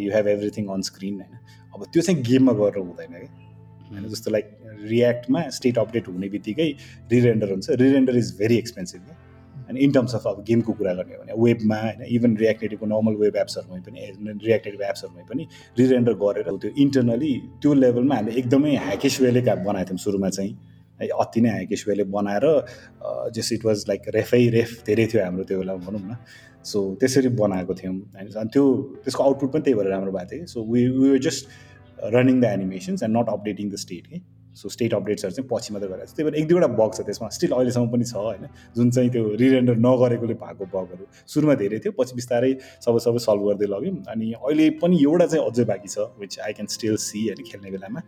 you 0.00 0.12
have 0.12 0.28
everything 0.28 0.68
on 0.74 0.82
screen 0.88 1.14
होइन? 1.14 1.38
अब 1.74 1.84
त्यो 1.92 2.02
चाहिँ 2.02 2.22
गेममा 2.22 2.52
गरेर 2.60 2.78
हुँदैन 2.78 3.12
कि? 3.12 3.28
होइन 3.90 4.08
जस्तो 4.08 4.30
लाइक 4.30 4.46
रियाक्टमा 4.82 5.48
स्टेट 5.56 5.78
अपडेट 5.78 6.08
हुने 6.08 6.28
बित्तिकै 6.28 6.68
रिरेन्डर 7.12 7.50
हुन्छ। 7.50 7.70
रिरेन्डर 7.82 8.16
इज 8.16 8.34
भेरी 8.38 8.56
एक्सपेन्सिभ 8.56 9.00
क्या 9.02 9.16
होइन 9.76 9.84
इन 9.84 9.92
टर्म्स 9.92 10.14
अफ 10.14 10.26
अब 10.26 10.44
गेमको 10.48 10.72
कुरा 10.72 10.92
गर्ने 10.94 11.14
हो 11.14 11.22
भने 11.22 11.40
वेबमा 11.44 11.76
होइन 11.80 12.04
इभन 12.16 12.36
रियाक्टेटिभको 12.36 12.86
नर्मल 12.86 13.14
वेब 13.22 13.36
एप्सहरूमै 13.36 13.80
पनि 13.88 14.36
रियाक्टेटिभ 14.44 14.82
एप्सहरूमै 14.82 15.22
पनि 15.30 15.46
रिरेन्डर 15.78 16.14
गरेर 16.22 16.48
त्यो 16.62 16.70
इन्टरनली 16.84 17.32
त्यो 17.62 17.74
लेभलमा 17.74 18.14
हामीले 18.16 18.38
एकदमै 18.40 18.74
ह्याकेस 18.86 19.20
वेले 19.20 19.40
बनाएको 19.40 19.88
थियौँ 19.90 19.98
सुरुमा 19.98 20.30
चाहिँ। 20.30 20.56
है 21.00 21.08
अति 21.22 21.40
नै 21.40 21.50
ह्याकेस 21.50 21.84
वेले 21.88 22.04
बनाएर 22.12 22.44
जस 23.36 23.52
इट 23.52 23.64
वाज 23.64 23.84
लाइक 23.88 24.02
रेफै 24.14 24.42
रेफ 24.50 24.70
धेरै 24.86 25.06
थियो 25.06 25.24
हाम्रो 25.24 25.44
त्यो 25.44 25.58
बेला 25.58 25.74
भनौँ 25.86 26.00
न। 26.00 26.16
सो 26.64 26.78
त्यसरी 27.00 27.28
बनाएको 27.40 27.74
थियौँ। 27.74 27.94
होइन 28.14 28.28
अनि 28.42 28.50
त्यो 28.52 28.64
त्यसको 29.04 29.22
आउटपुट 29.24 29.52
पनि 29.52 29.62
त्यही 29.62 29.78
भएर 29.78 29.90
राम्रो 29.90 30.12
भएको 30.12 30.30
थियो 30.32 30.46
so 30.54 30.64
we 30.72 30.86
we 30.98 31.18
just 31.26 31.42
running 32.14 32.40
the 32.40 32.44
animations 32.44 33.02
and 33.02 33.16
not 33.16 33.28
updating 33.28 33.70
the 33.70 33.76
state 33.84 34.08
है 34.12 34.20
सो 34.56 34.68
स्टेट 34.68 34.94
अपडेट्सहरू 34.94 35.34
चाहिँ 35.36 35.48
पछि 35.52 35.74
मात्रै 35.74 35.88
गरेर 35.88 36.06
त्यही 36.16 36.24
भएर 36.24 36.34
एक 36.40 36.46
दुईवटा 36.48 36.68
बग 36.80 36.90
छ 36.96 37.00
त्यसमा। 37.06 37.28
स्टिल 37.36 37.52
अहिलेसम्म 37.52 37.88
पनि 37.92 38.04
छ 38.04 38.14
होइन? 38.16 38.44
जुन 38.76 38.90
चाहिँ 38.90 39.10
त्यो 39.12 39.24
रिरेन्डर 39.40 39.76
नगरेकोले 39.86 40.34
भएको 40.42 40.64
बगहरू 40.74 41.04
सुरुमा 41.28 41.54
धेरै 41.60 41.78
थियो 41.84 41.92
पछि 41.98 42.14
बिस्तारै 42.16 42.52
सबै 42.84 43.00
सबै 43.06 43.20
सल्भ 43.26 43.42
गर्दै 43.48 43.68
लग्यौँ। 43.74 43.96
अनि 44.12 44.26
अहिले 44.32 44.66
पनि 44.80 44.96
एउटा 45.02 45.26
चाहिँ 45.26 45.44
अझै 45.44 45.64
बाँकी 45.70 45.88
छ 45.94 46.08
which 46.20 46.38
I 46.46 46.52
can 46.56 46.66
still 46.76 46.96
see 47.06 47.20
होइन 47.26 47.42
खेल्ने 47.50 47.70
बेलामा। 47.76 48.00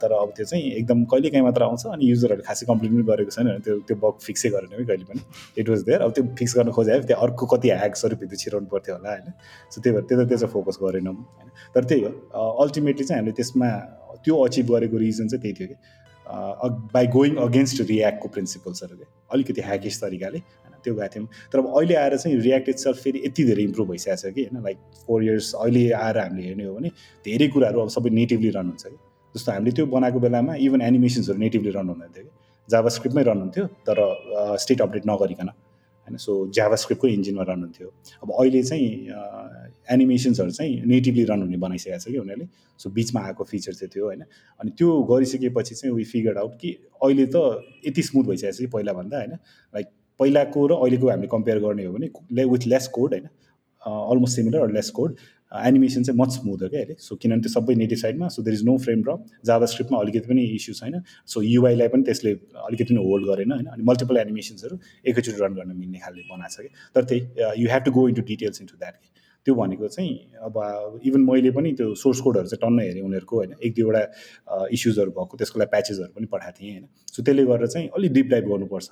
तर 0.00 0.12
अब 0.20 0.32
त्यो 0.36 0.44
चाहिँ 0.44 0.64
एकदम 0.80 1.04
कहिले 1.12 1.30
काहीँ 1.30 1.44
मात्र 1.44 1.62
आउँछ। 1.68 1.86
अनि 1.94 2.04
युजरहरूले 2.10 2.46
खासै 2.48 2.66
कम्प्लेन 2.66 2.92
पनि 2.94 3.04
गरेको 3.10 3.30
छैन 3.36 3.48
त्यो 3.64 3.74
त्यो 3.84 3.96
बग 4.04 4.14
फिक्सै 4.24 4.48
गरेन 4.56 4.72
कि 4.78 4.84
कहिले 4.84 5.04
पनि। 5.10 5.20
इट 5.60 5.68
वाज 5.68 5.82
देयर 5.84 6.00
अब 6.00 6.10
त्यो 6.16 6.24
फिक्स 6.38 6.56
गर्न 6.58 6.70
खोजे। 6.78 7.00
त्यहाँ 7.10 7.22
अर्को 7.28 7.44
कति 7.52 7.68
ह्याक्सहरू 7.82 8.16
भित्र 8.22 8.36
छिराउनु 8.40 8.68
पर्थ्यो 8.72 8.94
होला 8.96 9.10
होइन? 9.10 9.28
सो 9.68 9.76
त्यही 9.82 9.92
भएर 9.96 10.04
त्यो 10.08 10.16
त 10.16 10.28
त्यो 10.28 10.38
चाहिँ 10.38 10.52
फोकस 10.54 10.78
गरेनौँ 10.82 11.14
होइन? 11.14 11.48
तर 11.74 11.84
त्यही 11.84 12.02
हो। 12.04 12.10
अल्टिमेटली 12.64 13.04
चाहिँ 13.04 13.20
हामीले 13.20 13.36
त्यसमा 13.36 13.68
त्यो 14.24 14.34
अचिभ 14.44 14.72
गरेको 14.72 14.96
रिजन 15.04 15.28
चाहिँ 15.28 15.42
त्यही 15.42 15.54
थियो 15.60 15.68
कि। 15.68 15.76
बाई 16.92 17.06
गोइङ 17.14 17.36
अगेन्स्ट 17.46 17.80
रियाक्टको 17.88 18.28
प्रिन्सिपल्सहरू 18.34 18.96
के 18.96 19.06
अलिकति 19.34 19.60
ह्याकिस 19.64 20.00
तरिकाले 20.02 20.38
होइन 20.38 20.78
त्यो 20.84 20.94
गएको 20.94 21.14
थियौँ 21.14 21.26
तर 21.52 21.58
अब 21.58 21.66
अहिले 21.78 21.94
आएर 22.02 22.16
चाहिँ 22.16 22.38
रियाक्ट 22.40 22.68
इट्सल्फ 22.68 23.02
फेरि 23.02 23.22
यति 23.24 23.44
धेरै 23.44 23.62
इम्प्रुभ 23.62 23.88
भइसकेको 23.90 24.16
छ 24.20 24.32
कि 24.34 24.42
होइन 24.44 24.62
लाइक 24.64 24.78
फोर 25.06 25.24
इयर्स 25.24 25.52
अहिले 25.54 25.90
आएर 26.04 26.18
हामीले 26.18 26.46
हेर्ने 26.48 26.64
हो 26.64 26.74
भने 26.74 26.88
धेरै 27.26 27.48
कुराहरू 27.56 27.80
अब 27.80 27.88
सबै 27.96 28.10
नेटिभली 28.20 28.50
रन 28.56 28.66
हुन्छ 28.72 28.86
कि। 28.86 28.96
जस्तो 29.34 29.52
हामीले 29.52 29.72
त्यो 29.76 29.86
बनाएको 29.92 30.20
बेलामा 30.24 30.54
इभन 30.66 30.80
एनिमेसन्सहरू 30.88 31.38
नेटिभली 31.44 31.70
रन 31.76 31.88
हुनुहुन्थ्यो 31.88 32.24
कि। 32.24 32.32
जाभा 32.68 32.88
स्क्रिप्टमै 32.96 33.22
रन 33.28 33.38
हुन्थ्यो 33.44 33.66
तर 33.88 33.98
स्टेट 34.64 34.80
अपडेट 34.82 35.06
नगरिकन। 35.06 35.48
होइन? 36.06 36.16
सो 36.16 36.32
जाभा 36.54 36.76
स्क्रिप्टको 36.76 37.08
इन्जिनमा 37.08 37.42
रन 37.48 37.60
हुन्थ्यो। 37.62 37.88
अब 38.22 38.32
अहिले 38.32 38.62
चाहिँ 38.62 38.88
एनिमेसन्सहरू 39.90 40.50
चाहिँ 40.50 40.82
नेटिभली 40.86 41.24
रन 41.24 41.42
हुने 41.42 41.56
बनाइसकेको 41.56 41.98
छ 41.98 42.12
कि 42.12 42.18
उनीहरूले? 42.18 42.48
सो 42.80 42.90
बिचमा 42.90 43.20
आएको 43.20 43.44
फिचर 43.44 43.72
चाहिँ 43.72 43.90
थियो 43.94 44.04
होइन? 44.04 44.22
अनि 44.60 44.70
त्यो 44.78 45.02
गरिसकेपछि 45.10 45.74
चाहिँ 45.74 45.94
वी 45.94 46.04
फिगर 46.04 46.38
आउट 46.38 46.58
कि 46.60 46.76
अहिले 47.02 47.26
त 47.34 47.36
यति 47.86 48.02
स्मुथ 48.02 48.24
भइसकेको 48.24 48.52
छ 48.52 48.58
कि 48.58 48.66
पहिलाभन्दा 48.74 49.16
होइन? 49.18 49.32
लाइक 49.74 49.86
पहिलाको 50.20 50.66
र 50.66 50.72
अहिलेको 50.74 51.08
हामीले 51.10 51.28
कम्पेयर 51.30 51.58
गर्ने 51.60 51.84
हो 51.84 51.92
भने 51.92 52.44
विथ 52.44 52.66
लेस 52.66 52.88
कोड 52.94 53.14
होइन? 53.14 53.28
Almost 53.86 54.36
similar 54.36 54.72
less 54.72 54.90
code 54.90 55.16
animation 55.52 56.02
चाहिँ 56.02 56.18
मच 56.20 56.30
स्मुथ 56.32 56.62
हो 56.62 56.68
क्या 56.68 56.80
अहिले. 56.80 56.94
सो 56.98 57.16
किनभने 57.16 57.42
त्यो 57.42 57.52
सबै 57.52 57.74
नेटिभ 57.74 57.98
साइडमा 57.98 58.28
so 58.28 58.42
there 58.42 58.54
is 58.54 58.64
no 58.64 58.76
frame 58.84 59.02
drop 59.02 59.26
जाभा 59.46 59.66
स्क्रिप्टमा 59.72 59.98
अलिकति 60.00 60.28
पनि 60.28 60.44
इस्यु 60.54 60.74
छैन. 60.74 61.00
सो 61.26 61.42
युआईलाई 61.42 61.88
पनि 61.88 62.02
त्यसले 62.04 62.32
अलिकति 62.66 62.94
पनि 62.94 63.04
होल्ड 63.08 63.26
गरेन 63.28 63.52
होइन? 63.52 63.66
अनि 63.66 63.82
मल्टिपल 63.90 64.16
एनिमेसन्सहरू 64.18 64.78
एकैचोटि 65.06 65.38
रन 65.42 65.54
गर्न 65.54 65.76
मिल्ने 65.76 65.98
खालले 66.04 66.22
बनाएको 66.30 66.54
छ 66.54 66.66
कि 66.66 66.70
तर 66.94 67.04
त्यही 67.10 67.62
you 67.62 67.68
have 67.70 67.82
to 67.84 67.92
go 67.98 68.08
into 68.08 68.22
details 68.30 68.60
into 68.60 68.76
that 68.76 68.94
त्यो 69.46 69.54
भनेको 69.54 69.88
चाहिँ 69.88 70.12
अब 70.42 71.00
इभन 71.06 71.20
मैले 71.30 71.50
पनि 71.56 71.72
त्यो 71.78 71.94
सोर्स 72.02 72.20
कोडहरू 72.26 72.48
चाहिँ 72.48 72.60
टन्न 72.62 72.80
हेरेँ 72.80 73.02
उनीहरूको 73.02 73.36
होइन? 73.36 73.54
एक 73.62 73.74
दुईवटा 73.74 74.68
इस्युजहरू 74.72 75.10
भएको 75.18 75.36
त्यसको 75.36 75.58
लागि 75.60 75.70
प्याचेसहरू 75.70 76.12
पनि 76.16 76.26
पठाएको 76.32 76.56
थिएँ 76.60 76.72
होइन? 76.72 76.86
सो 77.12 77.22
त्यसले 77.22 77.44
गर्दा 77.52 77.66
चाहिँ 77.74 77.88
अलिक 77.96 78.12
डिप 78.12 78.26
डाइभ 78.32 78.44
गर्नुपर्छ। 78.52 78.88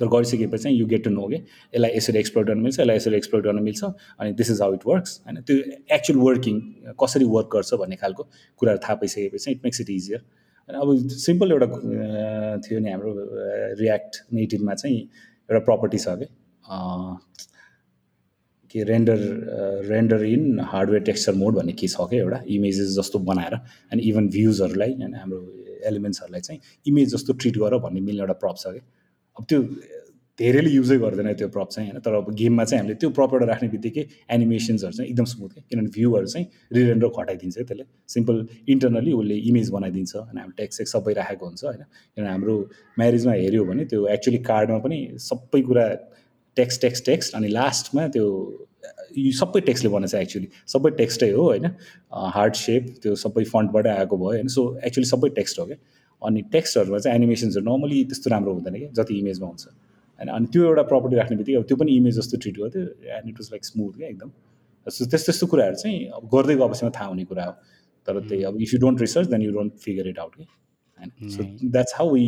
तर 0.00 0.06
गरिसकेपछि 0.14 0.62
चाहिँ 0.62 0.76
यु 0.78 0.86
गेट 0.86 1.04
टु 1.04 1.10
नो 1.10 1.26
के 1.28 1.36
यसलाई 1.36 1.90
यसरी 1.96 2.18
एक्सप्लोर 2.18 2.44
गर्न 2.46 2.60
मिल्छ 2.60 2.78
यसलाई 2.80 2.96
यसरी 2.96 3.16
एक्सप्लोर 3.16 3.42
गर्न 3.42 3.62
मिल्छ 3.62 3.82
अनि 3.84 4.32
this 4.40 4.50
is 4.50 4.60
how 4.62 4.74
it 4.74 4.86
works 4.86 5.20
होइन? 5.26 5.40
त्यो 5.40 5.56
एक्चुअल 5.96 6.20
वर्किङ 6.20 6.60
कसरी 7.02 7.24
वर्क 7.34 7.48
गर्छ 7.52 7.74
भन्ने 7.82 7.96
खालको 8.04 8.28
कुराहरू 8.60 8.80
थाहा 8.84 8.94
पाइसकेपछि 9.02 9.50
इट 9.50 9.60
मेक्स 9.64 9.80
इट 9.80 9.90
इजियर 9.90 10.24
अब 10.68 11.08
सिम्पल 11.08 11.52
एउटा 11.52 11.66
थियो 12.66 12.80
नि 12.80 12.90
हाम्रो 12.90 13.14
रियाक्ट 13.80 14.22
नेटिभमा 14.40 14.74
चाहिँ 14.74 14.98
एउटा 14.98 15.64
प्रपर्टी 15.70 15.98
छ 15.98 16.16
कि 16.20 16.26
के 18.74 18.84
render 18.88 19.18
render 19.88 20.24
in 20.24 20.60
hardware 20.72 21.02
texture 21.04 21.34
mode 21.40 21.54
भन्ने 21.54 21.72
के 21.80 21.88
छ 21.88 22.06
क्या 22.10 22.20
एउटा 22.20 22.42
इमेजेस 22.56 22.94
जस्तो 22.98 23.18
बनाएर 23.30 23.54
अनि 23.54 24.02
इभन 24.10 24.28
भ्युजहरूलाई 24.36 24.92
होइन 24.92 25.14
हाम्रो 25.14 25.40
एलिमेन्ट्सहरूलाई 25.90 26.40
चाहिँ 26.40 26.60
इमेज 26.86 27.14
जस्तो 27.14 27.32
ट्रिट 27.42 27.58
गर 27.58 27.78
भन्ने 27.86 28.00
मिल्ने 28.00 28.20
एउटा 28.22 28.38
प्रप 28.44 28.56
छ 28.58 28.72
कि 28.74 28.80
अब 29.38 29.44
त्यो 29.48 29.60
धेरैले 30.38 30.70
युजै 30.70 30.96
गर्दैन 30.98 31.32
त्यो 31.40 31.48
प्रप 31.54 31.68
चाहिँ 31.72 31.88
होइन? 31.88 32.00
तर 32.04 32.14
अब 32.14 32.30
गेममा 32.34 32.64
चाहिँ 32.64 32.80
हामीले 32.80 32.94
त्यो 33.00 33.10
प्रप 33.16 33.34
एउटा 33.34 33.46
राख्ने 33.46 33.68
बित्तिकै 33.74 34.02
एनिमेसन्सहरू 34.36 34.92
चाहिँ 34.96 35.10
एकदम 35.10 35.24
स्मुथ 35.32 35.50
क्या? 35.54 35.64
किनभने 35.70 35.90
भ्यूहरू 35.96 36.26
चाहिँ 36.32 36.46
रिरेन्डर 36.72 37.08
घटाइदिन्छ 37.20 37.56
त्यसले 37.58 37.84
सिम्पल 38.14 38.36
इन्टरनली 38.74 39.12
उसले 39.20 39.36
इमेज 39.50 39.70
बनाइदिन्छ 39.76 40.16
अनि 40.16 40.40
हाम्रो 40.40 40.56
टेक्स 40.62 40.76
सेक्स 40.78 40.92
सबै 40.96 41.12
राखेको 41.20 41.46
हुन्छ 41.46 41.64
होइन? 41.64 41.84
किनभने 42.14 42.30
हाम्रो 42.32 42.56
म्यारिजमा 42.98 43.32
हेऱ्यो 43.42 43.64
भने 43.70 43.84
त्यो 43.92 44.06
एक्चुली 44.16 44.38
कार्डमा 44.50 44.78
पनि 44.88 44.98
सबै 45.28 45.62
कुरा 45.68 45.86
टेक्स्ट 46.56 46.80
टेक्स्ट 46.82 47.06
टेक्स्ट 47.06 47.34
अनि 47.36 47.48
लास्टमा 47.48 48.08
त्यो 48.16 48.26
यो 49.16 49.32
सबै 49.38 49.60
टेक्स्टले 49.68 49.90
बनाएको 49.94 50.16
छ 50.16 50.22
एक्चुली 50.26 50.48
सबै 50.74 50.90
टेक्स्टै 51.00 51.30
हो 51.32 51.42
होइन? 51.48 51.66
हार्ड 52.36 52.54
सेप 52.66 52.86
त्यो 53.02 53.14
सबै 53.24 53.44
फन्टबाटै 53.52 53.90
आएको 54.00 54.16
भयो 54.22 54.32
होइन? 54.36 54.48
सो 54.56 54.62
एक्चुली 54.88 55.06
सबै 55.12 55.28
टेक्स्ट 55.40 55.60
हो 55.60 55.66
क्या? 55.66 55.78
अनि 56.22 56.42
टेक्स्टहरूमा 56.52 56.98
चाहिँ 56.98 57.16
एनिमेसन्सहरू 57.16 57.64
नर्मली 57.66 57.98
त्यस्तो 58.04 58.30
राम्रो 58.30 58.52
हुँदैन 58.54 58.74
क्या 58.78 58.90
जति 58.98 59.18
इमेजमा 59.18 59.46
हुन्छ। 59.48 59.64
होइन 60.18 60.28
अनि 60.28 60.46
त्यो 60.52 60.62
एउटा 60.64 60.82
प्रपर्टी 60.92 61.16
राख्ने 61.16 61.36
बित्तिकै 61.36 61.58
अब 61.58 61.64
त्यो 61.68 61.76
पनि 61.76 61.90
इमेज 61.96 62.14
जस्तो 62.18 62.38
ट्रिट 62.42 62.56
गर्थ्यो 62.58 62.82
and 63.16 63.28
it 63.28 63.36
was 63.40 63.48
like 63.52 63.64
smooth 63.64 63.92
क्या 63.98 64.08
एकदम। 64.08 64.30
सो 64.86 65.04
त्यस्तो 65.04 65.26
त्यस्तो 65.26 65.46
कुराहरू 65.46 65.76
चाहिँ 65.82 65.98
अब 66.16 66.28
गर्दै 66.34 66.54
गएपछिमा 66.56 66.90
थाहा 66.96 67.06
हुने 67.08 67.24
कुरा 67.24 67.44
हो। 67.44 67.52
तर 68.08 68.20
त्यही 68.28 68.42
अब 68.44 68.60
if 68.62 68.74
you 68.74 68.80
don't 68.80 69.00
research 69.00 69.26
then 69.28 69.42
you 69.42 69.52
don't 69.52 69.72
figure 69.84 70.08
it 70.08 70.18
out 70.18 70.32
कि 70.36 70.46
होइन 70.98 71.28
सो 71.30 71.42
द्याट्स 71.68 71.92
हाउ 71.98 72.14
वी 72.14 72.24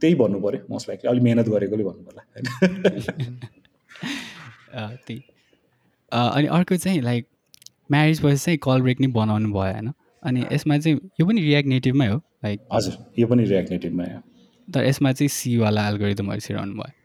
त्यही 0.00 0.14
भन्नु 0.22 0.40
पऱ्यो 0.40 0.60
मोस्ट 0.70 0.88
लाइकली 0.88 1.10
अलिक 1.10 1.22
मेहनत 1.22 1.48
गरेकोले 1.48 1.84
भन्नु 1.84 2.02
पर्ला। 2.04 2.22
होइन 4.74 4.96
त्यही। 5.06 5.20
अनि 6.12 6.46
अर्को 6.56 6.76
चाहिँ 6.76 7.00
लाइक 7.02 7.26
म्यारिज 7.90 8.20
पछि 8.22 8.36
चाहिँ 8.36 8.58
कल 8.62 8.82
ब्रेक 8.82 9.00
नै 9.00 9.06
बनाउनु 9.14 9.48
भयो 9.52 9.72
होइन? 9.72 9.92
अनि 10.22 10.44
यसमा 10.52 10.78
चाहिँ 10.78 10.98
यो 11.20 11.26
पनि 11.26 11.40
रियाक्ट 11.40 11.68
नेटिभमै 11.68 12.06
हो। 12.08 12.20
लाइक 12.44 12.60
हजुर 12.72 12.94
यो 13.18 13.26
पनि 13.26 13.44
रियाक्ट 13.44 13.70
नेटिभमै 13.70 14.08
हो 14.14 14.20
तर 14.68 14.84
यसमा 14.86 15.12
चाहिँ 15.12 15.28
सीवाला 15.28 15.88
एल्गोरिदमहरू 15.88 16.40
सिराउनु 16.40 16.74
भयो। 16.74 17.00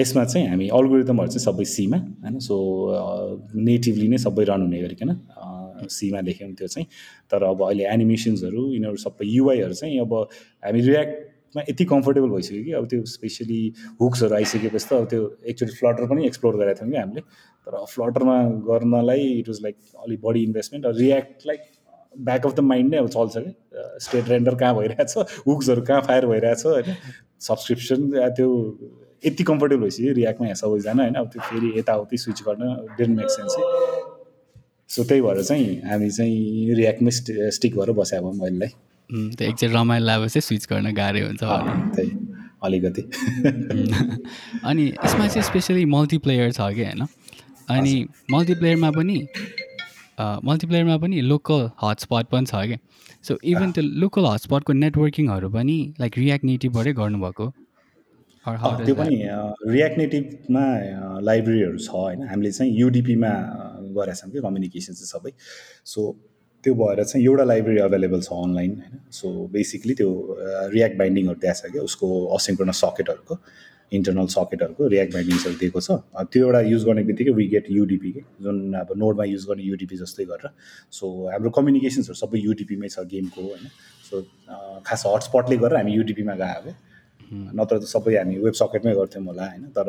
यसमा 0.00 0.24
चाहिँ 0.24 0.46
हामी 0.48 0.68
अल्गोरिदमहरू 0.78 1.30
चाहिँ 1.34 1.44
सबै 1.44 1.64
सीमा 1.66 1.98
होइन? 2.22 2.38
सो 2.38 2.54
नेटिभली 3.68 4.08
नै 4.08 4.18
सबै 4.24 4.44
रन 4.50 4.62
हुने 4.62 4.80
गरिकन 4.82 5.10
सीमा 5.90 6.20
लेख्यौँ 6.20 6.52
त्यो 6.54 6.68
चाहिँ। 6.74 6.86
तर 7.30 7.42
अब 7.42 7.62
अहिले 7.66 7.84
एनिमेसन्सहरू 7.92 8.62
यिनीहरू 8.72 8.96
सबै 9.06 9.26
युआईहरू 9.26 9.74
चाहिँ 9.74 9.98
अब 10.00 10.14
हामी 10.64 10.80
रियाक्ट 10.88 11.14
मा 11.56 11.62
यति 11.68 11.84
कम्फोर्टेबल 11.84 12.28
भइसक्यो 12.30 12.62
कि 12.64 12.72
अब 12.78 12.86
त्यो 12.88 13.04
स्पेसली 13.12 13.60
हुक्सहरू 14.00 14.34
आइसकेपछि 14.34 14.86
त 14.88 14.92
अब 14.92 15.06
त्यो 15.10 15.22
एक्चुली 15.50 15.72
फ्लटर 15.80 16.06
पनि 16.12 16.26
एक्सप्लोर 16.26 16.56
गरेका 16.56 16.80
थियौँ 16.80 16.92
कि 16.92 16.98
हामीले। 16.98 17.20
तर 17.66 17.84
फ्लटरमा 17.92 18.36
गर्नलाई 18.70 19.26
इट 19.40 19.48
वाज 19.48 19.58
लाइक 19.62 19.76
अलिक 20.06 20.20
बढी 20.22 20.42
investment 20.44 20.86
React 20.96 21.46
like 21.46 21.60
back 22.20 22.46
of 22.46 22.54
the 22.54 22.60
mind 22.60 22.94
नै 22.94 22.98
अब 22.98 23.08
चल्छ 23.08 23.32
कि। 23.36 23.54
स्टेट 24.04 24.28
रेन्डर 24.28 24.54
कहाँ 24.54 24.76
भइरहेछ? 24.76 25.14
हुक्सहरू 25.46 25.82
कहाँ 25.82 26.00
फायर 26.00 26.26
भइरहेछ? 26.26 26.66
होइन? 26.66 26.94
सब्सक्रिप्सन 27.40 28.10
त्यो 28.36 28.78
यति 29.26 29.44
कम्फोर्टेबल 29.44 29.82
भइसक्यो 29.82 30.12
रियाक्टमा 30.12 30.46
यहाँ 30.46 30.54
सबैजना 30.54 31.02
होइन? 31.02 31.14
अब 31.14 31.26
त्यो 31.26 31.42
फेरि 31.42 31.78
यताउति 31.78 32.16
स्विच 32.16 32.42
गर्न 32.48 32.86
डेन्ट 32.98 33.16
मेक 33.16 33.30
सेन्स 33.30 33.56
सो 34.94 35.04
त्यही 35.04 35.20
भएर 35.20 35.42
चाहिँ 35.42 35.82
हामी 35.90 36.10
चाहिँ 36.10 36.74
रियाक्टमै 36.74 37.10
स्टिक 37.50 37.76
भएर 37.76 37.92
बस्यो 37.92 38.18
अब 38.18 38.34
महिलेलाई 38.34 38.68
त्यो 39.12 39.48
एकचोटि 39.48 39.72
रमाइलो 39.74 40.06
लागेपछि 40.06 40.40
स्विच 40.40 40.66
गर्न 40.72 40.94
गाह्रो 40.94 41.26
हुन्छ 41.26 41.40
त्यही। 41.96 42.10
अलिकति। 42.64 43.02
अनि 44.64 44.86
यसमा 45.04 45.26
चाहिँ 45.28 45.42
स्पेसली 45.42 45.84
मल्टिप्लेयर 45.84 46.52
छ 46.52 46.60
कि 46.60 46.84
होइन? 46.84 47.06
अनि 47.70 48.06
मल्टिप्लेयरमा 48.30 48.90
पनि 48.90 49.26
मल्टिप्लेयरमा 50.18 50.96
पनि 50.98 51.20
लोकल 51.22 51.68
हटस्पट 51.82 52.26
पनि 52.32 52.46
छ 52.46 52.54
क्या 52.66 52.78
सो 53.24 53.38
इभन 53.44 53.72
त्यो 53.72 53.84
लोकल 54.02 54.26
हटस्पटको 54.26 54.72
नेटवर्किङहरू 54.72 55.50
पनि 55.50 55.76
लाइक 56.00 56.18
रियाक्ट 56.18 56.44
नेटिभबाटै 56.44 56.92
गर्नुभएको? 56.94 57.46
त्यो 58.46 58.94
पनि 58.94 59.16
रियाक्ट 59.72 59.98
नेटिभमा 59.98 60.64
लाइब्रेरीहरू 61.22 61.78
छ 61.78 61.90
होइन। 61.90 62.28
हामीले 62.28 62.50
चाहिँ 62.52 62.72
युडिपीमा 62.78 63.32
गरेका 63.96 64.14
छौँ 64.20 64.30
कि 64.32 64.40
कम्युनिकेसन 64.46 64.92
चाहिँ 64.94 65.10
सबै। 65.10 65.32
सो 65.86 66.00
त्यो 66.64 66.74
भएर 66.74 67.04
चाहिँ 67.04 67.26
एउटा 67.26 67.44
लाइब्रेरी 67.44 67.80
अभाइलेबल 67.80 68.20
छ 68.22 68.32
अनलाइन 68.32 68.72
होइन। 68.78 68.98
सो 69.18 69.28
बेसिकली 69.52 69.94
त्यो 70.00 70.10
रियाक्ट 70.74 70.98
बाइन्डिङहरू 70.98 71.38
दिएको 71.44 71.58
छ 71.60 71.72
क्या 71.72 71.82
उसको 71.82 72.08
असिङ्क्रोनस 72.36 72.80
सकेटहरूको 72.84 73.34
इन्टरनल 73.92 74.26
सकेटहरूको 74.34 74.86
रियाक्ट 74.94 75.12
बाइन्डिङ्सहरू 75.14 75.56
दिएको 75.60 75.80
छ। 75.80 75.90
त्यो 76.32 76.46
एउटा 76.46 76.60
युज 76.72 76.84
गर्ने 76.84 77.02
बित्तिकै 77.08 77.32
वी 77.38 77.46
गेट 77.54 77.66
युडिपी 77.70 78.10
के 78.12 78.22
जुन 78.42 78.56
अब 78.80 78.92
नोडमा 78.96 79.24
युज 79.24 79.44
गर्ने 79.48 79.62
युडिपी 79.62 79.96
जस्तै 80.02 80.24
गरेर। 80.32 80.50
सो 80.90 81.04
हाम्रो 81.32 81.50
कम्युनिकेसन्सहरू 81.58 82.16
सबै 82.22 82.38
युडिपीमै 82.46 82.88
छ 82.88 83.04
गेमको 83.12 83.40
होइन। 83.42 83.64
सो 84.08 84.14
खास 84.86 85.02
हटस्पटले 85.06 85.56
गरेर 85.64 85.76
हामी 85.78 85.92
युडिपीमा 85.92 86.34
गयो 86.42 86.60
क्या 86.64 86.74
नत्र 87.60 87.78
त 87.78 87.84
सबै 87.94 88.16
हामी 88.16 88.36
वेब 88.44 88.54
सकेटमै 88.60 88.94
गर्थ्यौँ 89.00 89.24
होला 89.26 89.44
होइन। 89.52 89.64
तर 89.76 89.86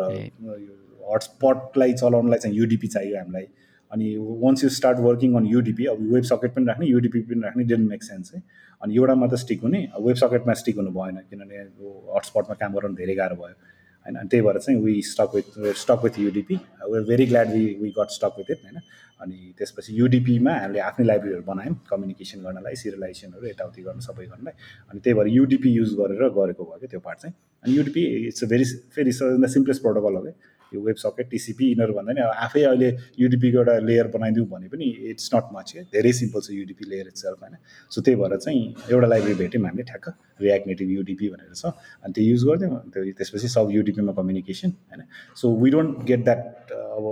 हटस्पटलाई 1.11 1.93
चलाउनलाई 2.01 2.39
चाहिँ 2.39 2.55
युडिपी 2.57 2.87
चाहियो 2.87 3.17
हामीलाई। 3.19 3.47
अनि 3.91 4.07
once 4.43 4.63
you 4.63 4.69
start 4.75 4.99
working 5.05 5.35
on 5.37 5.45
UDP 5.47 5.85
अब 5.85 5.99
वेब 6.13 6.23
सकेट 6.29 6.53
पनि 6.53 6.65
राख्ने 6.65 6.87
युडिपी 6.87 7.19
पनि 7.29 7.41
राख्ने 7.41 7.63
डेन्ट 7.71 7.89
मेक 7.89 8.03
सेन्स 8.03 8.33
है। 8.33 8.41
अनि 8.81 8.95
एउटा 8.95 9.15
मात्र 9.15 9.37
स्टिक 9.37 9.61
हुने 9.63 9.79
वेब 10.05 10.15
सकेटमा 10.21 10.53
स्टिक 10.61 10.75
हुनु 10.77 10.91
भएन 10.91 11.17
किनभने 11.29 11.57
हटस्पटमा 12.15 12.55
काम 12.61 12.73
गराउनु 12.73 12.95
धेरै 12.97 13.15
गाह्रो 13.15 13.35
भयो। 13.35 13.55
होइन 14.05 14.15
अनि 14.15 14.27
त्यही 14.29 14.43
भएर 14.45 14.57
चाहिँ 14.59 14.81
we 14.81 15.01
stuck 15.11 15.35
with 15.35 15.73
stuck 15.83 16.03
with 16.03 16.19
UDP 16.19 16.55
we're 16.83 17.03
very 17.09 17.25
glad 17.25 17.51
we 17.53 17.65
we 17.81 17.89
got 17.97 18.09
stuck 18.11 18.37
with 18.37 18.51
it 18.51 18.63
होइन। 18.63 18.79
अनि 19.23 19.53
त्यसपछि 19.57 19.93
युडिपीमा 19.99 20.53
हामीले 20.53 20.79
आफ्नै 20.79 21.05
लाइब्रेरीहरू 21.05 21.43
बनायौँ 21.47 21.75
कम्युनिकेसन 21.89 22.39
गर्नलाई 22.43 22.75
सिरियलाइजेसनहरू 22.75 23.47
यताउति 23.47 23.81
गर्न 23.81 23.99
सबै 24.07 24.25
गर्नलाई। 24.25 24.53
अनि 24.91 24.99
त्यही 24.99 25.15
भएर 25.19 25.27
युडिपी 25.33 25.69
युज 25.69 25.93
गरेर 25.99 26.29
गरेको 26.39 26.63
भयो 26.63 26.79
क्या 26.79 26.89
त्यो 26.91 26.99
पार्ट 26.99 27.19
चाहिँ। 27.19 27.35
अनि 27.63 27.77
UDP 27.77 28.03
it's 28.27 28.43
a 28.43 28.47
very 28.47 28.65
very 28.95 29.11
the 29.11 29.47
simplest 29.55 29.81
protocol 29.81 30.15
हो 30.15 30.21
क्या। 30.21 30.33
यो 30.73 30.81
वेब 30.81 30.95
सकेट 30.97 31.29
टिसिपी 31.29 31.69
यिनीहरू 31.69 31.93
भन्दा 31.93 32.13
नि 32.13 32.21
अब 32.21 32.31
आफै 32.45 32.63
अहिले 32.63 32.89
युडिपीको 33.19 33.57
एउटा 33.59 33.77
लेयर 33.89 34.07
बनाइदिउँ 34.15 34.47
भने 34.49 34.67
पनि 34.73 34.85
इट्स 35.11 35.29
नट 35.35 35.45
मच 35.53 35.71
क्या 35.71 35.83
धेरै 35.93 36.11
सिम्पल 36.19 36.41
छ 36.41 36.49
युडिपी 36.53 36.89
लेयर 36.89 37.07
इट्सेल्फ 37.07 37.43
होइन। 37.43 37.55
सो 37.91 38.01
त्यही 38.01 38.15
भएर 38.21 38.37
चाहिँ 38.37 38.63
एउटा 38.91 39.07
लाइब्रेरी 39.07 39.37
भेट्यौँ 39.39 39.63
हामीले 39.65 39.83
ठ्याक्क 39.91 40.09
रियाक्ट 40.41 40.67
नेटिभ 40.67 40.89
युडिपी 40.91 41.29
भनेर 41.29 41.53
छ। 41.53 41.65
अनि 42.03 42.13
त्यो 42.13 42.23
युज 42.25 42.43
गर्थ्यौँ 42.49 42.79
त्यो 42.93 43.03
त्यसपछि 43.17 43.47
सब 43.55 43.71
युडिपीमा 43.71 44.13
कम्युनिकेसन 44.19 44.69
होइन। 44.91 45.01
So 45.35 45.55
we 45.63 45.69
don't 45.71 46.05
get 46.05 46.23
that 46.23 46.71
अब 46.73 47.05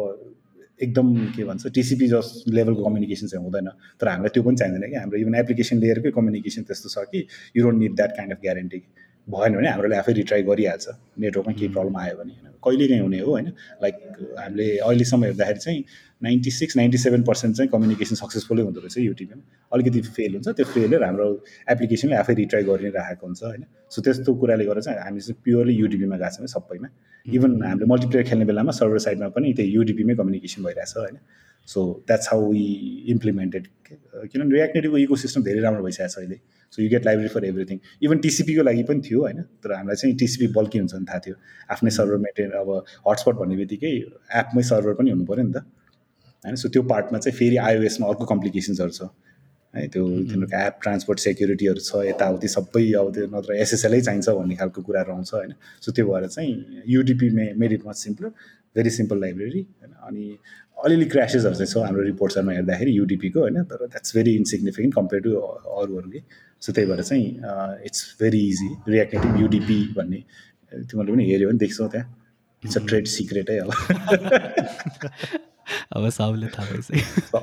एकदम 0.82 1.08
के 1.36 1.44
भन्छ 1.46 1.68
टिसिपी 1.74 2.08
जस 2.08 2.44
लेभलको 2.50 2.84
कम्युनिकेसन 2.84 3.28
चाहिँ 3.28 3.44
हुँदैन। 3.46 3.68
तर 4.02 4.08
हामीलाई 4.08 4.34
त्यो 4.34 4.44
पनि 4.44 4.56
चाहिँदैन 4.58 4.90
कि। 4.90 4.96
हाम्रो 4.98 5.18
इभन 5.20 5.36
एप्लिकेसन 5.36 5.78
लेयरकै 5.78 6.12
कम्युनिकेसन 6.12 6.64
त्यस्तो 6.66 6.90
छ 6.90 7.06
कि 7.12 7.20
you 7.56 7.64
don't 7.64 7.80
need 7.80 7.96
that 7.96 8.12
kind 8.18 8.34
of 8.34 8.40
guarantee 8.42 8.80
भएन 9.28 9.56
भने 9.56 9.70
हामीले 9.70 9.96
आफै 9.96 10.14
रिट्राई 10.14 10.44
गरिहाल्छ। 10.44 10.88
नेटवर्कमा 11.22 11.54
केही 11.54 11.70
प्रब्लम 11.74 11.98
आयो 11.98 12.18
भने 12.18 12.34
होइन। 12.34 12.51
कहिले 12.64 12.88
काहीँ 12.88 13.02
हुने 13.02 13.20
हो 13.20 13.32
होइन? 13.32 13.52
लाइक 13.84 13.96
हामीले 14.40 14.78
अहिलेसम्म 14.78 15.24
हेर्दाखेरि 15.24 15.60
चाहिँ 15.60 15.84
ninety 16.24 16.52
six 16.52 16.78
ninety 16.78 16.98
seven 16.98 17.24
percent 17.24 17.56
चाहिँ 17.58 17.70
कम्युनिकेसन 17.72 18.16
सक्सेसफुलै 18.16 18.64
हुँदो 18.64 18.80
रहेछ 18.80 18.98
युट्युबमा। 18.98 19.44
अलिकति 19.74 20.02
फेल 20.16 20.32
हुन्छ 20.34 20.50
त्यो 20.58 20.66
फेलर 20.74 21.04
हाम्रो 21.04 21.28
एप्लिकेसनले 21.74 22.16
आफै 22.16 22.34
रिट्राई 22.42 22.64
गरिराखेको 22.64 23.26
हुन्छ 23.28 23.44
होइन? 23.44 23.64
सो 23.90 24.02
त्यस्तो 24.02 24.34
कुराले 24.42 24.66
गर्दा 24.66 24.82
चाहिँ 24.82 25.00
हामी 25.02 25.20
चाहिँ 25.20 25.42
प्योरली 25.44 25.74
युडिपीमा 25.76 26.18
गएको 26.18 26.38
छौँ 26.38 26.48
सबैमा। 26.56 26.90
इभन 27.26 27.52
हामीले 27.64 27.86
मल्टिप्लेयर 27.94 28.26
खेल्ने 28.30 28.46
बेलामा 28.46 28.72
सर्भर 28.80 29.00
साइडमा 29.06 29.28
पनि 29.36 29.54
त्यही 29.58 29.72
युडिपीमै 29.72 30.16
कम्युनिकेसन 30.22 30.64
भइरहेछ 30.64 30.94
होइन? 30.98 31.18
So 31.68 31.80
that's 32.08 32.28
how 32.32 32.52
we 32.52 32.66
implemented 33.14 33.68
किनभने 33.90 34.54
रियाक्ट 34.56 34.76
नेटिभको 34.76 34.98
इको 34.98 35.16
सिस्टम 35.26 35.44
धेरै 35.44 35.60
राम्रो 35.62 35.84
भइसकेको 35.84 36.10
छ 36.10 36.18
अहिले। 36.18 36.38
So 36.74 36.82
you 36.82 36.90
get 36.90 37.06
library 37.06 37.30
for 37.30 37.46
everything 37.46 37.80
even 38.04 38.18
टिसिपीको 38.26 38.64
लागि 38.64 38.84
पनि 38.90 39.02
थियो 39.06 39.22
होइन? 39.22 39.42
तर 39.62 39.74
हामीलाई 39.74 39.96
चाहिँ 40.02 40.16
टिसिपी 40.18 40.48
बल्की 40.58 40.80
हुन्छ 40.80 40.94
भने 40.94 41.06
थाहा 41.10 41.20
थियो। 41.26 41.36
आफ्नै 41.70 41.92
सर्भर 41.98 42.18
मेन्टेन 42.26 42.52
अब 42.62 42.70
हटस्पट 43.10 43.36
भन्ने 43.42 43.56
बित्तिकै 43.62 43.92
एपमै 44.42 44.64
सर्भर 44.72 44.94
पनि 45.02 45.12
हुनु 45.12 45.26
पऱ्यो 45.26 45.44
नि 45.44 45.54
त। 45.54 45.66
होइन? 46.44 46.56
सो 46.56 46.70
त्यो 46.70 46.84
पार्टमा 46.94 47.20
चाहिँ 47.20 47.38
फेरि 47.38 47.58
आइओएसमा 47.68 48.08
अर्को 48.08 48.26
कम्प्लिकेसन्सहरू 48.34 48.92
छ। 48.92 49.10
है 49.74 49.88
त्यो 49.88 50.06
तिनीहरूको 50.06 50.58
एप 50.68 50.80
ट्रान्सपोर्ट 50.84 51.20
सेक्युरिटीहरू 51.20 51.80
छ 51.80 52.06
यताउति 52.06 52.48
सबै 52.54 52.86
अब 53.02 53.12
त्यो 53.16 53.28
नत्र 53.36 53.56
एसएसएलै 53.66 54.02
चाहिन्छ 54.02 54.30
भन्ने 54.30 54.56
खालको 54.62 54.82
कुराहरू 54.88 55.12
आउँछ 55.14 55.34
होइन? 55.34 55.54
सो 55.82 55.92
त्यो 55.92 56.06
भएर 56.08 56.28
चाहिँ 56.28 56.82
UDP 56.88 57.30
may 57.36 57.46
made 57.58 57.72
it 57.74 57.86
much 57.88 57.96
simple 57.98 58.26
very 58.76 58.90
simple 58.98 59.22
library 59.22 59.62
होइन? 59.62 59.94
अनि 60.08 60.26
अलिअलि 60.78 61.06
क्रासेसहरू 61.14 61.56
चाहिँ 61.56 61.72
छ 61.72 61.86
हाम्रो 61.86 62.04
रिपोर्ट्सहरूमा 62.04 62.54
हेर्दाखेरि 62.54 62.92
युडिपीको 62.98 63.40
होइन? 63.40 63.64
तर 63.72 63.86
that's 63.86 64.16
very 64.16 64.36
insignificant 64.36 64.94
compare 64.96 65.22
to 65.24 65.32
अरूहरूले 65.36 66.22
सो 66.62 66.74
त्यही 66.74 66.88
भएर 66.90 67.02
चाहिँ 67.02 67.28
it's 67.86 68.02
very 68.22 68.42
easy 68.50 68.70
reactive 68.90 69.40
UDP 69.42 69.80
भन्ने 69.98 70.20
तिमीहरूले 70.72 71.14
पनि 71.14 71.24
हेऱ्यो 71.32 71.48
भने 71.50 71.60
देख्छौ 71.64 71.88
त्यहाँ। 71.88 72.08
इट्स 72.64 72.78
अ 72.78 72.82
ट्रेड 72.88 73.06
सिक्रेटै 73.14 73.58
अब 73.58 73.70
अब 75.96 76.10
सबले 76.10 76.48
थाहा 76.48 76.72
भइसक्यो। 76.72 77.40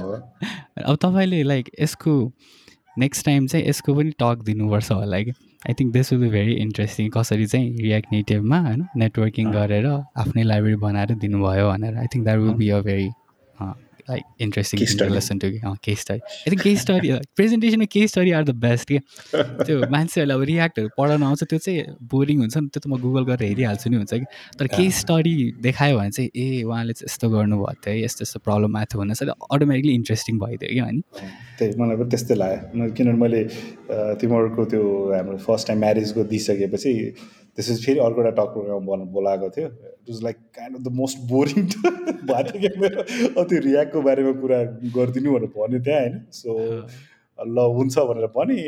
हो 0.00 0.12
अब। 0.12 0.96
तपाईँले 0.96 1.42
लाइक 1.42 1.70
यसको 1.80 2.32
नेक्स्ट 2.98 3.26
टाइम 3.26 3.46
चाहिँ 3.46 3.66
यसको 3.66 3.94
पनि 3.94 4.10
टक 4.10 4.42
दिनुपर्छ 4.44 4.92
होला 4.92 5.20
कि 5.20 5.30
I 5.68 5.74
think 5.74 5.92
this 5.92 6.12
will 6.12 6.22
be 6.22 6.28
very 6.28 6.52
interesting 6.52 7.10
कसरी 7.10 7.46
चाहिँ 7.46 7.76
रियाक्ट 7.76 8.12
नेटिभमा 8.12 8.58
होइन 8.60 8.86
नेटवर्किङ 8.96 9.52
गरेर 9.52 9.86
आफ्नै 10.16 10.42
लाइब्रेरी 10.42 10.76
बनाएर 10.76 11.14
दिनुभयो 11.14 11.68
भनेर। 11.70 11.96
I 11.96 12.06
think 12.06 12.24
that 12.24 12.38
will 12.38 12.54
be 12.54 12.68
a. 12.68 12.80
Very 12.80 13.08
like 14.10 14.22
interesting 14.40 15.10
lesson 15.10 15.38
to 15.38 15.50
case 15.84 16.00
study 16.00 16.20
think 16.50 16.62
case 16.62 16.80
study 16.80 17.12
प्रेजेन्टेसनमा 17.36 17.84
case 17.92 18.10
study 18.10 18.30
are 18.32 18.44
the 18.44 18.54
best 18.56 18.88
के 18.88 18.98
त्यो 19.64 19.78
मान्छेहरूले 19.96 20.34
अब 20.34 20.42
रियाक्टहरू 20.50 20.88
पढाउन 20.98 21.22
आउँछ 21.22 21.44
त्यो 21.44 21.58
चाहिँ 21.58 21.84
बोरिङ 22.10 22.38
हुन्छ 22.38 22.56
नि 22.56 22.68
त्यो 22.68 22.80
त 22.80 22.86
म 22.86 23.00
गुगल 23.00 23.24
गरेर 23.24 23.48
हेरिहाल्छु 23.48 23.90
नि 23.90 23.96
हुन्छ 23.96 24.14
कि। 24.14 24.26
तर 24.58 24.66
केस 24.66 25.00
स्टडी 25.00 25.34
देखायो 25.62 25.98
भने 25.98 26.10
चाहिँ 26.10 26.30
ए 26.36 26.62
उहाँले 26.62 26.92
चाहिँ 26.92 27.08
यस्तो 27.10 27.30
गर्नुभएको 27.30 27.74
थियो 27.86 27.94
है 27.94 28.04
यस्तो 28.04 28.22
यस्तो 28.22 28.38
प्रब्लम 28.40 28.76
आएको 28.76 28.92
थियो 28.92 29.00
भने 29.02 29.14
चाहिँ 29.14 29.34
अटोमेटिकली 29.50 29.94
इन्ट्रेस्टिङ 29.94 30.38
भइदियो 30.38 30.72
क्या 30.72 30.84
अनि। 30.84 31.02
त्यही 31.58 31.80
मलाई 31.80 31.96
पनि 31.96 32.10
त्यस्तै 32.10 32.34
लाग्यो। 32.34 32.90
किनभने 32.96 33.18
मैले 33.18 33.42
तिमीहरूको 34.20 34.64
त्यो 34.72 34.82
हाम्रो 35.14 35.38
फर्स्ट 35.48 35.66
टाइम 35.68 35.78
म्यारेजको 35.80 36.24
दिइसकेपछि 36.32 36.92
त्यसपछि 37.56 37.82
फेरि 37.84 37.98
अर्को 38.06 38.20
एउटा 38.22 38.34
टक 38.38 38.48
प्रोग्राम 38.54 39.04
बोलाएको 39.16 39.48
थियो। 39.56 39.68
It 39.68 40.10
was 40.10 40.22
like 40.22 40.36
kind 40.56 40.76
of 40.76 40.82
the 40.82 40.92
most 41.00 41.18
boring 41.30 41.62
भएको 42.30 42.58
थियो 42.58 42.80
मेरो 42.80 43.00
अब 43.00 43.48
त्यो 43.48 43.60
रियाक्टको 43.68 44.02
बारेमा 44.08 44.32
कुरा 44.40 44.58
गरिदिनु 44.96 45.32
भनेर 45.36 45.50
भन्यो 45.56 45.80
त्यहाँ 45.88 46.00
होइन? 46.00 46.14
सो 46.32 46.50
ल 47.38 47.66
हुन्छ 47.78 47.94
भनेर 48.10 48.26
भने 48.36 48.58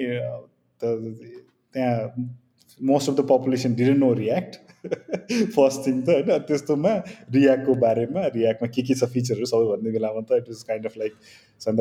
त्यहाँ 0.81 2.27
most 2.81 3.11
of 3.11 3.15
the 3.17 3.27
population 3.29 3.75
didn't 3.75 4.01
know 4.01 4.13
React 4.25 4.53
first 5.55 5.87
thing 5.87 6.03
त 6.03 6.09
होइन? 6.09 6.29
त्यस्तोमा 6.49 6.93
रियाक्टको 7.37 7.75
बारेमा 7.87 8.27
रियाक्टमा 8.35 8.69
के 8.75 8.83
के 8.83 8.95
छ 8.95 9.11
फिचरहरू 9.15 9.47
सबै 9.53 9.67
भन्ने 9.71 9.91
बेलामा 9.97 10.21
त 10.29 10.43
it 10.43 10.53
is 10.57 10.63
kind 10.69 10.87
of 10.87 10.95
like 10.99 11.13
अन्त 11.67 11.81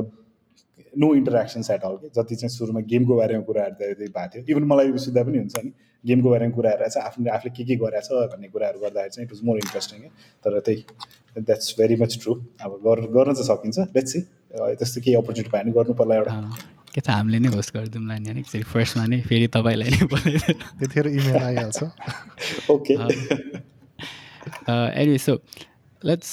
नो 0.98 1.14
इन्टरेक्सन्स 1.16 1.70
एट 1.72 1.84
अल 1.89 1.98
जति 2.16 2.36
चाहिँ 2.36 2.50
सुरुमा 2.52 2.82
गेमको 2.91 3.16
बारेमा 3.18 3.43
कुराहरू 3.50 3.76
त्यही 3.80 4.08
भएको 4.08 4.28
थियो। 4.34 4.43
इभन 4.50 4.64
मलाई 4.72 4.98
सुविधा 4.98 5.24
पनि 5.24 5.38
हुन्छ 5.38 5.58
नि। 5.66 5.72
गेमको 6.04 6.30
बारेमा 6.30 6.54
कुराहरू 6.56 6.89
चाहिँ 6.89 7.08
आफूले 7.08 7.30
आफूले 7.36 7.52
के 7.58 7.64
के 7.66 7.76
गरेछ 7.84 8.10
भन्ने 8.34 8.48
कुराहरू 8.54 8.80
गर्दाखेरि 8.80 9.12
चाहिँ 9.14 9.26
इट 9.28 9.32
वाज 9.34 9.41
मोर 9.48 9.58
इन्ट्रेस्टिङ 9.58 10.00
तर 10.43 10.60
त्यही 10.66 10.80
द्याट्स 11.48 11.68
भेरी 11.80 11.95
मच 12.02 12.18
ट्रु 12.24 12.34
अब 12.64 12.72
गर्न 12.86 13.34
चाहिँ 13.34 13.48
सकिन्छ। 13.50 13.78
लेट्स 13.95 14.12
सी 14.14 14.20
त्यस्तो 14.80 15.02
केही 15.02 15.16
अपर्च्युनिटी 15.22 15.52
पायो 15.54 15.64
भने 15.64 15.72
गर्नु 15.78 15.93
पर्ला 16.02 16.16
एउटा। 16.16 16.34
के 16.93 17.02
त 17.02 17.10
हामीले 17.14 17.39
नै 17.39 17.50
होस्ट 17.54 17.70
गरिदिउँला 17.78 18.18
नि 18.18 18.30
एकचोटि 18.41 18.66
फर्स्टमा 18.74 19.06
नै 19.06 19.22
फेरि 19.30 19.48
तपाईँलाई 19.54 19.89
नै 19.93 20.06
बोलाइदिएर 20.10 20.56
त्यतिखेर 20.80 21.08
इमेल 21.08 21.43
आइहाल्छ। 21.45 21.80
ओके 22.74 22.93
एनिवे 24.68 25.18
सो 25.22 25.34
लेट्स 26.02 26.32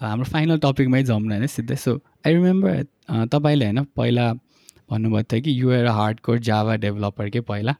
हाम्रो 0.00 0.26
फाइनल 0.34 0.58
टपिकमै 0.58 1.02
जाउँ 1.08 1.20
न 1.22 1.32
होइन 1.32 1.46
सिधै। 1.46 1.76
सो 1.78 1.92
आई 2.26 2.32
रिमेम्बर 2.34 2.82
तपाईँले 3.08 3.64
होइन 3.64 3.84
पहिला 3.96 4.32
भन्नुभएको 4.90 5.28
थियो 5.32 5.40
कि 5.42 5.60
you're 5.60 5.86
hard 5.86 6.20
core 6.20 6.38
Java 6.40 6.76
developer 6.76 7.28
के 7.30 7.40
पहिला? 7.40 7.74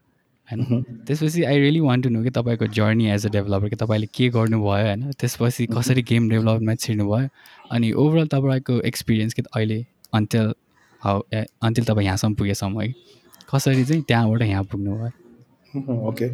होइन? 0.49 0.83
त्यसपछि 1.07 1.43
I 1.45 1.59
really 1.59 1.81
want 1.81 2.05
to 2.05 2.11
know 2.11 2.23
कि 2.23 2.31
तपाईँको 2.31 2.66
जर्नी 2.77 3.07
एज 3.11 3.27
अ 3.27 3.31
डेभलपर 3.31 3.68
कि 3.68 3.77
तपाईँले 3.77 4.07
के 4.14 4.29
गर्नुभयो 4.29 4.87
होइन? 4.87 5.11
त्यसपछि 5.20 5.66
कसरी 5.73 6.03
गेम 6.03 6.29
डेभलपमा 6.31 6.75
छिर्नुभयो? 6.75 7.29
अनि 7.70 7.93
ओभरअल 7.93 8.27
तपाईँको 8.35 8.81
एक्सपिरियन्स 8.91 9.35
कि 9.35 9.43
अहिले 9.55 9.85
अन्तिल 10.14 10.53
हाउ 11.03 11.20
अन्तिल 11.62 11.85
तपाईँ 11.85 12.07
यहाँसम्म 12.07 12.35
पुगेसम्म 12.35 12.81
है 12.81 12.93
कसरी 13.51 13.85
चाहिँ 13.85 14.03
त्यहाँबाट 14.09 14.43
यहाँ 14.43 14.64
पुग्नुभयो? 14.73 15.11
ओके 16.09 16.27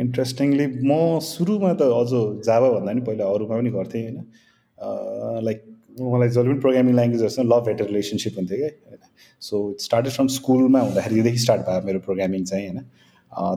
इन्ट्रेस्टिङली 0.00 0.66
म 0.84 1.18
सुरुमा 1.22 1.72
त 1.74 1.82
अझ 1.94 2.10
जावा 2.46 2.68
भन्दा 2.70 2.92
पनि 2.92 3.00
पहिला 3.00 3.24
अरूमा 3.24 3.56
पनि 3.56 3.70
गर्थेँ 3.70 4.02
होइन? 4.02 4.18
लाइक 5.44 5.62
मलाई 5.96 6.28
जहिले 6.28 6.48
पनि 6.50 6.60
प्रोग्रामिङ 6.60 6.94
ल्याङ्ग्वेजहरूसँग 6.94 7.46
लभ 7.52 7.68
हेटर 7.68 7.86
रिलेसनसिप 7.86 8.34
हुन्थ्यो 8.38 8.58
क्या। 8.58 8.70
होइन 8.88 9.02
सो 9.42 9.56
स्टार्टेड 9.80 10.12
फ्रम 10.12 10.26
स्कुलमा 10.36 10.80
हुँदाखेरिदेखि 10.80 11.38
स्टार्ट 11.44 11.62
भयो 11.68 11.86
मेरो 11.86 12.00
प्रोग्रामिङ 12.06 12.44
चाहिँ 12.44 12.68
होइन। 12.68 12.80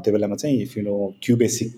त्यो 0.03 0.13
बेलामा 0.13 0.35
चाहिँ 0.35 0.61
if 0.61 0.77
you 0.77 0.83
know 0.83 0.95
Q 1.23 1.35
basic 1.37 1.73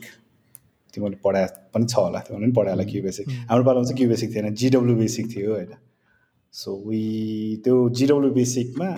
तिमीले 0.93 1.17
पढाए 1.23 1.47
पनि 1.73 1.85
छ 1.85 1.95
होला 1.97 2.19
तिमीले 2.27 2.45
पनि 2.45 2.53
पढायो 2.59 2.75
होला 2.75 2.85
क्यु 2.91 3.01
बेसिक 3.03 3.25
हाम्रो 3.49 3.63
पालामा 3.65 3.85
चाहिँ 3.85 3.97
क्यु 3.97 4.09
बेसिक 4.09 4.35
थिएन 4.35 4.53
जिडब्लु 4.61 4.95
बेसिक 4.95 5.25
थियो 5.35 5.51
होइन। 5.55 5.73
सो 6.53 6.69
वी 6.87 7.01
त्यो 7.63 7.77
जिडब्लु 7.97 8.29
बेसिकमा 8.37 8.89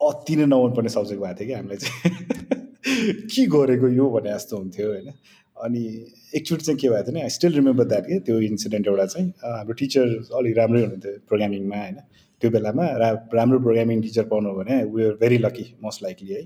अति 0.00 0.36
नै 0.36 0.46
नमन 0.46 0.74
पर्ने 0.76 0.90
सब्जेक्ट 0.96 1.22
भएको 1.22 1.38
थियो 1.38 1.46
कि 1.48 1.54
हामीलाई 1.54 1.78
चाहिँ। 1.78 2.60
के 3.32 3.42
गरेको 3.46 3.88
यो 3.88 4.08
भने 4.10 4.30
जस्तो 4.34 4.56
हुन्थ्यो 4.56 4.86
होइन। 4.88 5.08
अनि 5.64 5.82
एकचोटि 6.36 6.64
चाहिँ 6.64 6.78
के 6.80 6.88
भएको 6.88 7.02
थियो 7.06 7.14
नि 7.14 7.22
आई 7.22 7.28
स्टिल 7.36 7.52
रिमेम्बर 7.54 7.84
द्याट 7.92 8.04
के? 8.06 8.18
त्यो 8.26 8.40
इन्सिडेन्ट 8.50 8.88
एउटा 8.88 9.06
चाहिँ 9.14 9.28
हाम्रो 9.44 9.74
टिचर 9.80 10.06
अलिक 10.38 10.56
राम्रै 10.58 10.80
हुनुहुन्थ्यो 10.82 11.12
प्रोग्रामिङमा 11.28 11.78
होइन? 11.82 11.96
त्यो 12.42 12.50
बेलामा 12.50 12.84
रा 13.02 13.10
राम्रो 13.38 13.58
प्रोग्रामिङ 13.66 14.02
टिचर 14.02 14.24
पाउनु 14.32 14.52
भने 14.58 14.82
we 14.94 15.04
are 15.04 15.14
very 15.22 15.38
lucky 15.46 15.66
most 15.84 16.02
likely 16.02 16.32
है? 16.34 16.42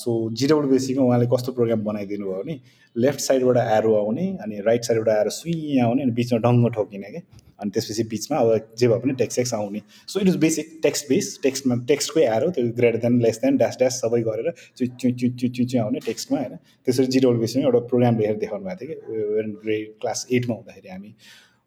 सो 0.00 0.10
जिडब्लु 0.38 0.68
बेसीमा 0.68 1.02
उहाँले 1.04 1.26
कस्तो 1.34 1.52
प्रोग्राम 1.58 1.84
बनाइदिनु 1.84 2.24
भयो 2.26 2.42
भने 2.42 2.54
लेफ्ट 2.96 3.20
साइडबाट 3.26 3.56
एरो 3.78 3.94
आउने 4.00 4.26
अनि 4.44 4.60
राइट 4.66 4.82
साइडबाट 4.84 5.08
आएर 5.16 5.28
सुई 5.36 5.54
आउने 5.84 6.02
अनि 6.02 6.12
बिचमा 6.18 6.38
डङ्ग 6.46 6.72
ठोकिने 6.74 7.10
क्या 7.12 7.22
अनि 7.60 7.70
त्यसपछि 7.74 8.02
बिचमा 8.10 8.36
अब 8.38 8.74
जे 8.78 8.88
भए 8.88 8.98
पनि 9.00 9.12
टेक्स्ट 9.22 9.54
आउने। 9.54 9.80
So 10.08 10.20
it 10.20 10.28
is 10.28 10.36
basic 10.44 10.78
text 10.82 11.08
base 11.08 11.38
टेक्स्टमा 11.42 11.76
टेक्स्टकै 11.88 12.24
एरो 12.36 12.50
त्यो 12.50 12.70
greater 12.76 12.98
than 13.04 13.20
less 13.22 13.40
than 13.42 13.56
dash 13.56 13.76
dash 13.78 14.00
सबै 14.02 14.20
गरेर 14.28 14.52
चु 14.76 14.86
चु 14.86 15.10
चु 15.10 15.28
चु 15.40 15.48
चु 15.48 15.64
चु 15.64 15.78
आउने 15.78 16.00
टेक्स्टमा 16.06 16.38
होइन। 16.38 16.56
त्यसरी 16.86 17.06
जिडब्लु 17.16 17.40
बेसीमा 17.40 17.64
एउटा 17.66 17.80
प्रोग्राम 17.90 18.18
लेखेर 18.18 18.36
देखाउनु 18.44 18.64
भएको 18.64 18.84
थियो 18.84 18.94
कि 18.94 19.52
ग्रेड 19.66 19.92
क्लास 20.00 20.26
एटमा 20.32 20.54
हुँदाखेरि 20.54 20.88
हामी। 20.88 21.14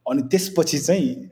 अनि 0.06 0.22
त्यसपछि 0.32 0.80
चाहिँ 0.80 1.30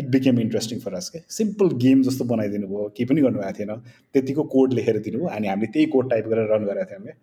it 0.00 0.06
became 0.10 0.38
interesting 0.40 0.78
for 0.80 0.94
us 0.94 1.08
के। 1.14 1.18
सिम्पल 1.30 1.76
गेम 1.82 2.02
जस्तो 2.02 2.24
बनाइदिनु 2.24 2.66
भयो 2.68 2.88
केही 2.96 3.04
पनि 3.08 3.20
गर्नुभएको 3.22 3.58
थिएन। 3.58 3.74
त्यतिको 4.14 4.42
कोड 4.54 4.72
लेखेर 4.74 4.98
दिनुभयो 5.06 5.28
अनि 5.36 5.48
हामीले 5.48 5.72
त्यही 5.72 5.86
कोड 5.94 6.10
टाइप 6.10 6.28
गरेर 6.28 6.52
रन 6.54 6.64
गरेको 6.66 6.90
थियौँ 6.90 7.02
क्या 7.04 7.16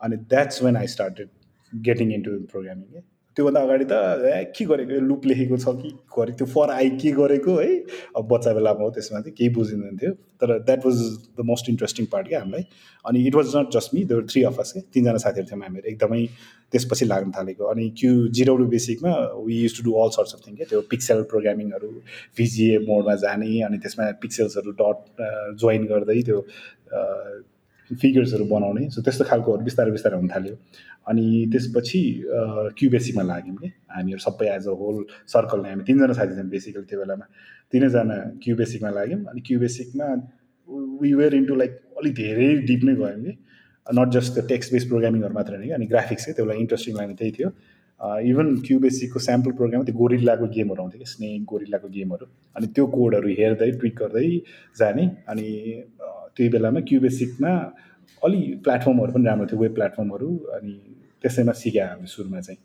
अनि 0.00 0.16
that's 0.30 0.62
when 0.62 0.76
I 0.76 0.86
started 0.96 1.28
getting 1.72 2.12
into 2.14 2.30
programming 2.52 3.02
त्योभन्दा 3.36 3.60
अगाडि 3.60 3.84
त 3.84 3.92
ए 4.26 4.44
के 4.56 4.64
गरेको? 4.64 5.00
लुप 5.06 5.26
लेखेको 5.26 5.56
छ 5.56 5.74
कि? 5.80 5.90
गरेको? 6.16 6.36
त्यो 6.38 6.46
फर 6.46 6.70
आई 6.70 6.90
के 7.00 7.10
गरेको 7.18 7.54
है? 7.56 7.68
अब 8.16 8.28
बच्चा 8.32 8.52
बेलामा 8.54 8.82
हो 8.84 8.90
त्यसमा 8.90 9.20
चाहिँ 9.20 9.34
केही 9.38 9.50
बुझिँदैन 9.54 9.96
थियो। 9.96 10.12
तर 10.40 10.58
that 10.66 10.86
was 10.86 10.96
the 11.38 11.44
most 11.50 11.68
interesting 11.70 12.06
part 12.12 12.28
क्या 12.28 12.40
हामीलाई। 12.40 12.64
अनि 13.04 13.26
it 13.26 13.34
was 13.34 13.56
not 13.56 13.70
just 13.76 13.94
me 13.94 14.04
there were 14.10 14.26
three 14.32 14.42
of 14.50 14.58
us 14.60 14.72
तिनजना 14.94 15.18
साथीहरू 15.24 15.46
थियौँ 15.50 15.62
हामीहरू 15.62 15.90
एकदमै 15.92 16.24
त्यसपछि 16.72 17.04
लाग्न 17.06 17.30
थालेको। 17.36 17.64
अनि 17.70 17.88
क्यु 18.00 18.26
जिरोडु 18.38 18.66
बेसिकमा 18.74 19.14
we 19.46 19.60
use 19.60 19.76
to 19.78 19.84
do 19.84 19.92
all 20.02 20.10
sorts 20.16 20.34
of 20.34 20.40
thing 20.46 20.56
क्या। 20.56 20.66
त्यो 20.70 20.80
पिक्सेल 20.90 21.22
प्रोग्रामिङहरू 21.30 21.88
भिजिए 22.38 22.78
मोडमा 22.90 23.14
जाने 23.24 23.50
अनि 23.70 23.78
त्यसमा 23.78 24.10
पिक्सेल्सहरू 24.26 24.70
डट 24.82 24.98
जोइन 25.62 25.86
गर्दै 25.92 26.20
त्यो 26.30 26.40
फिगर्सहरू 27.94 28.44
बनाउने। 28.44 28.88
सो 28.90 29.02
त्यस्तो 29.02 29.24
खालकोहरू 29.30 29.62
बिस्तारै 29.64 29.90
बिस्तारै 29.90 30.16
हुन 30.16 30.28
थाल्यो। 30.28 30.54
अनि 31.10 31.26
त्यसपछि 31.52 32.00
क्युबेसिकमा 32.78 33.22
लाग्यौँ 33.32 33.56
कि। 33.56 33.68
हामीहरू 33.96 34.20
सबै 34.26 34.46
एज 34.56 34.66
अ 34.68 34.74
होल 34.80 34.96
सर्कलले 35.32 35.68
हामी 35.68 35.82
तिनजना 35.88 36.12
साथी 36.18 36.34
थियौँ 36.36 36.48
बेसिकली 36.54 36.84
त्यो 36.90 36.98
बेलामा। 37.00 37.26
तिनैजना 37.72 38.16
क्युबेसिकमा 38.42 38.90
लाग्यौँ। 38.98 39.20
अनि 39.30 39.40
क्युबेसिकमा 39.46 40.06
वी 41.00 41.10
वेयर 41.14 41.34
इन्टु 41.34 41.54
लाइक 41.62 41.72
अलिक 41.98 42.14
धेरै 42.14 42.48
डिप 42.70 42.82
नै 42.84 42.94
गयौँ 43.00 43.20
कि। 43.24 43.32
नट 43.86 44.08
जस्ट 44.14 44.34
त्यो 44.34 44.42
टेक्स्ट 44.52 44.72
बेस्ड 44.72 44.88
प्रोग्रामिङहरू 44.88 45.34
मात्र 45.34 45.52
होइन 45.54 45.66
कि। 45.66 45.74
अनि 45.78 45.86
ग्राफिक्स 45.92 46.24
चाहिँ 46.24 46.36
त्यो 46.36 46.52
इन्ट्रेस्टिङ 46.62 46.96
लाग्ने 46.96 47.14
त्यही 47.20 47.32
थियो। 47.38 47.48
इभन 48.00 48.54
क्युबेसिकको 48.66 49.18
स्याम्पल 49.20 49.52
प्रोग्राम 49.58 49.82
त्यो 49.84 49.94
गोरिल्लाको 49.96 50.46
गेमहरू 50.56 50.82
आउँथ्यो 50.82 50.98
कि 50.98 51.08
स्नेक 51.10 51.42
गोरिल्लाको 51.50 51.88
गेमहरू. 51.96 52.26
अनि 52.56 52.66
त्यो 52.74 52.86
कोडहरू 52.96 53.28
हेर्दै 53.38 53.70
ट्विक 53.80 53.94
गर्दै 53.98 54.28
जाने 54.78 55.04
अनि 55.28 55.46
त्यही 56.36 56.48
बेलामा 56.54 56.80
क्युबेसिकमा 56.88 57.52
अलि 58.22 58.40
प्लेटफर्महरू 58.64 59.12
पनि 59.12 59.24
राम्रो 59.26 59.46
थियो 59.50 59.60
वेब 59.60 59.74
प्लेटफर्महरू 59.74 60.28
अनि 60.56 60.72
त्यसैमा 61.22 61.52
सिक्यो 61.60 61.84
हामी 61.84 62.06
सुरुमा 62.14 62.40
चाहिँ. 62.40 62.58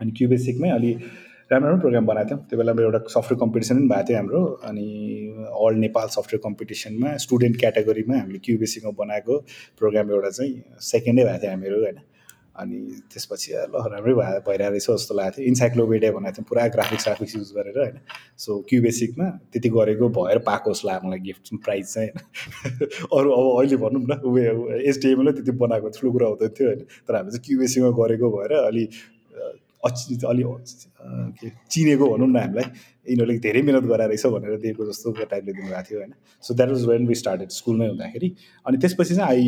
अनि 0.00 0.10
क्युबेसिकमै 0.18 0.70
अलि 0.70 0.90
राम्रो 1.50 1.66
राम्रो 1.66 1.80
प्रोग्राम 1.80 2.06
बनाएको 2.06 2.28
थियौँ। 2.28 2.40
त्यो 2.50 2.58
बेलामा 2.58 2.82
एउटा 2.82 2.98
सफ्टवेयर 3.14 3.38
कम्पिटिसन 3.40 3.76
पनि 3.78 3.88
भएको 3.88 4.08
थियो 4.08 4.18
हाम्रो 4.18 4.42
अनि 4.66 4.86
अल 5.62 5.74
नेपाल 5.84 6.06
सफ्टवेयर 6.16 6.40
कम्पिटिसनमा 6.46 7.16
स्टुडेन्ट 7.24 7.56
क्याटेगोरीमा 7.62 8.18
हामीले 8.18 8.38
क्युबेसिकमा 8.46 8.92
बनाएको 9.02 9.34
प्रोग्राम 9.78 10.10
एउटा 10.10 10.30
चाहिँ 10.38 10.52
सेकेन्डै 10.90 11.24
भएको 11.24 11.42
थियो 11.42 11.50
हामीहरू 11.54 11.82
होइन। 11.86 11.98
अनि 12.58 12.78
त्यसपछि 13.12 13.52
ल 13.52 13.74
राम्रै 13.92 14.14
भए 14.14 14.38
भइरहेको 14.48 14.70
रहेछ 14.70 14.86
जस्तो 14.90 15.14
लागेको 15.14 15.36
थियो। 15.36 15.46
इन्साइक्लोपिडिया 15.46 16.12
बनाएको 16.12 16.36
थियौँ 16.36 16.48
पुरा 16.48 16.66
ग्राफिक्स 16.76 17.04
ग्राफिक्स 17.04 17.36
युज 17.36 17.50
गरेर 17.56 17.78
होइन। 17.78 17.98
सो 18.38 18.50
क्युबेसिकमा 18.68 19.28
त्यति 19.52 19.68
गरेको 19.68 20.08
भएर 20.18 20.38
पाएको 20.48 20.72
जस्तो 20.72 20.88
लाग्यो 20.88 21.08
मलाई 21.08 21.20
गिफ्ट 21.28 21.54
प्राइज 21.64 21.84
चाहिँ 21.94 22.08
होइन। 22.08 23.08
अरू 23.16 23.28
अब 23.32 23.46
अहिले 23.58 23.76
भनौँ 23.76 24.02
न 24.02 24.20
उयो 24.24 24.80
एसडिएमएलै 24.90 25.32
त्यति 25.32 25.52
बनाएको 25.64 25.88
ठुलो 25.98 26.12
कुरा 26.12 26.26
हुँदैन 26.28 26.50
थियो 26.56 26.68
होइन। 26.68 26.80
तर 27.08 27.14
हामी 27.16 27.30
चाहिँ 27.30 27.44
क्युबेसिकमा 27.46 27.90
गरेको 28.00 28.26
भएर 28.36 28.52
अलि 28.64 28.84
अचि 29.84 30.18
अलि 30.26 30.42
के 31.38 31.48
चिनेको 31.70 32.04
भनौँ 32.10 32.28
न 32.28 32.36
हामीलाई। 32.36 32.64
यिनीहरूले 33.06 33.38
धेरै 33.38 33.62
मिहिनेत 33.62 33.84
गराएर 33.86 34.08
रहेछ 34.10 34.26
भनेर 34.26 34.56
दिएको 34.58 34.86
जस्तो 34.86 35.12
टाइपले 35.12 35.52
दिनुभएको 35.52 35.82
थियो 35.90 35.98
होइन। 36.00 36.12
So 36.42 36.54
that 36.54 36.68
was 36.70 36.84
when 36.86 37.06
we 37.06 37.14
started 37.14 37.48
स्कुलमै 37.50 37.88
हुँदाखेरि। 37.88 38.28
अनि 38.66 38.76
त्यसपछि 38.78 39.14
चाहिँ 39.14 39.28
आई 39.30 39.44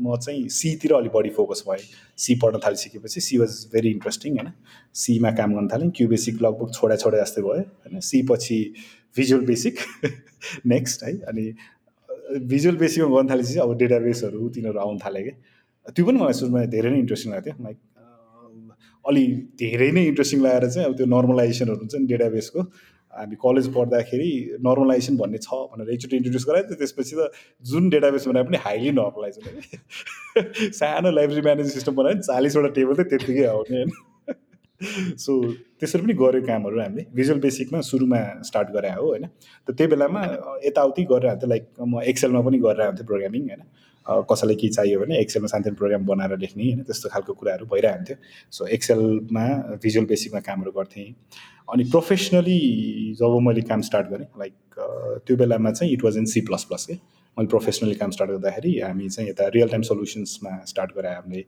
म 0.00 0.16
चाहिँ 0.16 0.48
सीतिर 0.48 0.92
अलिक 0.94 1.12
बढी 1.12 1.30
फोकस 1.36 1.64
भएँ। 1.68 1.84
सी 2.18 2.34
पढ्न 2.42 2.58
थालिसकेपछि 2.64 3.20
सी 3.20 3.38
वाज 3.38 3.52
भेरी 3.72 3.90
इन्ट्रेस्टिङ 3.90 4.38
होइन? 4.38 4.50
सीमा 4.94 5.30
काम 5.38 5.54
गर्न 5.54 5.68
थालेँ। 5.68 5.90
क्यु 5.96 6.08
बेसिक 6.08 6.42
लगभग 6.42 6.72
छोडा 6.72 6.96
छोडा 6.96 7.22
जस्तै 7.22 7.42
भयो 7.42 7.52
होइन? 7.52 8.00
सी 8.00 8.22
पछि 8.30 8.58
भिजुअल 9.16 9.44
बेसिक 9.46 9.78
नेक्स्ट 10.66 11.02
है? 11.04 11.12
अनि 11.28 11.44
भिजुअल 12.48 12.76
बेसिकमा 12.76 13.16
गर्न 13.16 13.28
थालेपछि 13.30 13.58
अब 13.58 13.76
डेटाबेसहरू 13.78 14.48
तिनीहरू 14.48 14.78
आउनु 14.78 14.98
थाल्यो 15.04 15.22
कि 15.24 15.32
त्यो 15.86 16.04
पनि 16.06 16.18
मलाई 16.18 16.32
सुरुमा 16.38 16.64
धेरै 16.72 16.90
नै 16.90 16.98
इन्ट्रेस्टिङ 16.98 17.32
लाग्थ्यो 17.32 17.54
लाइक 17.64 17.78
अलि 19.04 19.24
धेरै 19.60 19.90
नै 19.92 20.04
इन्ट्रेस्टिङ 20.06 20.40
लागेर 20.42 20.68
चाहिँ 20.70 20.86
अब 20.88 20.96
त्यो 20.96 21.06
नर्मलाइजेसनहरू 21.12 21.78
हुन्छ 21.82 21.94
नि 21.94 22.06
डेटाबेसको 22.06 22.60
हामी 23.14 23.36
कलेज 23.36 23.66
पढ्दाखेरि 23.74 24.30
नर्मलाइजेसन 24.66 25.16
भन्ने 25.16 25.38
छ 25.38 25.58
भनेर 25.72 25.90
एकचोटि 25.90 26.16
इन्ट्रोड्युस 26.16 26.46
गरायो 26.48 26.64
थियो 26.64 26.76
त्यसपछि 26.76 27.16
त 27.16 27.30
जुन 27.64 27.90
डेटाबेस 27.90 28.28
बनाए 28.28 28.44
पनि 28.44 28.56
हाइली 28.56 28.90
नर्मलाइज 28.92 29.38
हुने। 29.46 30.70
सानो 30.80 31.10
लाइब्रेरी 31.10 31.42
म्यानेज 31.42 31.72
सिस्टम 31.72 31.94
बनायो 31.94 32.14
भने 32.14 32.22
चालिसवटा 32.22 32.68
टेबल 32.78 32.94
चाहिँ 32.94 33.10
त्यत्तिकै 33.10 33.44
आउने 33.44 33.76
होइन। 33.76 33.92
सो 35.24 35.32
त्यसरी 35.52 36.02
पनि 36.02 36.14
गऱ्यो 36.14 36.42
कामहरू 36.46 36.80
हामीले। 36.80 37.06
भिजुअल 37.14 37.40
बेसिकमा 37.40 37.80
सुरुमा 37.90 38.20
स्टार्ट 38.42 38.68
गरे 38.70 38.90
हो 38.90 39.06
होइन। 39.06 39.26
त 39.68 39.70
त्यही 39.70 39.90
बेलामा 39.90 40.22
यताउति 40.64 41.04
गरेर 41.12 41.30
हुन्थ्यो 41.30 41.48
लाइक 41.48 41.68
म 41.86 42.02
एक्सेलमा 42.12 42.40
पनि 42.40 42.58
गरेर 42.58 42.86
हुन्थेँ 42.86 43.06
प्रोग्रामिङ 43.06 43.48
होइन। 43.48 43.62
कसैलाई 44.06 44.56
के 44.56 44.68
चाहियो 44.68 45.00
भने 45.00 45.18
एक्सेलमा 45.20 45.48
सानो 45.48 45.74
प्रोग्राम 45.78 46.04
बनाएर 46.06 46.38
लेख्ने 46.38 46.64
होइन 46.64 46.82
त्यस्तो 46.82 47.08
खालको 47.08 47.32
कुराहरू 47.32 47.66
भइरहन्थ्यो। 47.72 48.16
सो 48.52 48.66
एक्सेलमा 48.76 49.46
भिजुअल 49.82 50.06
बेसिकमा 50.06 50.40
कामहरू 50.48 50.72
गर्थेँ। 50.72 51.08
अनि 51.68 51.84
प्रोफेसनली 51.90 52.58
जब 53.18 53.38
मैले 53.46 53.62
काम 53.70 53.80
स्टार्ट 53.88 54.06
गरेँ 54.08 54.26
लाइक 54.38 54.54
त्यो 55.26 55.36
बेलामा 55.36 55.70
चाहिँ 55.72 55.92
it 55.92 56.04
was 56.04 56.16
in 56.16 56.24
C 56.34 56.40
plus 56.48 56.64
plus 56.68 56.86
के। 56.86 56.94
मैले 57.36 57.48
प्रोफेसनली 57.48 57.94
काम 57.94 58.10
स्टार्ट 58.10 58.30
गर्दाखेरि 58.30 58.78
हामी 58.80 59.08
चाहिँ 59.08 59.28
यता 59.30 59.48
रियल 59.54 59.68
टाइम 59.68 59.82
सोल्युसन्समा 59.90 60.58
स्टार्ट 60.68 60.90
गरे 60.96 61.14
हामीले। 61.14 61.44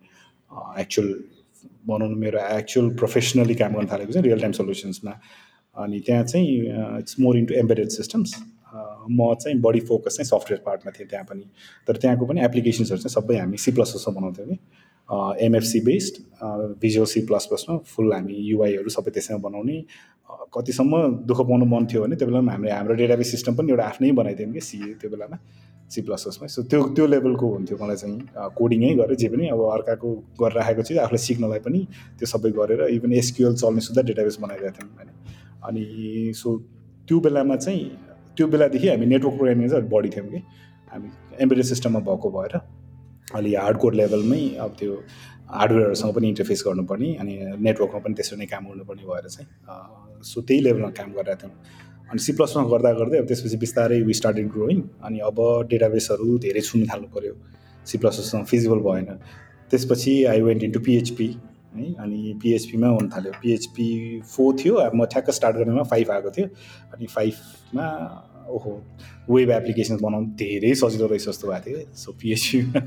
एक्चुअल 0.80 1.08
भनौँ 1.88 2.08
न 2.08 2.18
मेरो 2.18 2.38
एक्चुअल 2.58 2.88
प्रोफेसनली 2.96 3.54
काम 3.54 3.74
गर्न 3.74 3.86
थालेको 3.92 4.12
चाहिँ 4.12 4.24
रियल 4.24 4.40
टाइम 4.40 4.52
सोल्युसन्समा 4.52 5.12
अनि 5.76 6.00
त्यहाँ 6.06 6.24
चाहिँ 6.24 6.98
it's 6.98 7.20
more 7.20 7.36
into 7.38 7.54
embedded 7.54 7.88
systems 7.90 8.34
म 9.10 9.34
चाहिँ 9.34 9.58
बढी 9.60 9.80
फोकस 9.90 10.16
चाहिँ 10.16 10.28
सफ्टवेयर 10.28 10.62
पार्टमा 10.66 10.92
थिएँ 10.98 11.08
त्यहाँ 11.08 11.26
पनि। 11.30 11.44
तर 11.88 11.96
त्यहाँको 11.96 12.26
पनि 12.26 12.44
एप्लिकेसन्सहरू 12.44 13.00
चाहिँ 13.02 13.14
सबै 13.14 13.36
हामी 13.38 13.56
सी 13.56 13.72
प्लस 13.72 13.90
प्लसमा 13.92 14.14
बनाउँथ्यौँ 14.20 14.48
कि। 14.48 14.58
MFC 15.44 15.80
based 15.84 16.14
visual 16.80 17.06
C 17.06 17.20
plus 17.26 17.46
प्लसमा 17.46 17.76
full 17.86 18.12
हामी 18.12 18.34
युआईहरू 18.50 18.90
सबै 18.90 19.10
त्यसैमा 19.10 19.40
बनाउने। 19.48 19.84
कतिसम्म 20.54 21.26
दुःख 21.26 21.40
पाउनु 21.48 21.64
मन 21.64 21.86
थियो 21.86 22.02
भने 22.02 22.16
त्यो 22.16 22.28
बेलामा 22.28 22.52
हामीले 22.52 22.72
हाम्रो 22.72 22.94
डेटाबेस 22.94 23.30
सिस्टम 23.30 23.54
पनि 23.56 23.70
एउटा 23.70 23.84
आफ्नै 23.84 24.10
बनाइदियौँ 24.12 24.52
कि 24.52 24.60
सी 24.60 24.78
त्यो 25.00 25.10
बेलामा 25.10 25.36
सी 25.90 26.02
प्लस 26.02 26.22
प्लसमै 26.22 26.48
सो 26.48 26.62
त्यो 26.70 26.82
त्यो 26.96 27.06
लेभलको 27.06 27.46
हुन्थ्यो 27.54 27.76
मलाई 27.82 27.96
चाहिँ 27.96 28.18
कोडिङै 28.56 28.92
गरेँ 29.00 29.16
जे 29.16 29.28
पनि 29.28 29.48
अब 29.48 29.60
अर्काको 29.72 30.08
गरेर 30.40 30.56
राखेको 30.56 30.82
चिज 30.82 30.98
आफूलाई 30.98 31.22
सिक्नलाई 31.26 31.60
पनि 31.66 31.80
त्यो 32.18 32.26
सबै 32.26 32.50
गरेर 32.50 32.80
इभन 32.96 33.12
एसक्युएल 33.12 33.54
चल्ने 33.54 33.80
सुधा 33.88 34.02
डेटाबेस 34.08 34.38
बनाइरहेको 34.40 34.74
थियौँ 34.78 34.90
होइन 34.96 35.10
अनि 35.68 36.32
सो 36.34 36.56
त्यो 37.08 37.20
बेलामा 37.20 37.56
चाहिँ 37.56 37.84
त्यो 38.36 38.46
बेलादेखि 38.54 38.88
हामी 38.88 39.06
नेटवर्क 39.06 39.34
प्रोग्रामिङ 39.38 39.68
चाहिँ 39.68 39.88
बढी 39.94 40.08
थियौँ 40.16 40.28
कि। 40.30 40.40
हामी 40.92 41.08
एम्बेडेड 41.42 41.64
सिस्टममा 41.64 42.00
भएको 42.08 42.30
भएर 42.36 42.54
अलि 43.34 43.54
हार्डकोड 43.54 43.94
लेभलमै 43.94 44.42
अब 44.64 44.76
त्यो 44.78 44.92
हार्डवेयरहरूसँग 45.50 46.14
पनि 46.14 46.28
इन्टरफेस 46.28 46.62
गर्नुपर्ने 46.66 47.14
अनि 47.22 47.32
नेटवर्कमा 47.66 48.00
पनि 48.04 48.14
त्यसरी 48.18 48.38
नै 48.38 48.46
काम 48.52 48.64
गर्नुपर्ने 48.68 49.04
भएर 49.10 49.26
चाहिँ 49.34 49.48
सो 50.30 50.40
त्यही 50.40 50.60
लेभलमा 50.66 50.90
काम 50.98 51.10
गरिरहेको 51.16 51.42
थियौँ। 51.42 51.54
अनि 52.10 52.20
सी 52.26 52.32
प्लसमा 52.38 52.62
गर्दा 52.72 52.92
गर्दै 53.00 53.18
अब 53.18 53.26
त्यसपछि 53.28 53.56
बिस्तारै 53.64 54.00
वी 54.08 54.14
स्टार्टेड 54.20 54.48
ग्रोइङ 54.54 54.82
अनि 55.06 55.18
अब 55.30 55.38
डेटाबेसहरू 55.70 56.38
धेरै 56.44 56.60
छुनु 56.68 56.86
थाल्नु 56.92 57.08
पऱ्यो 57.14 57.34
सी 57.86 57.98
प्लससँग 57.98 58.44
फिजिबल 58.50 58.80
भएन। 58.86 59.08
त्यसपछि 59.70 60.12
आई 60.30 60.40
वेन्ट 60.48 60.62
इन्टु 60.62 60.80
पिएचपी 60.86 61.28
है। 61.76 61.94
अनि 61.94 62.38
पिएचपीमा 62.42 62.88
हुन 62.88 63.08
थाल्यो। 63.08 63.32
पिएचपी 63.42 63.88
फोर 64.34 64.56
थियो। 64.64 64.74
अब 64.74 64.94
म 64.94 65.04
ठ्याक्क 65.12 65.30
स्टार्ट 65.30 65.56
गर्नेमा 65.56 65.82
फाइभ 65.92 66.10
आएको 66.10 66.30
थियो। 66.30 66.46
अनि 66.94 67.06
फाइभमा 67.06 67.86
ओहो 68.48 68.72
वेब 69.30 69.50
एप्लिकेसन 69.50 69.96
बनाउनु 70.02 70.26
धेरै 70.36 70.74
सजिलो 70.74 71.06
रहेछ 71.06 71.28
जस्तो 71.28 71.48
भएको 71.48 71.70
थियो। 71.70 71.94
सो 71.94 72.12
पिएचपीमा 72.20 72.80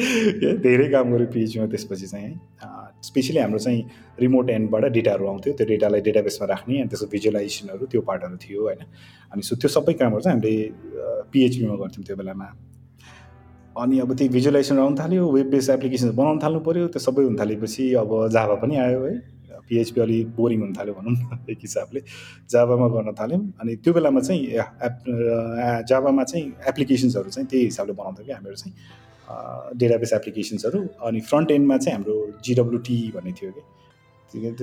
धेरै 0.64 0.88
काम 0.88 1.12
गऱ्यो 1.12 1.26
पिएचपीमा 1.32 1.66
त्यसपछि 1.66 2.06
चाहिँ 2.06 2.26
है। 2.26 3.02
स्पेसली 3.04 3.38
हाम्रो 3.38 3.58
चाहिँ 3.58 3.84
रिमोट 4.20 4.50
एन्डबाट 4.50 4.84
डेटाहरू 4.92 5.26
आउँथ्यो। 5.26 5.52
त्यो 5.52 5.66
डेटालाई 5.66 6.00
डेटाबेसमा 6.00 6.46
राख्ने 6.46 6.80
अनि 6.80 6.88
त्यसको 6.88 7.06
भिजुअलाइजेसनहरू 7.06 7.86
त्यो 7.86 8.00
पार्टहरू 8.08 8.36
थियो 8.36 8.62
होइन। 8.62 8.82
अनि 9.32 9.42
सो 9.42 9.56
त्यो 9.56 9.68
सबै 9.68 9.92
कामहरू 10.00 10.22
चाहिँ 10.22 10.38
हामीले 10.38 10.54
पिएचपीमा 11.32 11.76
गर्थ्यौँ 11.82 12.04
त्यो 12.06 12.16
बेलामा। 12.16 12.48
अनि 13.78 13.98
अब 14.00 14.14
त्यो 14.18 14.28
भिजुअलाइजेसन 14.28 14.78
आउनु 14.78 14.96
थाल्यो 14.98 15.30
वेब 15.30 15.48
बेस 15.50 15.68
एप्लिकेसन 15.70 16.10
बनाउनु 16.16 16.40
थाल्नु 16.42 16.60
पऱ्यो 16.66 16.86
त्यो 16.90 17.00
सबै 17.00 17.22
हुन 17.24 17.36
थालेपछि 17.40 17.92
अब 18.02 18.10
जाभा 18.34 18.54
पनि 18.62 18.76
आयो 18.76 19.00
है। 19.04 19.14
पिएचपी 19.68 20.00
अलिक 20.00 20.28
बोरिङ 20.36 20.60
हुन 20.60 20.72
थाल्यो 20.74 20.94
भनौँ 20.94 21.12
न 21.12 21.38
एक 21.50 21.58
हिसाबले। 21.62 22.00
जाभामा 22.50 22.86
गर्न 22.94 23.12
थाल्यौँ। 23.20 23.42
अनि 23.60 23.76
त्यो 23.84 23.92
बेलामा 23.94 24.20
चाहिँ 24.20 24.42
एप 24.58 24.94
जाभामा 25.88 26.24
चाहिँ 26.24 26.46
एप्लिकेसन्सहरू 26.68 27.30
चाहिँ 27.30 27.48
त्यही 27.48 27.64
हिसाबले 27.64 27.92
बनाउँथ्यो 27.94 28.24
कि 28.26 28.32
हामीहरू 28.32 28.56
चाहिँ। 28.56 28.74
डेटाबेस 29.78 30.12
एप्लिकेसन्सहरू 30.12 30.80
अनि 31.06 31.20
फ्रन्ट 31.30 31.50
एन्डमा 31.50 31.76
चाहिँ 31.78 31.94
हाम्रो 31.96 32.16
जिडब्लुटी 32.44 32.98
भन्ने 33.14 33.32
थियो 33.38 33.50
कि। 33.54 33.62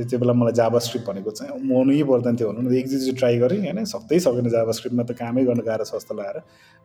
त्यो 0.04 0.20
बेला 0.20 0.34
मलाई 0.34 0.54
जाभा 0.60 0.80
स्क्रिप्ट 0.80 1.08
भनेको 1.08 1.32
चाहिँ 1.32 1.56
मनै 1.64 2.04
पर्दैन 2.04 2.36
थियो 2.36 2.52
भनौँ 2.52 2.64
न। 2.64 2.76
एक 2.76 2.88
दुई 2.92 3.12
ट्राई 3.16 3.38
गरेँ 3.40 3.60
होइन 3.64 3.84
सक्दै 3.88 4.20
सकेन 4.20 4.50
जाभा 4.50 4.72
स्क्रिप्टमा 4.76 5.04
त 5.04 5.12
कामै 5.16 5.44
गर्न 5.48 5.62
गाह्रो 5.64 5.86
छ 5.88 5.96
जस्तो 5.96 6.14
लगाएर 6.20 6.38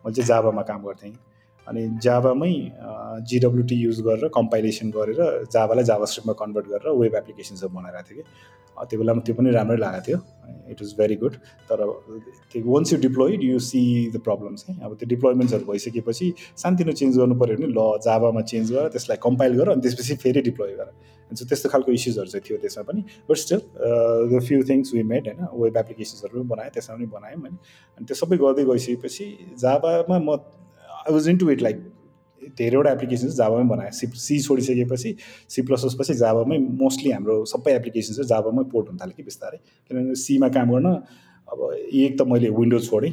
मैले 0.05 0.15
चाहिँ 0.15 0.29
जाभामा 0.31 0.63
काम 0.71 0.83
गर्थेँ 0.87 1.15
अनि 1.69 1.83
जाभामै 2.03 2.55
जिडब्लुटी 3.31 3.77
युज 3.83 4.01
गरेर 4.07 4.29
कम्पाइलेसन 4.35 4.91
गरेर 4.97 5.21
जाभालाई 5.53 5.85
जाभा 5.91 6.05
स्क्रिप्टमा 6.13 6.35
कन्भर्ट 6.43 6.67
गरेर 6.73 6.99
वेब 7.03 7.15
एप्लिकेसन्सहरू 7.17 7.75
बनाइरहेको 7.77 8.09
थियो 8.09 8.23
कि। 8.23 8.51
त्यो 8.91 8.99
बेलामा 8.99 9.21
त्यो 9.27 9.35
पनि 9.37 9.51
राम्रै 9.53 9.77
लागेको 9.77 10.05
थियो। 10.07 10.19
इट 10.73 10.79
वाज 10.83 10.93
भेरी 10.99 11.17
गुड 11.23 11.35
तर 11.71 11.79
त्यो 12.53 12.63
once 12.67 12.93
you 12.93 12.99
deployed 13.01 13.43
you 13.45 13.59
see 13.69 13.83
the 14.15 14.21
problems 14.29 14.65
है। 14.69 14.75
अब 14.85 14.95
त्यो 14.99 15.09
डिप्लोइमेन्ट्सहरू 15.09 15.65
भइसकेपछि 15.71 16.27
सानोतिनो 16.63 16.93
चेन्ज 17.01 17.19
गर्नु 17.19 17.35
पऱ्यो 17.43 17.57
भने 17.57 17.69
ल 17.79 17.81
जाभामा 18.07 18.43
चेन्ज 18.53 18.73
गर 18.73 18.89
त्यसलाई 18.95 19.19
कम्पाइल 19.27 19.53
गर 19.59 19.69
अनि 19.73 19.81
त्यसपछि 19.87 20.15
फेरि 20.25 20.41
डिप्लोय 20.49 20.73
गर। 20.81 20.89
सो 21.31 21.45
त्यस्तो 21.49 21.69
खालको 21.73 21.93
इस्युजहरू 21.93 22.29
चाहिँ 22.33 22.45
थियो 22.49 22.59
त्यसमा 22.65 22.83
पनि। 22.89 23.01
But 23.29 23.37
still 23.45 23.61
the 24.33 24.41
few 24.49 24.63
things 24.71 24.95
we 24.95 25.03
made 25.13 25.29
होइन 25.29 25.47
वेब 25.63 25.77
एप्लिकेसन्सहरू 25.85 26.33
पनि 26.41 26.49
बनाएँ 26.49 26.71
त्यसमा 26.75 26.97
पनि 26.97 27.07
बनायौँ 27.15 27.41
होइन 27.41 27.55
अनि 27.99 28.05
त्यो 28.09 28.17
सबै 28.23 28.37
गर्दै 28.43 28.65
गइसकेपछि 28.73 29.27
जाभामा 29.63 30.19
म 30.19 30.37
I 31.09 31.13
was 31.13 31.29
into 31.39 31.51
it 31.51 31.63
like 31.63 31.77
धेरैवटा 32.59 32.91
एप्लिकेसन्स 32.93 33.35
जाबामै 33.37 33.69
बनाएँ। 33.69 33.91
सी 33.91 34.07
सी 34.19 34.39
छोडिसकेपछि 34.43 35.15
सी 35.49 35.63
प्लस 35.63 35.95
पछि 35.99 36.15
जाबामै 36.21 36.59
मोस्टली 36.59 37.11
हाम्रो 37.13 37.45
सबै 37.47 37.75
एप्लिकेसन 37.75 38.15
चाहिँ 38.15 38.29
जाबामै 38.29 38.65
पोर्ट 38.73 38.89
हुन 38.89 38.97
थाल्यो 38.99 39.17
कि 39.17 39.23
बिस्तारै। 39.23 39.59
किनभने 39.91 40.15
सीमा 40.23 40.49
काम 40.57 40.73
गर्न 40.73 40.89
अब 41.49 41.59
एक 41.75 42.19
त 42.19 42.23
मैले 42.27 42.49
विन्डोज 42.59 42.89
छोडेँ 42.89 43.13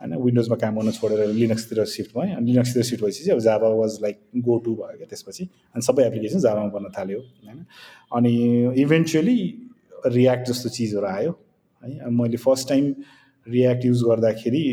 होइन 0.00 0.16
विन्डोजमा 0.16 0.56
काम 0.56 0.78
गर्न 0.78 0.90
छोडेर 0.92 1.26
लिनक्सतिर 1.40 1.84
सिफ्ट 1.94 2.16
भएँ। 2.16 2.34
अनि 2.36 2.52
लिनक्सतिर 2.52 2.82
सिफ्ट 2.82 3.02
भएपछि 3.04 3.30
अब 3.30 3.38
जाबा 3.48 3.68
वाज 3.80 3.98
लाइक 4.02 4.16
गो 4.46 4.58
टु 4.64 4.74
भयो 4.74 4.96
क्या 4.96 5.06
त्यसपछि। 5.10 5.44
अनि 5.74 5.82
सबै 5.82 6.06
एप्लिकेसन 6.06 6.40
जाबामा 6.40 6.70
बन्न 6.76 6.88
थाल्यो 6.96 7.18
होइन। 7.18 7.64
अनि 8.16 8.32
इभेन्चुली 8.82 9.38
रियाक्ट 10.06 10.48
जस्तो 10.48 10.68
चिजहरू 10.78 11.06
आयो 11.06 11.32
है। 11.82 12.10
मैले 12.10 12.36
फर्स्ट 12.46 12.68
टाइम 12.68 12.94
रियाक्ट 13.46 13.84
युज 13.84 14.02
गर्दाखेरि 14.08 14.64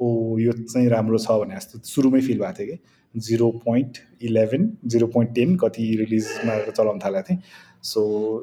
ओ 0.00 0.38
यो 0.38 0.52
चाहिँ 0.52 0.88
राम्रो 0.88 1.18
छ 1.18 1.40
भने 1.40 1.54
जस्तो 1.56 1.78
सुरुमै 1.84 2.20
फिल 2.20 2.38
भएको 2.38 2.58
थियो 2.58 2.66
कि। 2.66 2.78
Zero 3.14 3.50
point 3.64 3.98
eleven 4.22 4.70
zero 4.86 5.06
point 5.14 5.34
ten 5.34 5.56
कति 5.56 5.84
रिलिजमा 6.00 6.54
चलाउन 6.70 6.98
थालेको 7.04 7.28
थिएँ। 7.28 7.38
So 7.82 8.00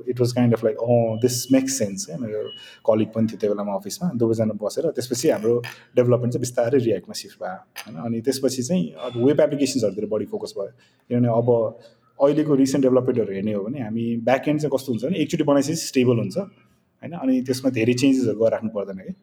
it 0.10 0.20
was 0.20 0.32
kind 0.34 0.54
of 0.54 0.64
like 0.64 0.78
uh 0.78 1.20
this 1.22 1.36
makes 1.52 1.78
sense 1.80 2.10
है 2.10 2.18
मेरो 2.22 2.42
कलिग 2.88 3.08
पनि 3.16 3.28
थियो 3.28 3.40
त्यो 3.42 3.50
बेलामा 3.52 3.74
अफिसमा 3.76 4.10
दुवैजना 4.18 4.54
बसेर 4.64 4.90
त्यसपछि 4.98 5.30
हाम्रो 5.30 5.54
डेभलपमेन्ट 5.96 6.34
चाहिँ 6.34 6.42
बिस्तारै 6.42 6.80
रियाक्टमा 6.80 7.14
सिफ्ट 7.22 7.38
भयो 7.44 7.56
होइन। 7.84 7.96
अनि 8.06 8.22
त्यसपछि 8.22 8.64
चाहिँ 8.64 8.84
अब 9.08 9.18
वेब 9.26 9.40
एप्लिकेसन्सहरूतिर 9.42 10.06
बढी 10.14 10.26
फोकस 10.34 10.54
भयो। 10.58 10.72
किनभने 11.10 11.30
अब 11.38 11.50
अहिलेको 12.20 12.56
रिसेन्ट 12.56 12.86
डेभलपमेन्टहरू 12.86 13.34
हेर्ने 13.34 13.54
हो 13.54 13.64
भने 13.64 13.80
हामी 13.82 14.06
ब्याक 14.28 14.48
एन्ड 14.48 14.62
चाहिँ 14.62 14.76
कस्तो 14.76 14.92
हुन्छ 14.92 15.06
भने 15.06 15.18
एकचोटि 15.24 15.44
बनाइसकेपछि 15.52 15.88
स्टेबल 15.88 16.18
हुन्छ 16.18 16.38
होइन। 16.38 17.14
अनि 17.24 17.42
त्यसमा 17.48 17.70
धेरै 17.80 17.94
चेन्जेसहरू 17.94 18.40
गरेर 18.40 18.54
राख्नु 18.54 18.70
पर्दैन 18.76 19.00
कि। 19.08 19.14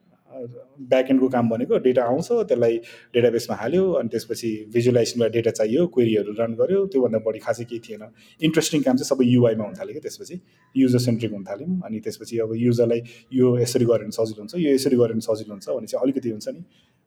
ब्याकएन्डको 0.91 1.29
काम 1.29 1.49
भनेको 1.51 1.79
डेटा 1.87 2.03
आउँछ 2.05 2.29
त्यसलाई 2.49 2.77
डेटाबेसमा 3.15 3.57
हाल्यो 3.57 3.85
अनि 4.01 4.09
त्यसपछि 4.09 4.51
भिजुलाइजेसनलाई 4.75 5.31
डेटा 5.37 5.51
चाहियो 5.51 5.87
क्वेरीहरू 5.95 6.33
रन 6.39 6.55
गऱ्यो 6.61 6.87
त्योभन्दा 6.87 7.19
बढी 7.27 7.39
खासै 7.47 7.65
केही 7.65 7.81
थिएन। 7.87 8.03
इन्ट्रेस्टिङ 8.41 8.83
काम 8.83 8.97
चाहिँ 8.97 9.09
सबै 9.11 9.25
युआईमा 9.27 9.65
हुन 9.65 9.75
थाल्यो 9.81 9.95
क्या 9.95 10.05
त्यसपछि। 10.07 10.41
युजर 10.75 10.99
सेन्ट्रिक 11.07 11.33
हुन 11.33 11.45
थाल्यौँ 11.45 11.81
अनि 11.85 12.01
त्यसपछि 12.01 12.39
अब 12.39 12.55
युजरलाई 12.57 13.01
यो 13.33 13.47
यसरी 13.59 13.85
गऱ्यो 13.85 14.05
भने 14.05 14.17
सजिलो 14.19 14.41
हुन्छ 14.43 14.55
यो 14.57 14.75
यसरी 14.75 14.97
गऱ्यो 14.97 15.15
भने 15.15 15.27
सजिलो 15.29 15.53
हुन्छ 15.55 15.69
भने 15.69 15.87
चाहिँ 15.87 16.03
अलिकति 16.03 16.31
हुन्छ 16.31 16.49
नि 16.49 16.63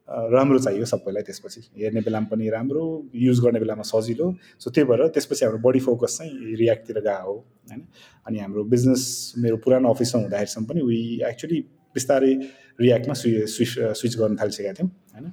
राम्रो 0.08 0.58
चाहियो 0.58 0.84
सबैलाई 0.88 1.22
त्यसपछि। 1.22 1.60
हेर्ने 1.78 2.00
बेलामा 2.00 2.26
पनि 2.30 2.48
राम्रो 2.50 2.84
युज 3.14 3.40
गर्ने 3.44 3.60
बेलामा 3.60 3.82
सजिलो। 3.84 4.26
सो 4.58 4.70
त्यही 4.70 4.88
भएर 4.88 5.06
त्यसपछि 5.12 5.44
हाम्रो 5.44 5.60
बडी 5.68 5.80
फोकस 5.84 6.16
चाहिँ 6.18 6.56
रियाक्टतिर 6.56 6.98
गएको 6.98 7.28
हो 7.28 7.34
होइन? 7.68 7.80
अनि 8.26 8.38
हाम्रो 8.38 8.64
बिजनेस 8.64 9.02
मेरो 9.38 9.56
पुरानो 9.64 9.88
अफिसमा 9.88 10.20
हुँदाखेरिसम्म 10.22 10.64
पनि 10.64 10.80
वी 10.82 11.00
एक्चुली 11.28 11.58
बिस्तारै 11.98 12.32
रियाक्टमा 12.80 13.14
स्वि 13.20 13.30
स्विच 13.54 13.70
स्विच 14.00 14.16
गर्न 14.18 14.36
थालिसकेका 14.40 14.72
थियौँ 14.78 14.90
होइन? 15.14 15.32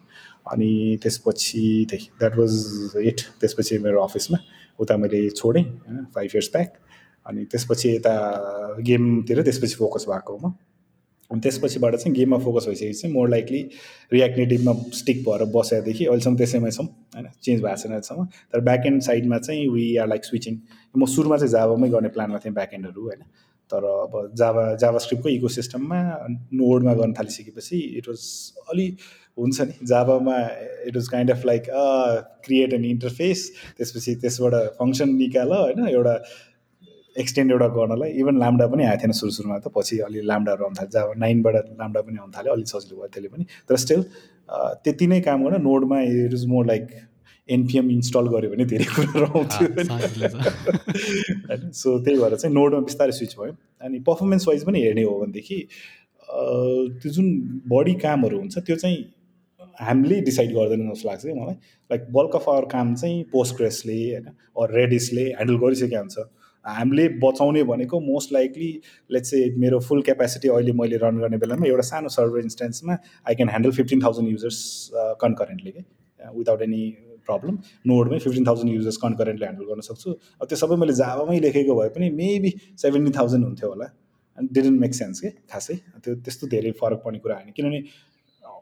अनि 0.52 0.98
त्यसपछि 1.04 1.64
त्यही 1.90 2.08
द्याट 2.20 2.38
वाज 2.38 2.54
इट 3.04 3.22
त्यसपछि 3.42 3.78
मेरो 3.86 4.04
अफिसमा 4.04 4.38
उता 4.80 4.98
मैले 4.98 5.30
छोडेँ 5.32 5.64
होइन 5.64 6.06
फाइभ 6.16 6.30
इयर्स 6.36 6.50
ब्याक 6.54 6.70
अनि 7.26 7.46
त्यसपछि 7.52 7.90
यता 7.96 8.14
गेमतिर 8.86 9.42
त्यसपछि 9.42 9.76
फोकस 9.76 10.06
भएको 10.10 10.38
म। 10.38 10.54
अनि 11.32 11.42
त्यसपछिबाट 11.42 11.96
चाहिँ 11.96 12.14
गेममा 12.16 12.38
फोकस 12.38 12.68
भइसकेपछि 12.68 13.00
चाहिँ 13.02 13.14
मोर 13.14 13.30
लाइकली 13.30 13.62
रियाक्ट 14.14 14.38
नेटिभमा 14.38 14.74
स्टिक 14.94 15.24
भएर 15.26 15.44
बसेदेखि 15.56 16.06
अहिलेसम्म 16.06 16.38
त्यसैमै 16.38 16.72
छौँ 16.72 16.86
होइन? 16.86 17.26
चेन्ज 17.44 17.62
भएको 17.62 17.78
छैन 17.82 17.92
अहिलेसम्म। 17.92 18.26
तर 18.54 18.60
ब्याक 18.62 18.86
एन्ड 18.86 19.02
साइडमा 19.02 19.38
चाहिँ 19.38 19.68
वी 19.70 19.86
आर 19.98 20.08
लाइक 20.08 20.26
स्विचिङ 20.26 20.60
म 20.98 21.06
सुरुमा 21.16 21.38
चाहिँ 21.38 21.52
जाबामै 21.52 21.90
गर्ने 21.90 22.10
प्लानमा 22.14 22.38
थिएँ 22.46 22.54
ब्याक 22.54 22.74
एन्डहरू 22.74 23.02
होइन? 23.02 23.22
तर 23.72 23.86
अब 23.92 24.18
जाभा 24.36 24.64
जाभा 24.78 24.98
स्क्रिप्टको 25.00 25.30
इको 25.30 25.48
सिस्टममा 25.52 26.02
नोडमा 26.54 26.94
गर्न 26.94 27.14
थालिसकेपछि 27.14 27.80
इट 27.98 28.08
वाज 28.08 28.26
अलि 28.70 28.88
हुन्छ 29.38 29.62
नि 29.62 29.88
जाभामा 29.88 30.40
it 30.88 30.96
was 30.96 31.08
kind 31.10 31.32
of 31.32 31.46
like 31.46 31.64
create 32.46 32.74
an 32.74 32.86
interface 32.88 33.48
त्यसपछि 33.78 34.16
त्यसबाट 34.18 34.76
फङ्सन 34.80 35.16
निकाल 35.16 35.54
होइन 35.54 35.88
एउटा 35.88 36.20
एक्सटेन्ड 37.16 37.52
एउटा 37.52 37.68
गर्नलाई 37.76 38.12
इभन 38.22 38.38
लाम्डा 38.40 38.68
पनि 38.68 38.84
आएको 38.86 39.02
थिएन 39.02 39.12
सुरु 39.20 39.32
सुरुमा 39.32 39.58
त 39.58 39.72
पछि 39.76 40.00
अलि 40.08 40.22
लाम्डाहरू 40.26 40.66
आउनु 40.66 40.76
थाल्यो 40.76 40.92
जाभा 40.92 41.20
नाइनबाट 41.20 41.56
लाम्डा 41.82 42.02
पनि 42.02 42.18
आउनु 42.18 42.38
थाल्यो 42.38 42.54
अलिक 42.54 42.68
सजिलो 42.68 42.98
भयो 42.98 43.08
त्यसले 43.10 43.30
पनि 43.30 43.46
तर 43.70 43.84
स्टिल 43.84 44.04
त्यति 44.84 45.08
नै 45.08 45.20
काम 45.28 45.46
गर्न 45.46 45.62
नोडमा 45.64 46.02
it 46.08 46.34
is 46.34 46.46
more 46.48 46.66
like 46.66 46.88
NPM 47.50 47.90
install 47.92 48.28
गऱ्यो 48.28 48.50
भने 48.52 48.66
धेरै 48.66 48.86
कुराहरू 48.86 49.26
आउँथ्यो 49.40 49.68
होइन। 49.68 49.88
सो 51.72 52.00
त्यही 52.06 52.20
भएर 52.20 52.36
चाहिँ 52.36 52.56
नोडमा 52.56 52.80
बिस्तारै 52.90 53.12
स्विच 53.12 53.36
भयो। 53.40 53.56
अनि 53.82 54.00
पर्फर्मेन्स 54.08 54.48
वाइज 54.48 54.64
पनि 54.66 54.82
हेर्ने 54.84 55.04
हो 55.04 55.20
भनेदेखि 55.20 55.68
त्यो 56.30 57.12
जुन 57.12 57.62
बढी 57.68 57.94
कामहरू 58.06 58.40
हुन्छ 58.40 58.58
त्यो 58.60 58.76
चाहिँ 58.76 59.06
हामीले 59.82 60.22
डिसाइड 60.22 60.54
गर्दैन 60.56 60.92
जस्तो 60.92 61.10
लाग्छ 61.10 61.26
कि 61.26 61.34
मलाई। 61.34 61.56
लाइक 61.90 62.12
बल्क 62.14 62.36
अफ 62.36 62.50
आवर 62.50 62.66
काम 62.72 62.96
चाहिँ 62.96 63.24
पोस्टग्रेसले 63.32 63.94
होइन 63.94 64.26
अर 64.62 64.74
रेडिसले 64.76 65.24
ह्यान्डल 65.30 65.58
गरिसकेको 65.66 65.98
हुन्छ। 65.98 66.18
हामीले 66.66 67.08
बचाउने 67.22 67.64
भनेको 67.64 68.00
मोस्ट 68.00 68.34
लाइकली 68.34 68.80
लेट्स 69.12 69.30
से 69.30 69.50
मेरो 69.60 69.80
फुल 69.80 70.02
क्यापेसिटी 70.02 70.48
अहिले 70.50 70.72
मैले 70.82 70.98
रन 71.04 71.18
गर्ने 71.20 71.38
बेलामा 71.38 71.68
एउटा 71.68 71.82
सानो 71.90 72.10
server 72.10 72.40
इन्स्टेन्समा 72.40 72.98
I 73.28 73.36
can 73.36 73.50
handle 73.50 73.72
fifteen 73.72 74.02
thousand 74.04 74.30
users 74.30 74.90
concurrently 75.22 75.72
कि 75.72 75.84
without 76.38 76.62
any 76.62 76.86
problem 77.28 77.56
नोडमै 77.92 78.20
fifteen 78.26 78.46
thousand 78.48 78.72
users 78.74 78.98
concurrently 79.04 79.46
handle 79.46 79.66
गर्न 79.72 79.82
सक्छु। 79.90 80.10
अब 80.42 80.46
त्यो 80.50 80.58
सबै 80.64 80.76
मैले 80.82 80.94
जाबामै 81.02 81.40
लेखेको 81.46 81.76
भए 81.80 81.90
पनि 81.96 82.10
मेबी 82.22 82.52
सेभेन्टी 82.84 83.12
थाउजन्ड 83.18 83.44
हुन्थ्यो 83.46 83.70
होला। 83.70 83.88
एन्ड 84.38 84.50
डिडन्ट 84.54 84.80
मेक 84.82 84.94
सेन्स 84.94 85.20
के? 85.20 85.30
खासै। 85.52 85.76
त्यो 86.04 86.16
त्यस्तो 86.26 86.48
धेरै 86.54 86.72
फरक 86.82 87.00
पर्ने 87.06 87.20
कुरा 87.24 87.36
होइन। 87.36 87.52
किनभने 87.56 87.80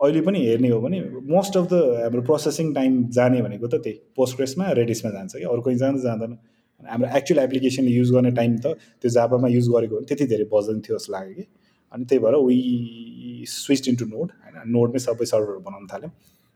अहिले 0.03 0.21
पनि 0.21 0.39
हेर्ने 0.45 0.69
हो 0.69 0.79
भने 0.81 0.99
मोस्ट 1.33 1.57
अफ 1.57 1.65
द 1.71 1.73
हाम्रो 2.03 2.21
प्रोसेसिङ 2.29 2.73
टाइम 2.73 2.91
जाने 3.17 3.41
भनेको 3.41 3.67
त 3.67 3.75
त्यही। 3.83 3.99
पोस्टग्रेसमा 4.15 4.71
रेडिसमा 4.79 5.11
जान्छ 5.11 5.33
कि? 5.35 5.43
अरू 5.43 5.61
कहीँ 5.61 5.77
जाँदा 5.77 5.99
जाँदैन। 6.03 6.37
हाम्रो 6.83 7.09
एक्चुअल 7.17 7.39
एप्लिकेसन 7.43 7.87
युज 7.87 8.11
गर्ने 8.11 8.31
टाइम 8.39 8.57
त 8.57 8.75
त्यो 9.01 9.09
जाबामा 9.17 9.47
युज 9.47 9.67
गरेको 9.75 9.95
भने 9.95 10.05
त्यति 10.11 10.25
धेरै 10.33 10.45
बजन 10.53 10.79
थियो 10.83 10.97
जस्तो 10.97 11.13
लाग्यो 11.13 11.33
कि? 11.33 11.45
अनि 11.93 12.05
त्यही 12.09 12.19
भएर 12.25 12.35
वी 12.47 13.45
स्विच 13.47 13.87
इन्टु 13.89 14.05
नोड 14.05 14.31
होइन 14.43 14.55
नोडमै 14.75 14.99
सबै 14.99 15.25
सर्भरहरू 15.31 15.59
बनाउन 15.67 15.87
थाल्यौँ। 15.93 16.11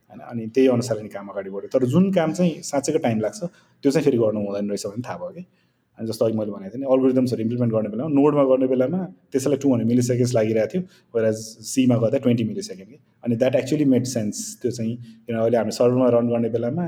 होइन 0.09 0.19
अनि 0.31 0.47
त्यही 0.55 0.67
अनुसारले 0.73 1.03
नै 1.03 1.09
काम 1.15 1.27
अगाडि 1.29 1.49
बढ्यो। 1.49 1.69
तर 1.73 1.85
जुन 1.93 2.11
काम 2.17 2.33
चाहिँ 2.33 2.61
साँच्चैको 2.63 2.99
टाइम 3.05 3.19
लाग्छ 3.21 3.39
त्यो 3.43 3.91
चाहिँ 3.91 4.05
फेरि 4.05 4.17
गर्नु 4.17 4.45
हुँदैन 4.47 4.69
रहेछ 4.69 4.85
भने 4.87 5.03
थाहा 5.07 5.17
भयो 5.17 5.33
कि? 5.37 5.45
अनि 5.97 6.07
जस्तो 6.07 6.25
अघि 6.25 6.37
मैले 6.37 6.51
भनेको 6.51 6.71
थिएँ 6.73 6.81
नि 6.81 6.87
अल्गोरिदम्सहरू 6.93 7.41
इम्प्लिमेन्ट 7.41 7.73
गर्ने 7.73 7.89
बेलामा 7.89 8.09
नोडमा 8.15 8.43
गर्ने 8.49 8.67
बेलामा 8.73 8.99
त्यसैलाई 9.33 9.59
टु 9.61 9.69
हन्ड्रेड 9.69 9.87
मिली 9.89 10.01
सेकेन्ड्स 10.09 10.33
लागिरहेको 10.35 10.71
थियो 10.73 11.25
एज 11.27 11.39
सीमा 11.69 11.95
गर्दा 12.03 12.17
ट्वेन्टी 12.25 12.43
मिली 12.43 12.61
सेकेन्ड 12.61 12.89
कि? 12.91 12.97
अनि 13.25 13.35
द्याट 13.35 13.55
एक्चुली 13.55 13.85
मेड 13.93 14.05
सेन्स 14.15 14.35
त्यो 14.61 14.71
चाहिँ 14.71 14.95
किन 14.95 15.35
अहिले 15.37 15.57
हामी 15.57 15.71
सर्भरमा 15.79 16.09
रन 16.17 16.29
गर्ने 16.33 16.49
बेलामा 16.55 16.85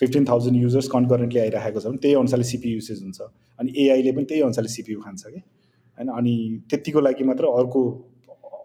फिफ्टिन 0.00 0.24
थाउजन्ड 0.28 0.56
युजर्स 0.62 0.88
कन्करेन्टली 0.94 1.40
आइरहेको 1.40 1.80
छ 1.80 1.86
भने 1.86 1.98
त्यही 2.02 2.14
अनुसारले 2.22 2.46
सिपियु 2.52 2.74
युसेज 2.74 3.02
हुन्छ। 3.02 3.20
अनि 3.58 3.72
एआईले 3.82 4.12
पनि 4.12 4.24
त्यही 4.30 4.42
अनुसारले 4.42 4.72
सिपियु 4.76 5.00
खान्छ 5.00 5.22
कि? 5.26 5.40
होइन 5.98 6.08
अनि 6.18 6.34
त्यतिको 6.70 7.00
लागि 7.00 7.24
मात्र 7.24 7.44
अर्को 7.58 7.82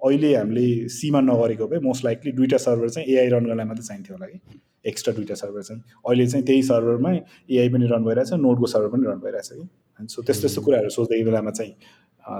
अहिले 0.08 0.36
हामीले 0.36 0.68
सीमा 0.89 1.22
नगरेको 1.22 1.68
भए 1.68 1.80
मोस्ट 1.84 2.05
लाइकली 2.05 2.32
दुइटा 2.32 2.58
सर्भर 2.58 2.89
चाहिँ 2.89 3.08
एआई 3.08 3.28
रन 3.30 3.45
गर्नलाई 3.45 3.66
मात्रै 3.66 3.86
चाहिन्थ्यो 3.88 4.16
होला 4.16 4.28
कि। 4.28 4.60
एक्स्ट्रा 4.86 5.14
दुइटा 5.14 5.36
सर्भर 5.36 5.62
चाहिँ। 5.62 5.82
अहिले 6.08 6.28
चाहिँ 6.28 6.45
त्यही 6.45 6.64
सर्भरमा 6.64 7.12
एआई 7.51 7.70
पनि 7.70 7.88
रन 7.91 8.03
भइरहेछ 8.03 8.34
नोटको 8.34 8.66
सर्भर 8.68 8.89
पनि 8.89 9.08
रन 9.08 9.20
भइरहेछ 9.24 9.49
कि। 9.53 9.68
अनि 9.99 10.08
सो 10.08 10.22
त्यस्तो 10.22 10.41
त्यस्तो 10.41 10.62
कुराहरू 10.62 10.89
सोच्दै 10.89 11.24
बेलामा 11.24 11.51
चाहिँ 11.51 11.74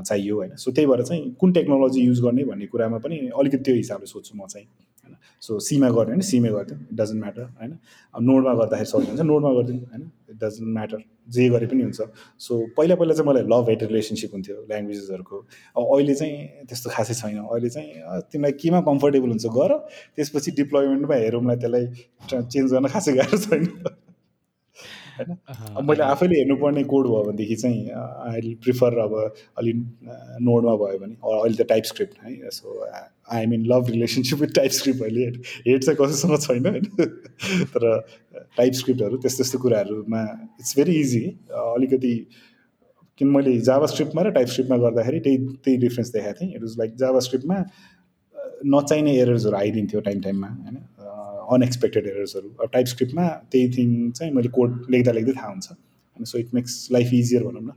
चाहियो 0.02 0.36
होइन। 0.36 0.56
सो 0.56 0.72
त्यही 0.72 0.88
भएर 0.88 1.02
चाहिँ 1.04 1.32
कुन 1.40 1.52
टेक्नोलोजी 1.54 2.02
युज 2.02 2.20
गर्ने 2.22 2.44
भन्ने 2.44 2.66
कुरामा 2.68 2.98
पनि 3.04 3.18
अलिकति 3.40 3.64
त्यो 3.64 3.76
हिसाबले 3.76 4.08
सोध्छु 4.08 4.38
म 4.38 4.48
चाहिँ। 4.48 4.68
होइन? 5.08 5.16
सो 5.42 5.60
सीमा 5.68 5.90
गर्ने 5.96 6.12
होइन 6.12 6.22
सिमै 6.30 6.50
गरिदिउँ 6.52 6.80
इट 6.82 6.96
डजन्ट 7.00 7.20
म्याटर 7.24 7.44
होइन? 7.60 7.72
अब 8.14 8.22
नोडमा 8.30 8.54
गर्दाखेरि 8.60 8.90
सजिलो 8.92 9.10
हुन्छ 9.12 9.22
नोडमा 9.32 9.52
गरिदिउँ 9.58 9.80
होइन? 9.92 10.04
इट 10.30 10.38
डजन्ट 10.44 10.70
म्याटर 10.78 11.00
जे 11.36 11.50
गरे 11.50 11.68
पनि 11.72 11.84
हुन्छ। 11.84 12.02
सो 12.46 12.54
पहिला 12.78 12.96
पहिला 12.96 13.14
चाहिँ 13.14 13.28
मलाई 13.30 13.44
लभ 13.54 13.70
हेट 13.70 13.84
रिलेसनसिप 13.92 14.32
हुन्थ्यो 14.34 14.56
ल्याङ्ग्वेजेसहरूको 14.70 15.38
अब 15.78 15.84
अहिले 15.96 16.16
चाहिँ 16.16 16.36
त्यस्तो 16.68 16.90
खासै 16.96 17.14
छैन। 17.22 17.38
अहिले 17.46 17.70
चाहिँ 17.70 18.22
तिमीलाई 18.32 18.54
केमा 18.62 18.80
कम्फर्टेबल 18.90 19.30
हुन्छ 19.36 19.48
गर 19.58 19.72
त्यसपछि 20.16 20.52
डिप्लोइमेन्टमा 20.60 21.16
हेरौँला 21.24 21.56
त्यसलाई 21.64 21.86
चेन्ज 22.52 22.68
गर्न 22.74 22.88
खासै 22.96 23.14
गाह्रो 23.20 23.38
छैन। 23.48 23.66
होइन? 25.20 25.38
अब 25.78 25.90
मैले 25.90 26.04
आफैले 26.04 26.38
हेर्नुपर्ने 26.38 26.84
कोड 26.84 27.08
भयो 27.08 27.24
भनेदेखि 27.24 27.56
चाहिँ 27.56 27.90
आई 28.32 28.54
प्रिफर 28.64 28.98
अब 28.98 29.14
अलि 29.58 29.74
नोडमा 30.50 30.76
भयो 30.76 31.00
भने 31.00 31.14
अहिले 31.14 31.64
त 31.64 31.68
टाइप 31.70 31.84
स्क्रिप्ट 31.84 32.18
है 32.24 32.50
so 32.50 32.88
I 33.34 33.46
mean 33.46 33.66
love 33.66 33.90
relationship 33.90 34.40
with 34.40 34.56
TypeScript 34.72 35.02
अहिले 35.02 35.26
हेड 35.68 35.84
चाहिँ 35.84 35.98
कसैसँग 36.02 36.38
छैन 36.42 36.66
होइन? 36.66 36.86
तर 37.74 37.88
टाइप 38.58 38.74
स्क्रिप्टहरू 38.74 39.18
त्यस्तो 39.18 39.44
त्यस्तो 39.44 39.60
कुराहरूमा 39.60 40.22
इट्स 40.60 40.78
भेरी 40.78 41.00
इजी 41.00 41.24
अलिकति 41.52 42.14
किन 43.18 43.28
मैले 43.28 43.58
जावा 43.62 43.86
स्क्रिप्टमा 43.86 44.22
र 44.22 44.32
टाइप 44.32 44.48
स्क्रिप्टमा 44.48 44.78
गर्दाखेरि 44.78 45.20
त्यही 45.20 45.38
त्यही 45.38 45.78
डिफ्रेन्स 45.78 46.10
देखाएको 46.10 46.40
थिएँ। 46.42 46.56
इट 46.56 46.62
वाज 46.62 46.76
लाइक 46.80 46.96
जावा 46.96 47.20
स्क्रिप्टमा 47.20 47.64
नचाहिने 48.66 49.16
एरर्सहरू 49.20 49.56
आइदिन्थ्यो 49.58 50.00
टाइम 50.02 50.22
टाइममा 50.22 50.48
होइन? 50.48 50.78
अनएक्सपेक्टेड 51.48 52.08
एरर्सहरू 52.08 52.50
अब 52.62 52.70
टाइप 52.74 52.86
स्क्रिप्टमा 52.88 53.28
त्यही 53.52 53.70
थिङ 53.78 54.12
चाहिँ 54.12 54.34
मैले 54.34 54.50
कोड 54.58 54.86
लेख्दा 54.92 55.12
लेख्दै 55.12 55.34
थाहा 55.34 55.50
हुन्छ। 55.50 55.68
होइन 55.72 56.26
so 56.26 56.38
it 56.38 56.54
makes 56.54 56.88
life 56.92 57.14
easier 57.14 57.44
भनौँ 57.44 57.62
न। 57.62 57.72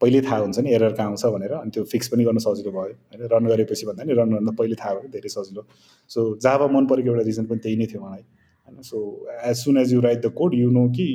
पहिल्यै 0.00 0.22
थाहा 0.22 0.38
हुन्छ 0.38 0.58
नि 0.58 0.72
एरर 0.74 0.92
कहाँ 0.92 1.08
आउँछ 1.08 1.26
भनेर 1.34 1.52
अनि 1.56 1.70
त्यो 1.74 1.84
फिक्स 1.90 2.08
पनि 2.08 2.24
गर्न 2.24 2.38
सजिलो 2.38 2.70
भयो। 2.70 2.96
होइन 3.10 3.28
रन 3.32 3.46
गरेपछि 3.46 3.86
भन्दा 3.86 4.04
नि 4.04 4.12
रन 4.14 4.32
गर्दा 4.32 4.52
पहिले 4.58 4.76
थाहा 4.80 4.94
भयो 4.94 5.08
धेरै 5.12 5.28
सजिलो। 5.34 5.62
सो 6.10 6.20
जाबा 6.44 6.66
मन 6.74 6.86
परेको 6.86 7.08
एउटा 7.10 7.24
रिजन 7.26 7.46
पनि 7.46 7.58
त्यही 7.64 7.76
नै 7.76 7.86
थियो 7.92 8.00
मलाई। 8.02 8.22
होइन 8.68 8.82
so 8.82 8.98
as 9.44 9.56
soon 9.56 9.76
as 9.78 9.92
you 9.92 10.00
write 10.00 10.20
the 10.20 10.32
code 10.36 10.54
you 10.54 10.70
know 10.70 10.84
कि 10.92 11.06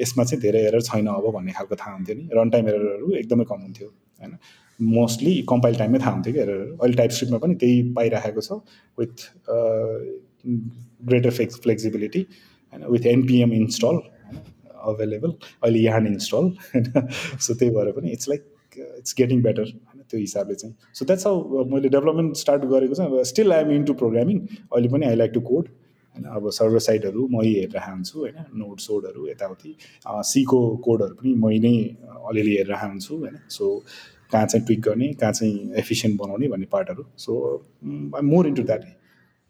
यसमा 0.00 0.24
चाहिँ 0.24 0.40
धेरै 0.42 0.60
एरर 0.68 0.80
छैन 0.88 1.06
अब 1.08 1.30
भन्ने 1.34 1.52
खालको 1.52 1.76
थाहा 1.82 1.94
हुन्थ्यो 1.94 2.16
नि। 2.16 2.28
रन 2.36 2.50
टाइम 2.50 2.68
एररहरू 2.68 3.12
एकदमै 3.22 3.44
कम 3.50 3.60
हुन्थ्यो। 3.62 3.88
होइन 4.20 4.36
मोस्टली 4.80 5.34
कम्पाइल 5.50 5.74
टाइममै 5.76 5.98
थाहा 5.98 6.12
हुन्थ्यो 6.12 6.32
कि 6.34 6.40
एररहरू 6.40 6.76
अहिले 6.76 6.96
टाइप 6.96 7.10
स्क्रिप्टमा 7.10 7.38
पनि 7.46 7.54
त्यही 7.62 7.76
पाइराखेको 7.96 8.40
छ। 8.40 8.60
विथ 8.98 9.16
ग्रेटर 11.00 11.30
फ्लेक्स 11.30 11.60
फ्लेक्सिबिलिटी 11.62 12.26
होइन 12.72 12.84
विथ 12.92 13.06
एनपिएम 13.06 13.52
इन्स्टल 13.52 14.00
अभाइलेबल 14.86 15.32
अहिले 15.62 15.78
यहाँ 15.78 16.00
इन्स्टल 16.06 16.50
होइन 16.74 17.08
सो 17.38 17.54
त्यही 17.54 17.74
भएर 17.74 17.90
पनि 17.92 18.10
it's 18.12 18.28
like 18.28 18.44
it's 18.76 19.14
getting 19.18 19.42
better 19.42 19.62
होइन 19.62 20.02
त्यो 20.10 20.20
हिसाबले 20.20 20.54
चाहिँ। 20.54 20.74
सो 20.94 21.04
द्याट्स 21.04 21.26
हाउ 21.26 21.64
मैले 21.72 21.88
डेभलपमेन्ट 21.88 22.36
स्टार्ट 22.36 22.64
गरेको 22.72 22.94
चाहिँ 22.94 23.24
स्टिल 23.24 23.52
आइएम 23.52 23.70
इन्टु 23.72 23.94
प्रोग्रामिङ 24.02 24.40
अहिले 24.40 24.88
पनि 24.88 25.06
आई 25.06 25.14
लाइक 25.14 25.32
टु 25.34 25.40
कोड 25.48 25.68
होइन 26.16 26.24
अब 26.36 26.50
सर्भर 26.58 26.78
साइडहरू 26.80 27.26
मै 27.30 27.46
हेरेर 27.46 27.80
हुन्छु 27.82 28.18
होइन। 28.18 28.36
नोट 28.56 28.80
सोडहरू 28.80 29.28
यताउति। 29.28 29.74
सीको 30.32 30.60
कोडहरू 30.84 31.14
पनि 31.14 31.34
मै 31.44 31.58
नै 31.58 31.74
अलिअलि 32.28 32.56
हेरेर 32.56 32.76
हुन्छु 32.84 33.16
होइन। 33.16 33.38
सो 33.48 33.64
कहाँ 34.32 34.46
चाहिँ 34.46 34.64
ट्विक 34.66 34.80
गर्ने 34.80 35.12
कहाँ 35.20 35.32
चाहिँ 35.32 35.72
एफिसियन्ट 35.78 36.18
बनाउने 36.20 36.48
भन्ने 36.48 36.66
पार्टहरू। 36.72 37.04
So 37.16 37.32
I 38.16 38.22
more 38.22 38.46
into 38.46 38.62
that 38.62 38.84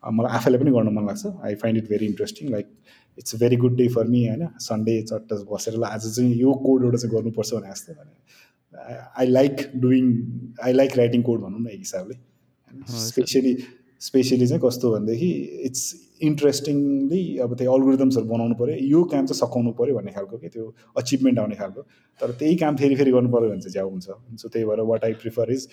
मलाई 0.03 0.37
आफैलाई 0.37 0.61
पनि 0.61 0.71
गर्न 0.71 0.95
मन 0.95 1.07
लाग्छ। 1.07 1.27
I 1.45 1.55
find 1.63 1.79
it 1.79 1.89
very 1.91 2.07
interesting 2.07 2.51
like 2.51 2.67
it's 3.19 3.35
a 3.35 3.39
very 3.39 3.57
good 3.57 3.77
day 3.77 3.89
for 3.95 4.07
me 4.09 4.27
होइन। 4.29 4.49
सन्डे 4.61 5.01
चट्ट 5.03 5.33
बसेर 5.53 5.83
आज 5.85 6.15
चाहिँ 6.15 6.35
यो 6.35 6.53
कोड 6.67 6.85
एउटा 6.85 6.99
चाहिँ 6.99 7.15
गर्नुपर्छ 7.15 7.55
भने 7.55 7.71
जस्तो 7.71 7.93
I 9.19 9.27
like 9.27 9.71
doing 9.83 10.13
I 10.65 10.73
like 10.73 10.97
writing 10.99 11.23
code 11.23 11.41
भनौँ 11.41 11.61
न 11.61 11.67
एक 11.69 11.79
हिसाबले 11.79 12.15
स्पेसियली 13.01 13.57
स्पेसियली 14.01 14.47
चाहिँ 14.47 14.61
कस्तो 14.63 14.91
भनेदेखि 14.93 15.31
इट्स 15.67 15.85
इन्ट्रेस्टिङली 16.23 17.23
अब 17.45 17.55
त्यो 17.59 17.73
अल्गोरिदम्सहरू 17.73 18.27
बनाउनु 18.27 18.55
पऱ्यो 18.55 18.77
यो 18.89 19.03
काम 19.13 19.27
चाहिँ 19.27 19.39
सघाउनु 19.39 19.73
पऱ्यो 19.79 19.95
भन्ने 19.97 20.13
खालको 20.13 20.39
कि 20.39 20.49
त्यो 20.49 20.65
अचिभमेन्ट 20.97 21.39
आउने 21.39 21.57
खालको। 21.57 21.83
तर 22.21 22.31
त्यही 22.41 22.57
काम 22.57 22.77
फेरि 22.77 22.97
फेरि 22.97 23.11
गर्नु 23.13 23.31
पऱ्यो 23.33 23.49
भने 23.51 23.61
चाहिँ 23.61 23.73
ज्याउ 23.73 23.89
हुन्छ। 23.91 24.07
सो 24.41 24.49
त्यही 24.49 24.65
भएर 24.67 24.81
वाट 24.91 25.05
आई 25.05 25.13
प्रिफर 25.23 25.53
इज 25.53 25.69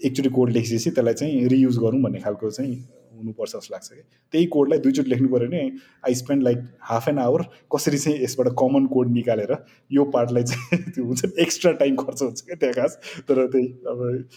एकचोटि 0.00 0.28
कोड 0.28 0.50
लेखिसकेपछि 0.52 0.90
त्यसलाई 0.90 1.14
चाहिँ 1.14 1.48
रियुज 1.48 1.78
गरौँ 1.78 2.00
भन्ने 2.02 2.20
खालको 2.20 2.50
चाहिँ 2.50 2.74
हुनुपर्छ 3.16 3.52
जस्तो 3.52 3.74
लाग्छ 3.74 3.88
कि। 3.92 4.02
त्यही 4.32 4.46
कोडलाई 4.46 4.78
दुईचोटि 4.78 5.10
लेख्नु 5.10 5.28
पऱ्यो 5.28 5.48
भने 5.48 5.62
I 6.08 6.14
spend 6.14 6.42
like 6.42 6.58
half 6.90 7.08
an 7.08 7.18
hour 7.18 7.42
कसरी 7.74 7.98
चाहिँ 7.98 8.22
यसबाट 8.22 8.48
कमन 8.60 8.86
कोड 8.86 9.10
निकालेर 9.12 9.56
यो 9.92 10.04
पार्टलाई 10.16 10.44
चाहिँ 10.44 10.82
त्यो 10.94 11.04
हुन्छ 11.04 11.32
एक्स्ट्रा 11.38 11.72
टाइम 11.82 11.96
खर्च 11.96 12.22
हुन्छ 12.22 12.40
क्या 12.40 12.56
त्यहाँ 12.60 12.74
खास। 12.74 12.98
तर 13.28 13.46
त्यही 13.46 13.66
अब 13.66 14.28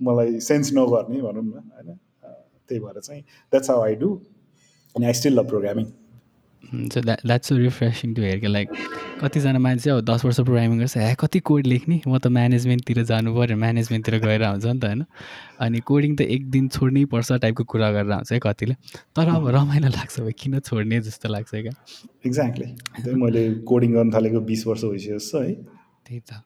मलाई 0.00 0.40
सेन्स 0.40 0.72
नगर्ने 0.74 1.20
भनौँ 1.22 1.44
न 1.44 1.52
होइन? 1.52 1.98
त्यही 2.68 2.80
भएर 2.80 3.00
चाहिँ 3.00 3.22
द्याट्स 3.22 3.70
हाउ 3.70 3.80
आई 3.82 3.94
डु 3.94 4.14
अनि 4.94 5.06
I 5.06 5.12
still 5.12 5.38
love 5.38 5.48
programming 5.48 5.86
so 6.64 7.00
that 7.00 7.20
that's 7.26 7.48
so 7.48 7.56
refreshing 7.56 8.14
to 8.14 8.22
hear 8.22 8.38
कि 8.40 8.46
लाइक 8.46 8.68
कतिजना 9.22 9.58
मान्छे 9.58 9.90
अब 9.90 10.00
दस 10.04 10.24
वर्ष 10.24 10.40
प्रोग्रामिङ 10.40 10.78
गर्छ 10.78 10.96
ह्या 10.96 11.14
कति 11.20 11.38
कोड 11.40 11.66
लेख्ने? 11.66 12.00
म 12.08 12.18
त 12.18 12.26
म्यानेजमेन्टतिर 12.26 13.02
जानु 13.04 13.34
पऱ्यो 13.36 13.56
म्यानेजमेन्टतिर 13.56 14.18
गएर 14.24 14.44
हुन्छ 14.44 14.66
नि 14.66 14.78
त 14.80 14.84
होइन? 14.84 15.04
अनि 15.60 15.80
कोडिङ 15.80 16.16
त 16.16 16.20
एक 16.36 16.50
दिन 16.50 16.68
छोड्नै 16.68 17.04
पर्छ 17.12 17.32
टाइपको 17.32 17.64
कुरा 17.64 17.90
गरेर 17.92 18.12
हुन्छ 18.12 18.32
है 18.32 18.38
कतिले। 18.42 18.74
तर 19.16 19.28
अब 19.34 19.48
रमाइलो 19.56 19.88
लाग्छ 19.88 20.20
भाइ 20.20 20.32
किन 20.38 20.58
छोड्ने 20.60 21.00
जस्तो 21.00 21.28
लाग्छ 21.28 21.50
क्या? 21.50 21.74
एक्ज्याक्टली 22.26 23.14
मैले 23.24 23.42
कोडिङ 23.64 23.92
गर्न 23.94 24.10
थालेको 24.14 24.40
बिस 24.52 24.66
वर्ष 24.66 24.84
भइसकेको 24.84 25.42
है। 25.42 25.52
त्यही 26.06 26.20
त। 26.20 26.42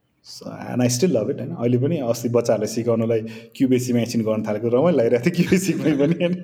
And 0.73 0.83
I 0.83 0.89
still 0.89 1.11
love 1.17 1.31
it 1.31 1.41
होइन? 1.41 1.53
अहिले 1.55 1.79
पनि 1.79 1.97
अस्ति 2.11 2.29
बच्चाहरूलाई 2.39 2.75
सिकाउनलाई 2.75 3.21
क्युबेसीमा 3.57 4.01
एकछिन 4.01 4.23
गर्न 4.25 4.43
थालेको 4.49 4.69
रमाइलो 4.75 4.99
लागिरहेको 4.99 5.31
थियो 5.31 5.37
क्युबेसीमै 5.37 5.93
पनि 6.01 6.17
होइन? 6.23 6.35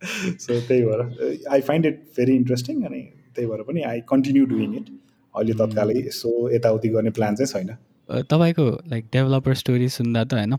सो 0.44 0.60
त्यही 0.60 0.82
भएर 0.82 1.38
I 1.50 1.60
find 1.60 1.86
it 1.86 2.02
very 2.16 2.36
interesting 2.36 2.82
अनि 2.84 3.00
त्यही 3.34 3.48
भएर 3.48 3.62
पनि 3.62 3.82
आई 3.82 4.00
कन्टिन्यू 4.08 4.44
डुइङ 4.46 4.76
इट 4.76 4.86
अहिले 5.34 5.54
तत्कालै 5.54 5.94
यसो 6.06 6.32
यताउति 6.54 6.88
गर्ने 6.88 7.10
प्लान 7.10 7.36
चाहिँ 7.36 7.52
छैन। 7.52 8.22
तपाईँको 8.30 8.66
लाइक 8.90 9.04
डेभलपर 9.12 9.54
स्टोरी 9.54 9.88
सुन्दा 9.88 10.24
त 10.24 10.32
होइन 10.34 10.56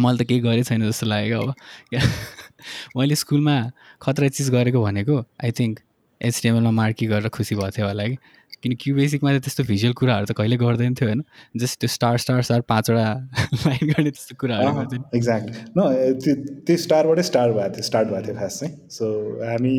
मैले 0.00 0.24
त 0.24 0.28
केही 0.28 0.40
गरेँ 0.40 0.62
छैन 0.62 0.88
जस्तो 0.90 1.06
लाग्यो 1.06 1.40
अब। 1.40 1.54
मैले 2.96 3.14
स्कुलमा 3.14 3.56
खतरा 4.02 4.28
चिज 4.28 4.50
गरेको 4.50 4.82
भनेको 4.82 5.16
आई 5.44 5.50
थिङ्क 5.50 5.80
एचटिएमएलमा 6.20 6.70
मार्की 6.70 7.06
गरेर 7.06 7.28
खुसी 7.28 7.54
भएको 7.54 7.70
थियो 7.70 7.86
होला 7.86 8.06
कि। 8.08 8.16
किन 8.62 8.72
क्युबेसिकमा 8.80 9.30
त 9.36 9.42
त्यस्तो 9.44 9.64
भिजुअल 9.64 9.92
कुराहरू 10.00 10.26
त 10.26 10.32
कहिले 10.38 10.56
गर्दैन 10.56 10.94
थियो 10.94 11.08
होइन? 11.08 11.22
जस्ट 11.56 11.80
त्यो 11.80 11.88
स्टार 11.88 12.16
स्टार 12.24 12.42
स्टार 12.42 12.60
पाँचवटा 12.72 13.06
लाइन 13.66 13.84
गर्ने 13.92 14.10
त्यस्तो 14.10 14.34
कुराहरू 14.40 14.72
गर्थ्यो 14.78 15.00
एक्ज्याक्टली 15.16 15.60
न 15.76 15.80
त्यो 16.24 16.34
त्यो 16.66 16.76
स्टारबाटै 16.86 17.22
स्टार 17.30 17.52
भएको 17.52 17.74
थियो 17.76 17.88
स्टार्ट 17.90 18.08
भएको 18.08 18.26
थियो 18.26 18.36
खास 18.40 18.58
चाहिँ। 18.60 18.74
सो 18.90 19.06
हामी 19.44 19.76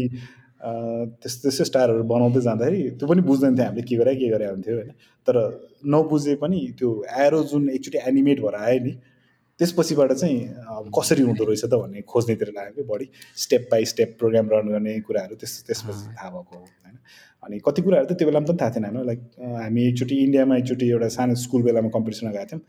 त्यस्तो 0.61 1.41
त्यस्तो 1.43 1.63
स्टारहरू 1.63 2.03
बनाउँदै 2.13 2.41
जाँदाखेरि 2.41 2.79
त्यो 2.99 3.07
पनि 3.07 3.21
बुझ्दैन 3.27 3.55
थियो 3.57 3.65
हामीले 3.65 3.85
के 3.89 3.95
गरे 3.97 4.15
के 4.15 4.29
गरे 4.29 4.45
हुन्थ्यो 4.45 4.75
होइन? 4.75 4.89
तर 5.27 5.35
नबुझे 5.85 6.35
पनि 6.41 6.59
त्यो 6.79 6.89
एरो 7.25 7.43
जुन 7.51 7.69
एकचोटि 7.69 7.97
एनिमेट 8.07 8.41
भएर 8.41 8.55
आयो 8.61 8.79
नि 8.85 8.93
त्यसपछिबाट 9.59 10.11
चाहिँ 10.13 10.89
कसरी 10.97 11.21
हुँदो 11.27 11.43
रहेछ 11.43 11.65
त 11.65 11.73
भन्ने 11.73 12.01
खोज्नेतिर 12.13 12.49
लाग्यो 12.57 12.73
कि 12.77 12.83
बढी 12.89 13.09
step 13.43 13.67
by 13.71 13.85
step 13.91 14.15
program 14.19 14.49
run 14.53 14.67
गर्ने 14.73 14.99
कुराहरू 15.07 15.35
त्यस 15.41 15.53
त्यसपछि 15.67 16.13
थाहा 16.17 16.29
भएको 16.29 16.55
हो 16.57 16.61
होइन? 16.61 16.95
अनि 17.43 17.59
कति 17.65 17.81
कुराहरू 17.81 18.07
त 18.07 18.17
त्यो 18.17 18.27
बेलामा 18.27 18.45
पनि 18.47 18.57
थाहा 18.61 18.71
थिएन 18.75 18.85
होइन? 18.85 19.05
लाइक 19.07 19.19
हामी 19.61 19.81
एकचोटि 19.87 20.15
इन्डियामा 20.25 20.57
एकचोटि 20.57 20.85
एउटा 20.89 21.07
सानो 21.17 21.35
स्कुल 21.43 21.61
बेलामा 21.63 21.89
कम्पिटिसनमा 21.95 22.31
गएको 22.31 22.45
थियौँ। 22.51 22.61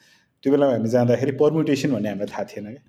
त्यो 0.43 0.51
बेलामा 0.53 0.73
हामी 0.73 0.89
जाँदाखेरि 0.89 1.33
पर्मुटेसन 1.43 1.91
भन्ने 1.93 2.09
हामीलाई 2.09 2.31
थाहा 2.33 2.45
थिएन 2.53 2.67
क्या। 2.73 2.83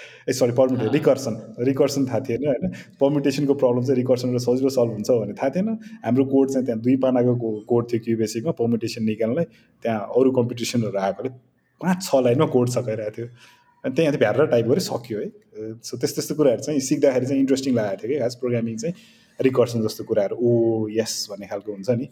ए 0.28 0.32
सरी 0.32 0.52
पर्मुटे 0.56 0.88
रिकर्सन 0.92 1.34
रिकर्सन 1.68 2.06
थाहा 2.08 2.20
थिएन 2.28 2.44
होइन? 2.46 2.64
पर्मुटेसनको 3.00 3.54
प्रब्लम 3.62 3.82
चाहिँ 3.84 3.96
रिकर्सनबाट 4.00 4.40
सजिलो 4.40 4.70
सल्भ 4.76 4.92
हुन्छ 4.96 5.10
भन्ने 5.10 5.34
थाहा 5.40 5.50
थिएन। 5.56 5.68
हाम्रो 6.04 6.24
कोड 6.32 6.46
चाहिँ 6.50 6.64
त्यहाँ 6.66 6.80
दुई 6.80 6.96
पानाको 7.04 7.34
कोड 7.68 7.92
थियो 7.92 8.00
क्युबेसिकमा 8.04 8.52
पर्मुटेसन 8.60 9.04
निकाल्नलाई। 9.04 9.46
त्यहाँ 9.84 10.00
अरू 10.16 10.30
कम्पिटिसनहरू 10.38 10.98
आएकोले 10.98 11.30
पाँच 11.80 11.98
छ 12.04 12.20
लाइनमा 12.24 12.46
कोड 12.54 12.68
सकाइरहेको 12.76 13.16
थियो। 13.16 13.26
अनि 13.84 13.94
त्यहाँ 13.96 14.12
भ्याएर 14.22 14.46
टाइप 14.52 14.66
गरेँ 14.70 14.84
सक्यो 14.86 15.18
है 15.20 15.28
सो 15.80 15.96
त्यस्तो 15.96 16.14
त्यस्तो 16.16 16.34
कुराहरू 16.36 16.62
चाहिँ 16.62 16.80
सिक्दाखेरि 16.88 17.26
चाहिँ 17.26 17.40
इन्ट्रेस्टिङ 17.40 17.74
लागेको 17.74 18.02
थियो 18.02 18.12
कि। 18.12 18.20
खास 18.20 18.34
प्रोग्रामिङ 18.40 18.76
चाहिँ 18.76 18.94
रिकर्सन 19.42 19.82
जस्तो 19.82 20.04
कुराहरू 20.04 20.36
ओ 20.36 20.88
यस 20.92 21.14
भन्ने 21.30 21.46
खालको 21.46 21.72
हुन्छ 21.72 21.90
नि। 21.90 22.06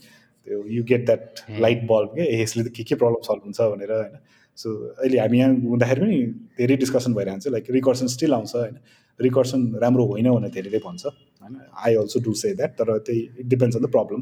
त्यो 0.46 0.64
you 0.76 0.82
get 0.90 1.06
that 1.06 1.60
light 1.60 1.80
bulb 1.90 2.08
के? 2.16 2.24
यसले 2.42 2.62
त 2.64 2.72
के 2.76 2.82
के 2.84 2.94
प्रब्लम 2.94 3.22
सल्भ 3.28 3.42
हुन्छ 3.44 3.60
भनेर 3.60 3.92
होइन। 3.92 4.18
सो 4.58 4.68
अहिले 4.98 5.18
हामी 5.18 5.38
यहाँ 5.38 5.54
हुँदाखेरि 5.54 6.00
पनि 6.00 6.16
धेरै 6.58 6.76
डिस्कसन 6.82 7.14
भइरहन्छ 7.14 7.46
लाइक 7.54 7.70
रिकर्सन 7.70 8.06
स्टिल 8.16 8.32
आउँछ 8.34 8.54
होइन। 8.56 8.76
रिकर्सन 9.20 9.60
राम्रो 9.82 10.04
होइन 10.06 10.30
भनेर 10.30 10.50
धेरैले 10.56 10.78
भन्छ 10.84 11.06
होइन। 11.06 11.56
I 11.86 11.94
also 12.02 12.20
do 12.24 12.32
say 12.42 12.54
that 12.54 12.72
तर 12.78 12.98
त्यही 13.06 13.20
it 13.38 13.46
depends 13.46 13.76
on 13.76 13.82
the 13.84 13.90
problem 13.96 14.20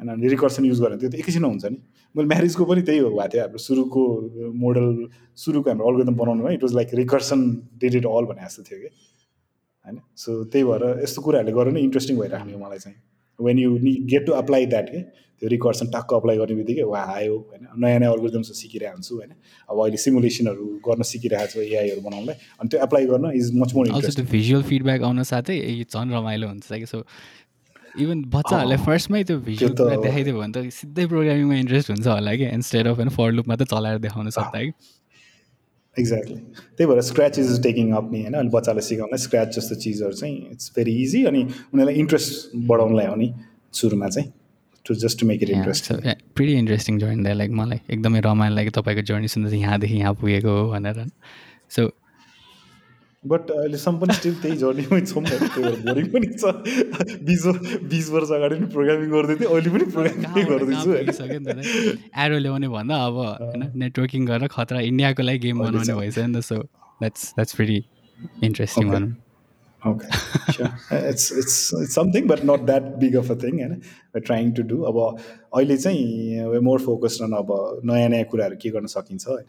होइन। 0.00 0.28
रिकर्सन 0.28 0.64
युज 0.64 0.80
गरेर 0.80 0.98
त्यो 0.98 1.10
त 1.10 1.14
एकैछिन 1.22 1.44
हुन्छ 1.44 1.64
नि। 1.64 1.78
मैले 2.14 2.28
म्यारिजको 2.28 2.64
पनि 2.64 2.82
त्यही 2.82 2.98
हो 2.98 3.10
भएको 3.10 3.28
थियो 3.32 3.42
हाम्रो 3.42 3.58
सुरुको 3.58 4.02
मोडल 4.64 4.86
सुरुको 5.36 5.70
हाम्रो 5.70 5.86
अलगोदम 5.90 6.14
बनाउनुमा 6.18 6.50
it 6.50 6.62
was 6.64 6.74
like 6.74 6.94
recursion 7.02 7.40
did 7.78 7.94
it 7.94 8.06
all 8.06 8.24
भने 8.30 8.42
जस्तो 8.46 8.62
थियो 8.66 8.78
कि? 8.80 8.90
होइन? 9.86 9.96
सो 10.16 10.44
त्यही 10.44 10.64
भएर 10.64 10.84
यस्तो 11.02 11.22
कुराहरूले 11.22 11.56
गरेर 11.58 11.72
नै 11.72 11.80
इन्ट्रेस्टिङ 11.88 12.18
भइराख्ने 12.20 12.52
हो 12.52 12.58
मलाई 12.66 12.78
चाहिँ। 12.84 12.96
वेन 13.38 13.58
यु 13.58 13.70
नि 13.78 13.92
गेट 14.12 14.26
टु 14.26 14.32
अप्लाई 14.42 14.66
द्याट 14.74 14.88
के? 14.92 15.00
त्यो 15.40 15.48
रिकर्सन 15.48 15.86
टक्क 15.92 16.14
अप्लाई 16.14 16.36
गर्ने 16.36 16.54
बित्तिकै 16.54 16.84
वा 16.92 17.02
आयो 17.16 17.36
होइन? 17.50 17.66
नयाँ 17.82 17.98
नयाँ 18.00 18.12
अल्गोरिदम्स 18.12 18.48
सिकिरहेको 18.60 18.94
हुन्छु 18.94 19.14
होइन? 19.16 19.30
अब 19.70 19.76
अहिले 19.80 20.00
सिमुलेसनहरू 20.04 20.66
गर्न 20.88 21.02
सिकिरहेको 21.10 21.52
छु 21.52 21.60
एआईहरू 21.60 22.00
बनाउनलाई 22.08 22.36
अनि 22.60 22.68
त्यो 22.70 22.80
अप्लाई 22.86 23.06
गर्न 23.12 23.30
is 23.40 23.50
much 23.60 23.74
more 23.74 23.86
interest 23.88 24.20
visual 24.32 24.62
feedback 24.70 25.02
आउन 25.10 25.22
साथै 25.32 25.56
झन् 25.84 26.12
रमाइलो 26.16 26.48
हुन्छ 26.52 26.72
कि 26.72 26.86
सो 26.92 27.02
इभन 28.04 28.18
बच्चाहरूलाई 28.36 28.78
फर्स्टमै 28.86 29.22
त्यो 29.28 29.38
भिजुअल 29.48 29.72
देखाइदियो 30.04 30.34
भने 30.38 30.52
त 30.54 30.76
सिधै 30.76 31.06
प्रोग्रामिङमा 31.12 31.56
इन्ट्रेस्ट 31.64 31.90
हुन्छ 31.90 32.06
होला 32.06 32.34
कि 32.42 32.46
इन्स्टेड 32.58 32.86
अफ 32.86 32.96
होइन 33.00 33.08
फर 33.16 33.32
लुपमा 33.38 33.56
त 33.56 33.62
चलाएर 33.72 33.98
देखाउन 34.04 34.30
सक्दा 34.36 34.60
कि 34.62 34.72
एक्ज्याक्टली 35.98 36.34
त्यही 36.34 36.86
भएर 36.86 37.00
स्क्रच 37.00 37.38
इज 37.38 37.62
टेकिङ 37.62 37.92
अप 37.92 38.10
नि 38.12 38.20
होइन? 38.22 38.34
अनि 38.34 38.48
बच्चालाई 38.48 38.80
सिकाउनलाई 38.80 39.18
स्क्रच 39.18 39.56
जस्तो 39.56 39.74
चिजहरू 39.74 40.12
चाहिँ 40.12 40.36
इट्स 40.52 40.72
भेरी 40.76 40.92
इजी 41.02 41.24
अनि 41.24 41.42
उनीहरूलाई 41.42 41.94
इन्ट्रेस्ट 41.94 42.56
बढाउनलाई 42.56 43.06
हो 43.06 43.14
नि 43.14 43.32
सुरुमा 43.72 44.08
चाहिँ 44.08 44.32
to 44.86 44.94
just 44.94 45.20
to 45.20 45.26
make 45.26 45.42
it 45.42 45.50
interesting 45.50 45.96
pretty 46.34 46.52
interesting 46.52 46.98
journey 46.98 47.34
like 47.34 47.50
मलाई 47.50 47.80
एकदमै 47.90 48.20
रमाइलो 48.20 48.56
लाग्यो 48.56 48.80
तपाईँको 48.80 49.02
जर्नी 49.02 49.28
सुन्दा 49.28 49.50
चाहिँ 49.50 49.62
यहाँदेखि 49.62 49.94
यहाँ 49.94 50.14
पुगेको 50.14 50.60
हो 50.60 50.70
भनेर। 50.70 51.06
सो 51.70 51.90
बट 53.24 53.50
अहिलेसम्म 53.50 53.98
पनि 54.00 54.14
स्टिल 54.18 54.34
त्यही 54.42 54.56
जर्नीमै 54.56 55.00
छौँ 55.06 55.22
त्यही 55.24 55.72
बोरिङ 55.86 56.06
पनि 56.12 56.26
छ। 56.40 56.52
बिस 57.30 57.42
बिस 57.92 58.10
वर्ष 58.10 58.30
अगाडि 58.36 58.54
पनि 58.56 58.68
प्रोग्रामिङ 58.74 59.08
गर्दै 59.14 59.34
थिएँ 59.40 59.50
अहिले 59.54 59.70
पनि 59.76 59.84
प्रोग्रामिङ 59.94 60.44
गर्दैछु 60.50 60.90
एरो 62.26 62.38
ल्याउने 62.44 62.68
भन्दा 62.76 63.00
अब 63.06 63.16
होइन 63.22 63.62
नेटवर्किङ 63.84 64.22
गरेर 64.30 64.48
खतरा 64.58 64.80
इन्डियाको 64.90 65.22
लागि 65.30 65.38
गेम 65.46 65.58
बनाउने 65.64 65.94
भइसक्यो 66.02 66.26
नि 66.26 66.38
त 66.38 66.40
so 66.50 66.62
that's 67.02 67.22
that's 67.40 67.60
very 67.60 67.78
interesting 68.50 68.94
भनौँ 68.94 69.12
Okay, 69.82 70.08
sure. 70.54 70.68
it's 71.10 71.30
it's 71.40 71.54
it's 71.72 71.94
something, 71.94 72.26
but 72.26 72.40
not 72.44 72.64
that 72.66 72.88
big 73.02 73.14
of 73.20 73.30
a 73.30 73.36
thing. 73.44 73.60
होइन? 73.60 73.80
We're 74.12 74.24
trying 74.26 74.50
to 74.58 74.64
do. 74.72 74.80
अब 74.84 74.98
अहिले 75.58 75.76
चाहिँ 75.84 76.60
मोर 76.66 76.80
फोकस्ड 76.80 77.22
अन 77.24 77.32
अब 77.38 77.52
नयाँ 77.90 78.08
नयाँ 78.14 78.24
कुराहरू 78.32 78.56
के 78.62 78.70
गर्न 78.70 78.86
सकिन्छ 78.94 79.26
होइन? 79.28 79.46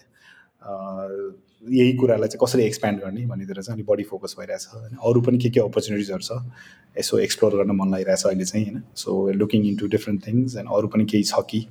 यही 1.63 1.93
कुरालाई 1.97 2.27
चाहिँ 2.27 2.45
कसरी 2.45 2.63
एक्सप्यान्ड 2.63 2.99
गर्ने 3.01 3.25
भन्नेतिर 3.27 3.61
चाहिँ 3.61 3.75
अलिक 3.75 3.85
बढी 3.87 4.03
फोकस 4.03 4.35
भइरहेछ 4.39 4.67
होइन 4.73 4.95
अरू 5.09 5.21
पनि 5.21 5.37
के 5.37 5.49
के 5.49 5.59
अपर्च्युनिटिजहरू 5.59 6.23
छ 6.23 6.31
यसो 6.99 7.19
एक्सप्लोर 7.19 7.55
गर्न 7.57 7.75
मन 7.77 7.91
लागिरहेछ 7.91 8.25
अहिले 8.25 8.45
चाहिँ 8.45 8.65
होइन। 8.65 8.81
So 8.95 9.31
looking 9.33 9.65
into 9.67 9.87
different 9.95 10.27
things 10.27 10.55
and 10.57 10.69
अरू 10.77 10.87
पनि 10.87 11.05
केही 11.11 11.23
छ 11.23 11.43
कि? 11.49 11.65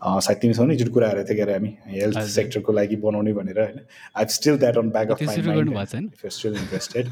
सायद 0.00 0.38
तिमीसँग 0.42 0.68
नि 0.68 0.76
जुन 0.76 0.88
कुराहरू 0.92 1.22
थियो 1.28 1.44
अरे 1.44 1.52
हामी 1.52 1.70
हेल्थ 1.86 2.20
सेक्टरको 2.34 2.72
लागि 2.72 2.96
बनाउने 2.96 3.32
भनेर 3.38 3.60
होइन। 3.60 3.80
I 4.16 4.24
still 4.34 4.58
that 4.58 4.78
on 4.78 4.90
back 4.90 5.10
of 5.10 5.22
mind 5.22 6.30
still 6.32 6.56
interested 6.56 7.08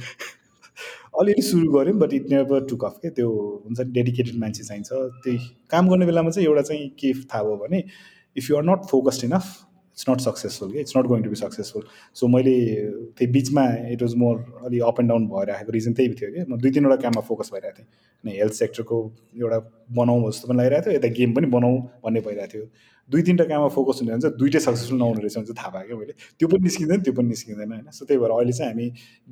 अलिअलि 1.21 1.43
सुरु 1.43 1.73
गऱ्यौँ 1.73 1.99
but 1.99 2.13
it 2.15 2.31
never 2.31 2.67
took 2.71 2.85
off 2.85 2.99
के 3.03 3.11
त्यो 3.11 3.31
हुन्छ 3.65 3.81
नि 3.81 3.91
डेडिकेटेड 3.93 4.37
मान्छे 4.41 4.65
चाहिन्छ। 4.65 4.89
त्यही 4.93 5.39
काम 5.71 5.89
गर्ने 5.91 6.07
बेलामा 6.07 6.31
चाहिँ 6.31 6.49
एउटा 6.49 6.63
चाहिँ 6.63 6.89
के 7.01 7.13
थाहा 7.25 7.43
भयो 7.43 7.57
भने 7.65 7.83
if 8.37 8.51
you 8.51 8.57
are 8.57 8.65
not 8.65 8.85
focused 8.91 9.25
enough 9.25 9.45
it's 9.99 10.09
not 10.09 10.21
successful 10.23 10.73
कि 10.73 10.81
it's 10.81 10.97
not 10.97 11.07
going 11.11 11.23
to 11.23 11.31
be 11.31 11.37
successful 11.37 11.83
so 12.15 12.27
मैले 12.35 12.55
त्यही 13.19 13.33
बिचमा 13.33 13.65
इट 13.93 14.03
वाज 14.03 14.15
मोर 14.23 14.37
अलि 14.67 14.79
अप 14.91 15.01
एन्ड 15.01 15.11
डाउन 15.11 15.27
भइरहेको 15.29 15.73
रिजन 15.73 15.93
त्यही 15.93 16.15
थियो 16.21 16.31
कि? 16.33 16.45
म 16.49 16.59
दुई 16.59 16.71
तिनवटा 16.71 16.97
काममा 17.03 17.23
फोकस 17.29 17.51
भइरहेको 17.55 17.79
थिएँ। 17.79 17.89
अनि 18.25 18.37
हेल्थ 18.39 18.53
सेक्टरको 18.63 18.99
एउटा 19.43 19.59
बनाउँ 19.99 20.31
जस्तो 20.31 20.49
पनि 20.49 20.59
लागिरहेको 20.59 20.91
थियो 20.91 20.97
यता 20.99 21.09
गेम 21.19 21.35
पनि 21.35 21.47
बनाउँ 21.57 21.81
भन्ने 22.05 22.21
भइरहेको 22.29 22.53
थियो। 22.53 22.67
दुई 23.11 23.23
तिनवटा 23.27 23.45
काममा 23.51 23.69
फोकस 23.75 24.01
हुने 24.03 24.21
चाहिँ 24.21 24.37
दुइटै 24.39 24.61
सक्सेसफुल 24.61 24.99
नहुने 24.99 25.21
रहेछ 25.23 25.37
भने 25.39 25.55
थाहा 25.59 25.71
भयो 25.75 25.87
क्या 25.89 25.97
मैले। 25.99 26.15
त्यो 26.39 26.49
पनि 26.49 26.63
निस्किँदैन 26.69 27.01
त्यो 27.03 27.13
पनि 27.19 27.29
निस्किँदैन 27.29 27.73
होइन। 27.73 27.91
सो 27.91 28.05
त्यही 28.05 28.21
भएर 28.21 28.31
अहिले 28.37 28.53
चाहिँ 28.53 28.73
हामी 28.73 28.87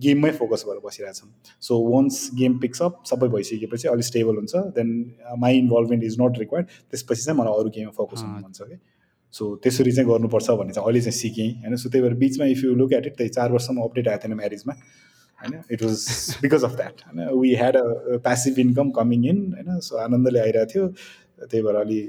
गेममै 0.04 0.30
फोकस 0.40 0.64
भएर 0.68 0.80
बसिरहेछौँ 0.86 1.30
so 1.68 1.78
once 1.92 2.30
game 2.40 2.58
pick up 2.66 3.02
सबै 3.12 3.28
भइसकेपछि 3.36 3.88
अलिक 3.94 4.06
स्टेबल 4.10 4.42
हुन्छ। 4.42 4.54
Then 4.80 4.90
my 5.38 5.58
involvement 5.62 6.04
is 6.04 6.20
not 6.20 6.38
required 6.38 6.66
त्यसपछि 6.90 7.22
चाहिँ 7.22 7.38
मलाई 7.40 7.60
अरू 7.60 7.70
गेममा 7.78 7.96
फोकस 8.02 8.22
हुनु 8.24 8.46
मन 8.46 8.52
छ 8.52 8.70
कि? 8.70 8.78
सो 9.34 9.54
त्यसरी 9.56 9.92
चाहिँ 9.92 10.08
गर्नुपर्छ 10.10 10.50
भन्ने 10.50 10.72
चाहिँ 10.72 10.86
अहिले 10.86 11.00
चाहिँ 11.00 11.18
सिकेँ। 11.18 11.50
होइन 11.62 11.76
सो 11.76 11.90
त्यही 11.90 12.02
भएर 12.02 12.14
बिचमा 12.14 12.46
if 12.46 12.64
you 12.64 12.74
look 12.74 12.92
at 12.92 13.06
it 13.06 13.16
त्यही 13.16 13.30
चार 13.30 13.52
वर्षसम्म 13.52 13.82
अपडेट 13.82 14.08
आएको 14.08 14.22
थिएन 14.24 14.36
म्यारिजमा 14.36 14.74
होइन 15.38 15.60
it 15.72 15.82
was 15.82 16.06
because 16.42 16.64
of 16.64 16.76
that 16.76 17.02
होइन। 17.06 17.28
We 17.40 17.54
had 17.54 17.76
a 17.76 18.18
passive 18.24 18.58
income 18.58 18.90
coming 18.98 19.26
in 19.28 19.42
होइन 19.52 19.78
सो 19.80 19.96
आनन्दले 19.98 20.40
आइरहेको 20.40 20.72
थियो। 20.72 20.88
त्यही 21.42 21.62
भएर 21.62 21.76
अलि 21.76 22.00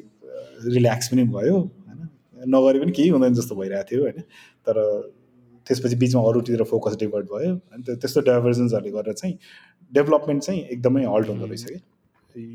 रिल्याक्स 0.73 1.07
पनि 1.07 1.23
भयो 1.33 1.57
होइन। 1.57 2.09
नगरे 2.55 2.79
पनि 2.79 2.91
केही 2.91 3.09
हुँदैन 3.09 3.33
जस्तो 3.33 3.55
भइरहेको 3.55 3.91
थियो 3.91 4.01
होइन। 4.01 4.21
तर 4.67 4.79
त्यसपछि 5.67 5.95
बिचमा 5.95 6.21
अरूतिर 6.29 6.63
फोकस 6.63 6.95
डिभर्ट 6.99 7.25
भयो 7.31 7.51
अनि 7.73 7.95
त्यस्तो 7.95 8.21
डाइभर्जन्सहरूले 8.29 8.91
गर्दा 8.91 9.13
चाहिँ 9.13 9.37
डेभलपमेन्ट 9.91 10.43
चाहिँ 10.43 10.61
एकदमै 10.61 11.03
हल्ट 11.05 11.27
हुँदो 11.29 11.45
रहेछ 11.45 11.63
कि। 11.63 11.79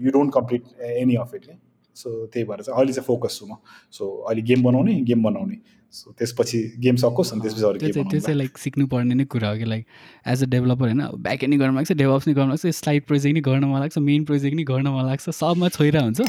You 0.04 0.10
don't 0.10 0.32
complete 0.34 0.62
any 0.80 1.14
of 1.16 1.34
it 1.34 1.46
so 1.94 2.26
त्यही 2.26 2.44
भएर 2.46 2.62
चाहिँ 2.62 2.78
अहिले 2.78 2.92
चाहिँ 2.92 3.06
फोकस 3.06 3.38
छु 3.38 3.46
म. 3.46 3.56
सो 3.92 4.24
अहिले 4.28 4.42
गेम 4.42 4.62
बनाउने 4.62 5.00
गेम 5.00 5.22
बनाउने. 5.22 5.56
सो 5.92 6.14
त्यसपछि 6.18 6.58
गेम 6.78 6.96
सकोस् 6.96 7.32
अनि 7.32 7.40
त्यसपछि 7.42 7.64
अरू 7.64 7.78
त्यो 7.78 7.88
चाहिँ 7.92 8.08
त्यो 8.10 8.20
चाहिँ 8.20 8.38
लाइक 8.38 8.58
सिक्नुपर्ने 8.58 9.14
नै 9.14 9.24
कुरा 9.24 9.48
हो 9.48 9.56
कि 9.56 9.64
लाइक 9.64 9.86
एज 10.26 10.42
अ 10.42 10.46
डेभलपर 10.46 10.86
होइन? 10.88 11.02
ब्याक 11.20 11.44
एन्ड 11.44 11.58
गर्न 11.60 11.74
लाग्छ 11.74 11.92
डेभलप्स 11.92 12.28
नै 12.28 12.34
गर्न 12.34 12.48
लाग्छ 12.48 12.66
स्लाइड 12.66 13.04
प्रोजेक्ट 13.04 13.34
नै 13.34 13.40
गर्न 13.40 13.64
मन 13.64 13.80
लाग्छ 13.80 13.98
मेन 13.98 14.24
प्रोजेक्ट 14.24 14.56
नै 14.56 14.64
गर्न 14.64 14.88
मन 14.88 15.04
लाग्छ 15.06 15.30
सबमा 15.30 15.68
छोइरा 15.68 16.00
हुन्छ। 16.00 16.20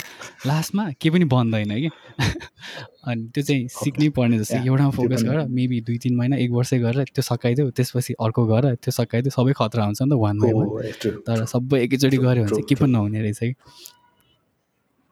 लास्टमा 0.48 0.90
केही 1.00 1.10
पनि 1.10 1.26
बन्दैन 1.26 1.72
कि? 1.80 1.90
अनि 3.08 3.24
त्यो 3.34 3.44
चाहिँ 3.44 3.68
सिक्नै 3.68 4.10
पर्ने 4.10 4.40
जस्तो 4.40 4.58
एउटामा 4.68 4.90
फोकस 4.90 5.24
गर 5.24 5.48
मेबी 5.48 5.82
दुई 5.82 5.98
तिन 5.98 6.16
महिना 6.16 6.36
एक 6.44 6.52
वर्षै 6.52 6.80
गरेर 6.80 7.16
त्यो 7.16 7.22
सकाइदियो 7.22 7.70
त्यसपछि 7.72 8.14
अर्को 8.20 8.46
गर 8.46 8.76
त्यो 8.76 8.92
सकाइदियो 8.92 9.32
सबै 9.32 9.54
खतरा 9.64 9.86
हुन्छ 9.86 10.02
नि 10.02 10.10
त 10.12 10.20
वान 10.20 10.40
बाई 10.40 10.92
तर 11.24 11.46
सबै 11.46 11.84
एकैचोटि 11.84 12.18
गऱ्यो 12.18 12.44
भने 12.44 12.52
चाहिँ 12.52 12.64
के 12.64 12.76
पनि 12.76 12.92
नहुने 12.92 13.22
रहेछ 13.22 13.40
कि? 13.40 13.54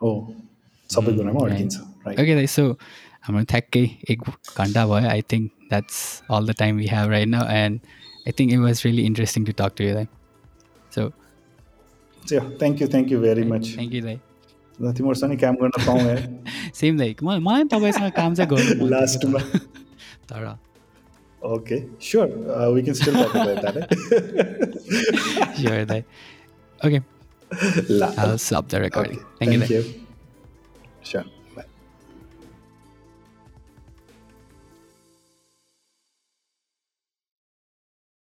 सबै 0.02 1.14
कुरामा 1.16 1.46
अड्किन्छ 1.46 1.76
ओके 2.14 2.36
दाइ 2.36 2.48
सो 2.50 2.64
हाम्रो 3.24 3.44
ठ्याक्कै 3.46 3.84
एक 4.10 4.24
घन्टा 4.58 4.86
भयो 4.88 5.10
I 5.10 5.22
think 5.32 5.70
that's 5.70 6.00
all 6.30 6.48
the 6.48 6.56
time 6.60 6.78
we 6.78 6.88
have 6.88 7.10
right 7.10 7.28
now 7.30 7.46
and 7.56 7.94
I 8.28 8.32
think 8.40 8.54
it 8.54 8.60
was 8.62 8.82
really 8.86 9.04
interesting 9.04 9.46
to 9.46 9.54
talk 9.60 9.78
to 9.78 9.84
you 9.84 9.94
दाइ 9.94 10.08
so 10.92 11.10
thank 12.24 12.82
you 12.82 12.88
thank 12.88 13.12
you 13.12 13.20
very 13.20 13.44
much 13.52 13.70
thank 13.70 13.94
you 13.94 14.02
दाइ 14.04 14.20
तिमीहरूसँग 14.80 15.40
काम 15.40 15.56
गर्न 15.56 15.86
पाउँ 15.86 16.74
सेम 16.76 16.98
दाइ 16.98 17.16
मलाई 17.22 17.64
तपाईँसँग 17.72 18.12
काम 18.14 18.36
चाहिँ 18.36 18.50
गर्नु 18.50 18.88
लास्टमा 18.88 19.40
तर 20.30 20.50
okay 21.42 21.80
sure 22.02 22.28
we 22.74 22.82
can 22.82 22.96
still 22.96 23.16
talk 23.16 23.36
about 23.36 23.58
that 23.66 23.94
sure 25.56 25.86
दाइ 25.86 26.04
okay 26.80 27.00
I'll 28.18 28.38
stop 28.38 28.70
the 28.70 28.80
recording. 28.80 29.18
Okay. 29.18 29.26
Thank, 29.40 29.60
Thank 29.60 29.70
you. 29.70 29.82
you. 29.82 30.08
Sure. 31.04 31.26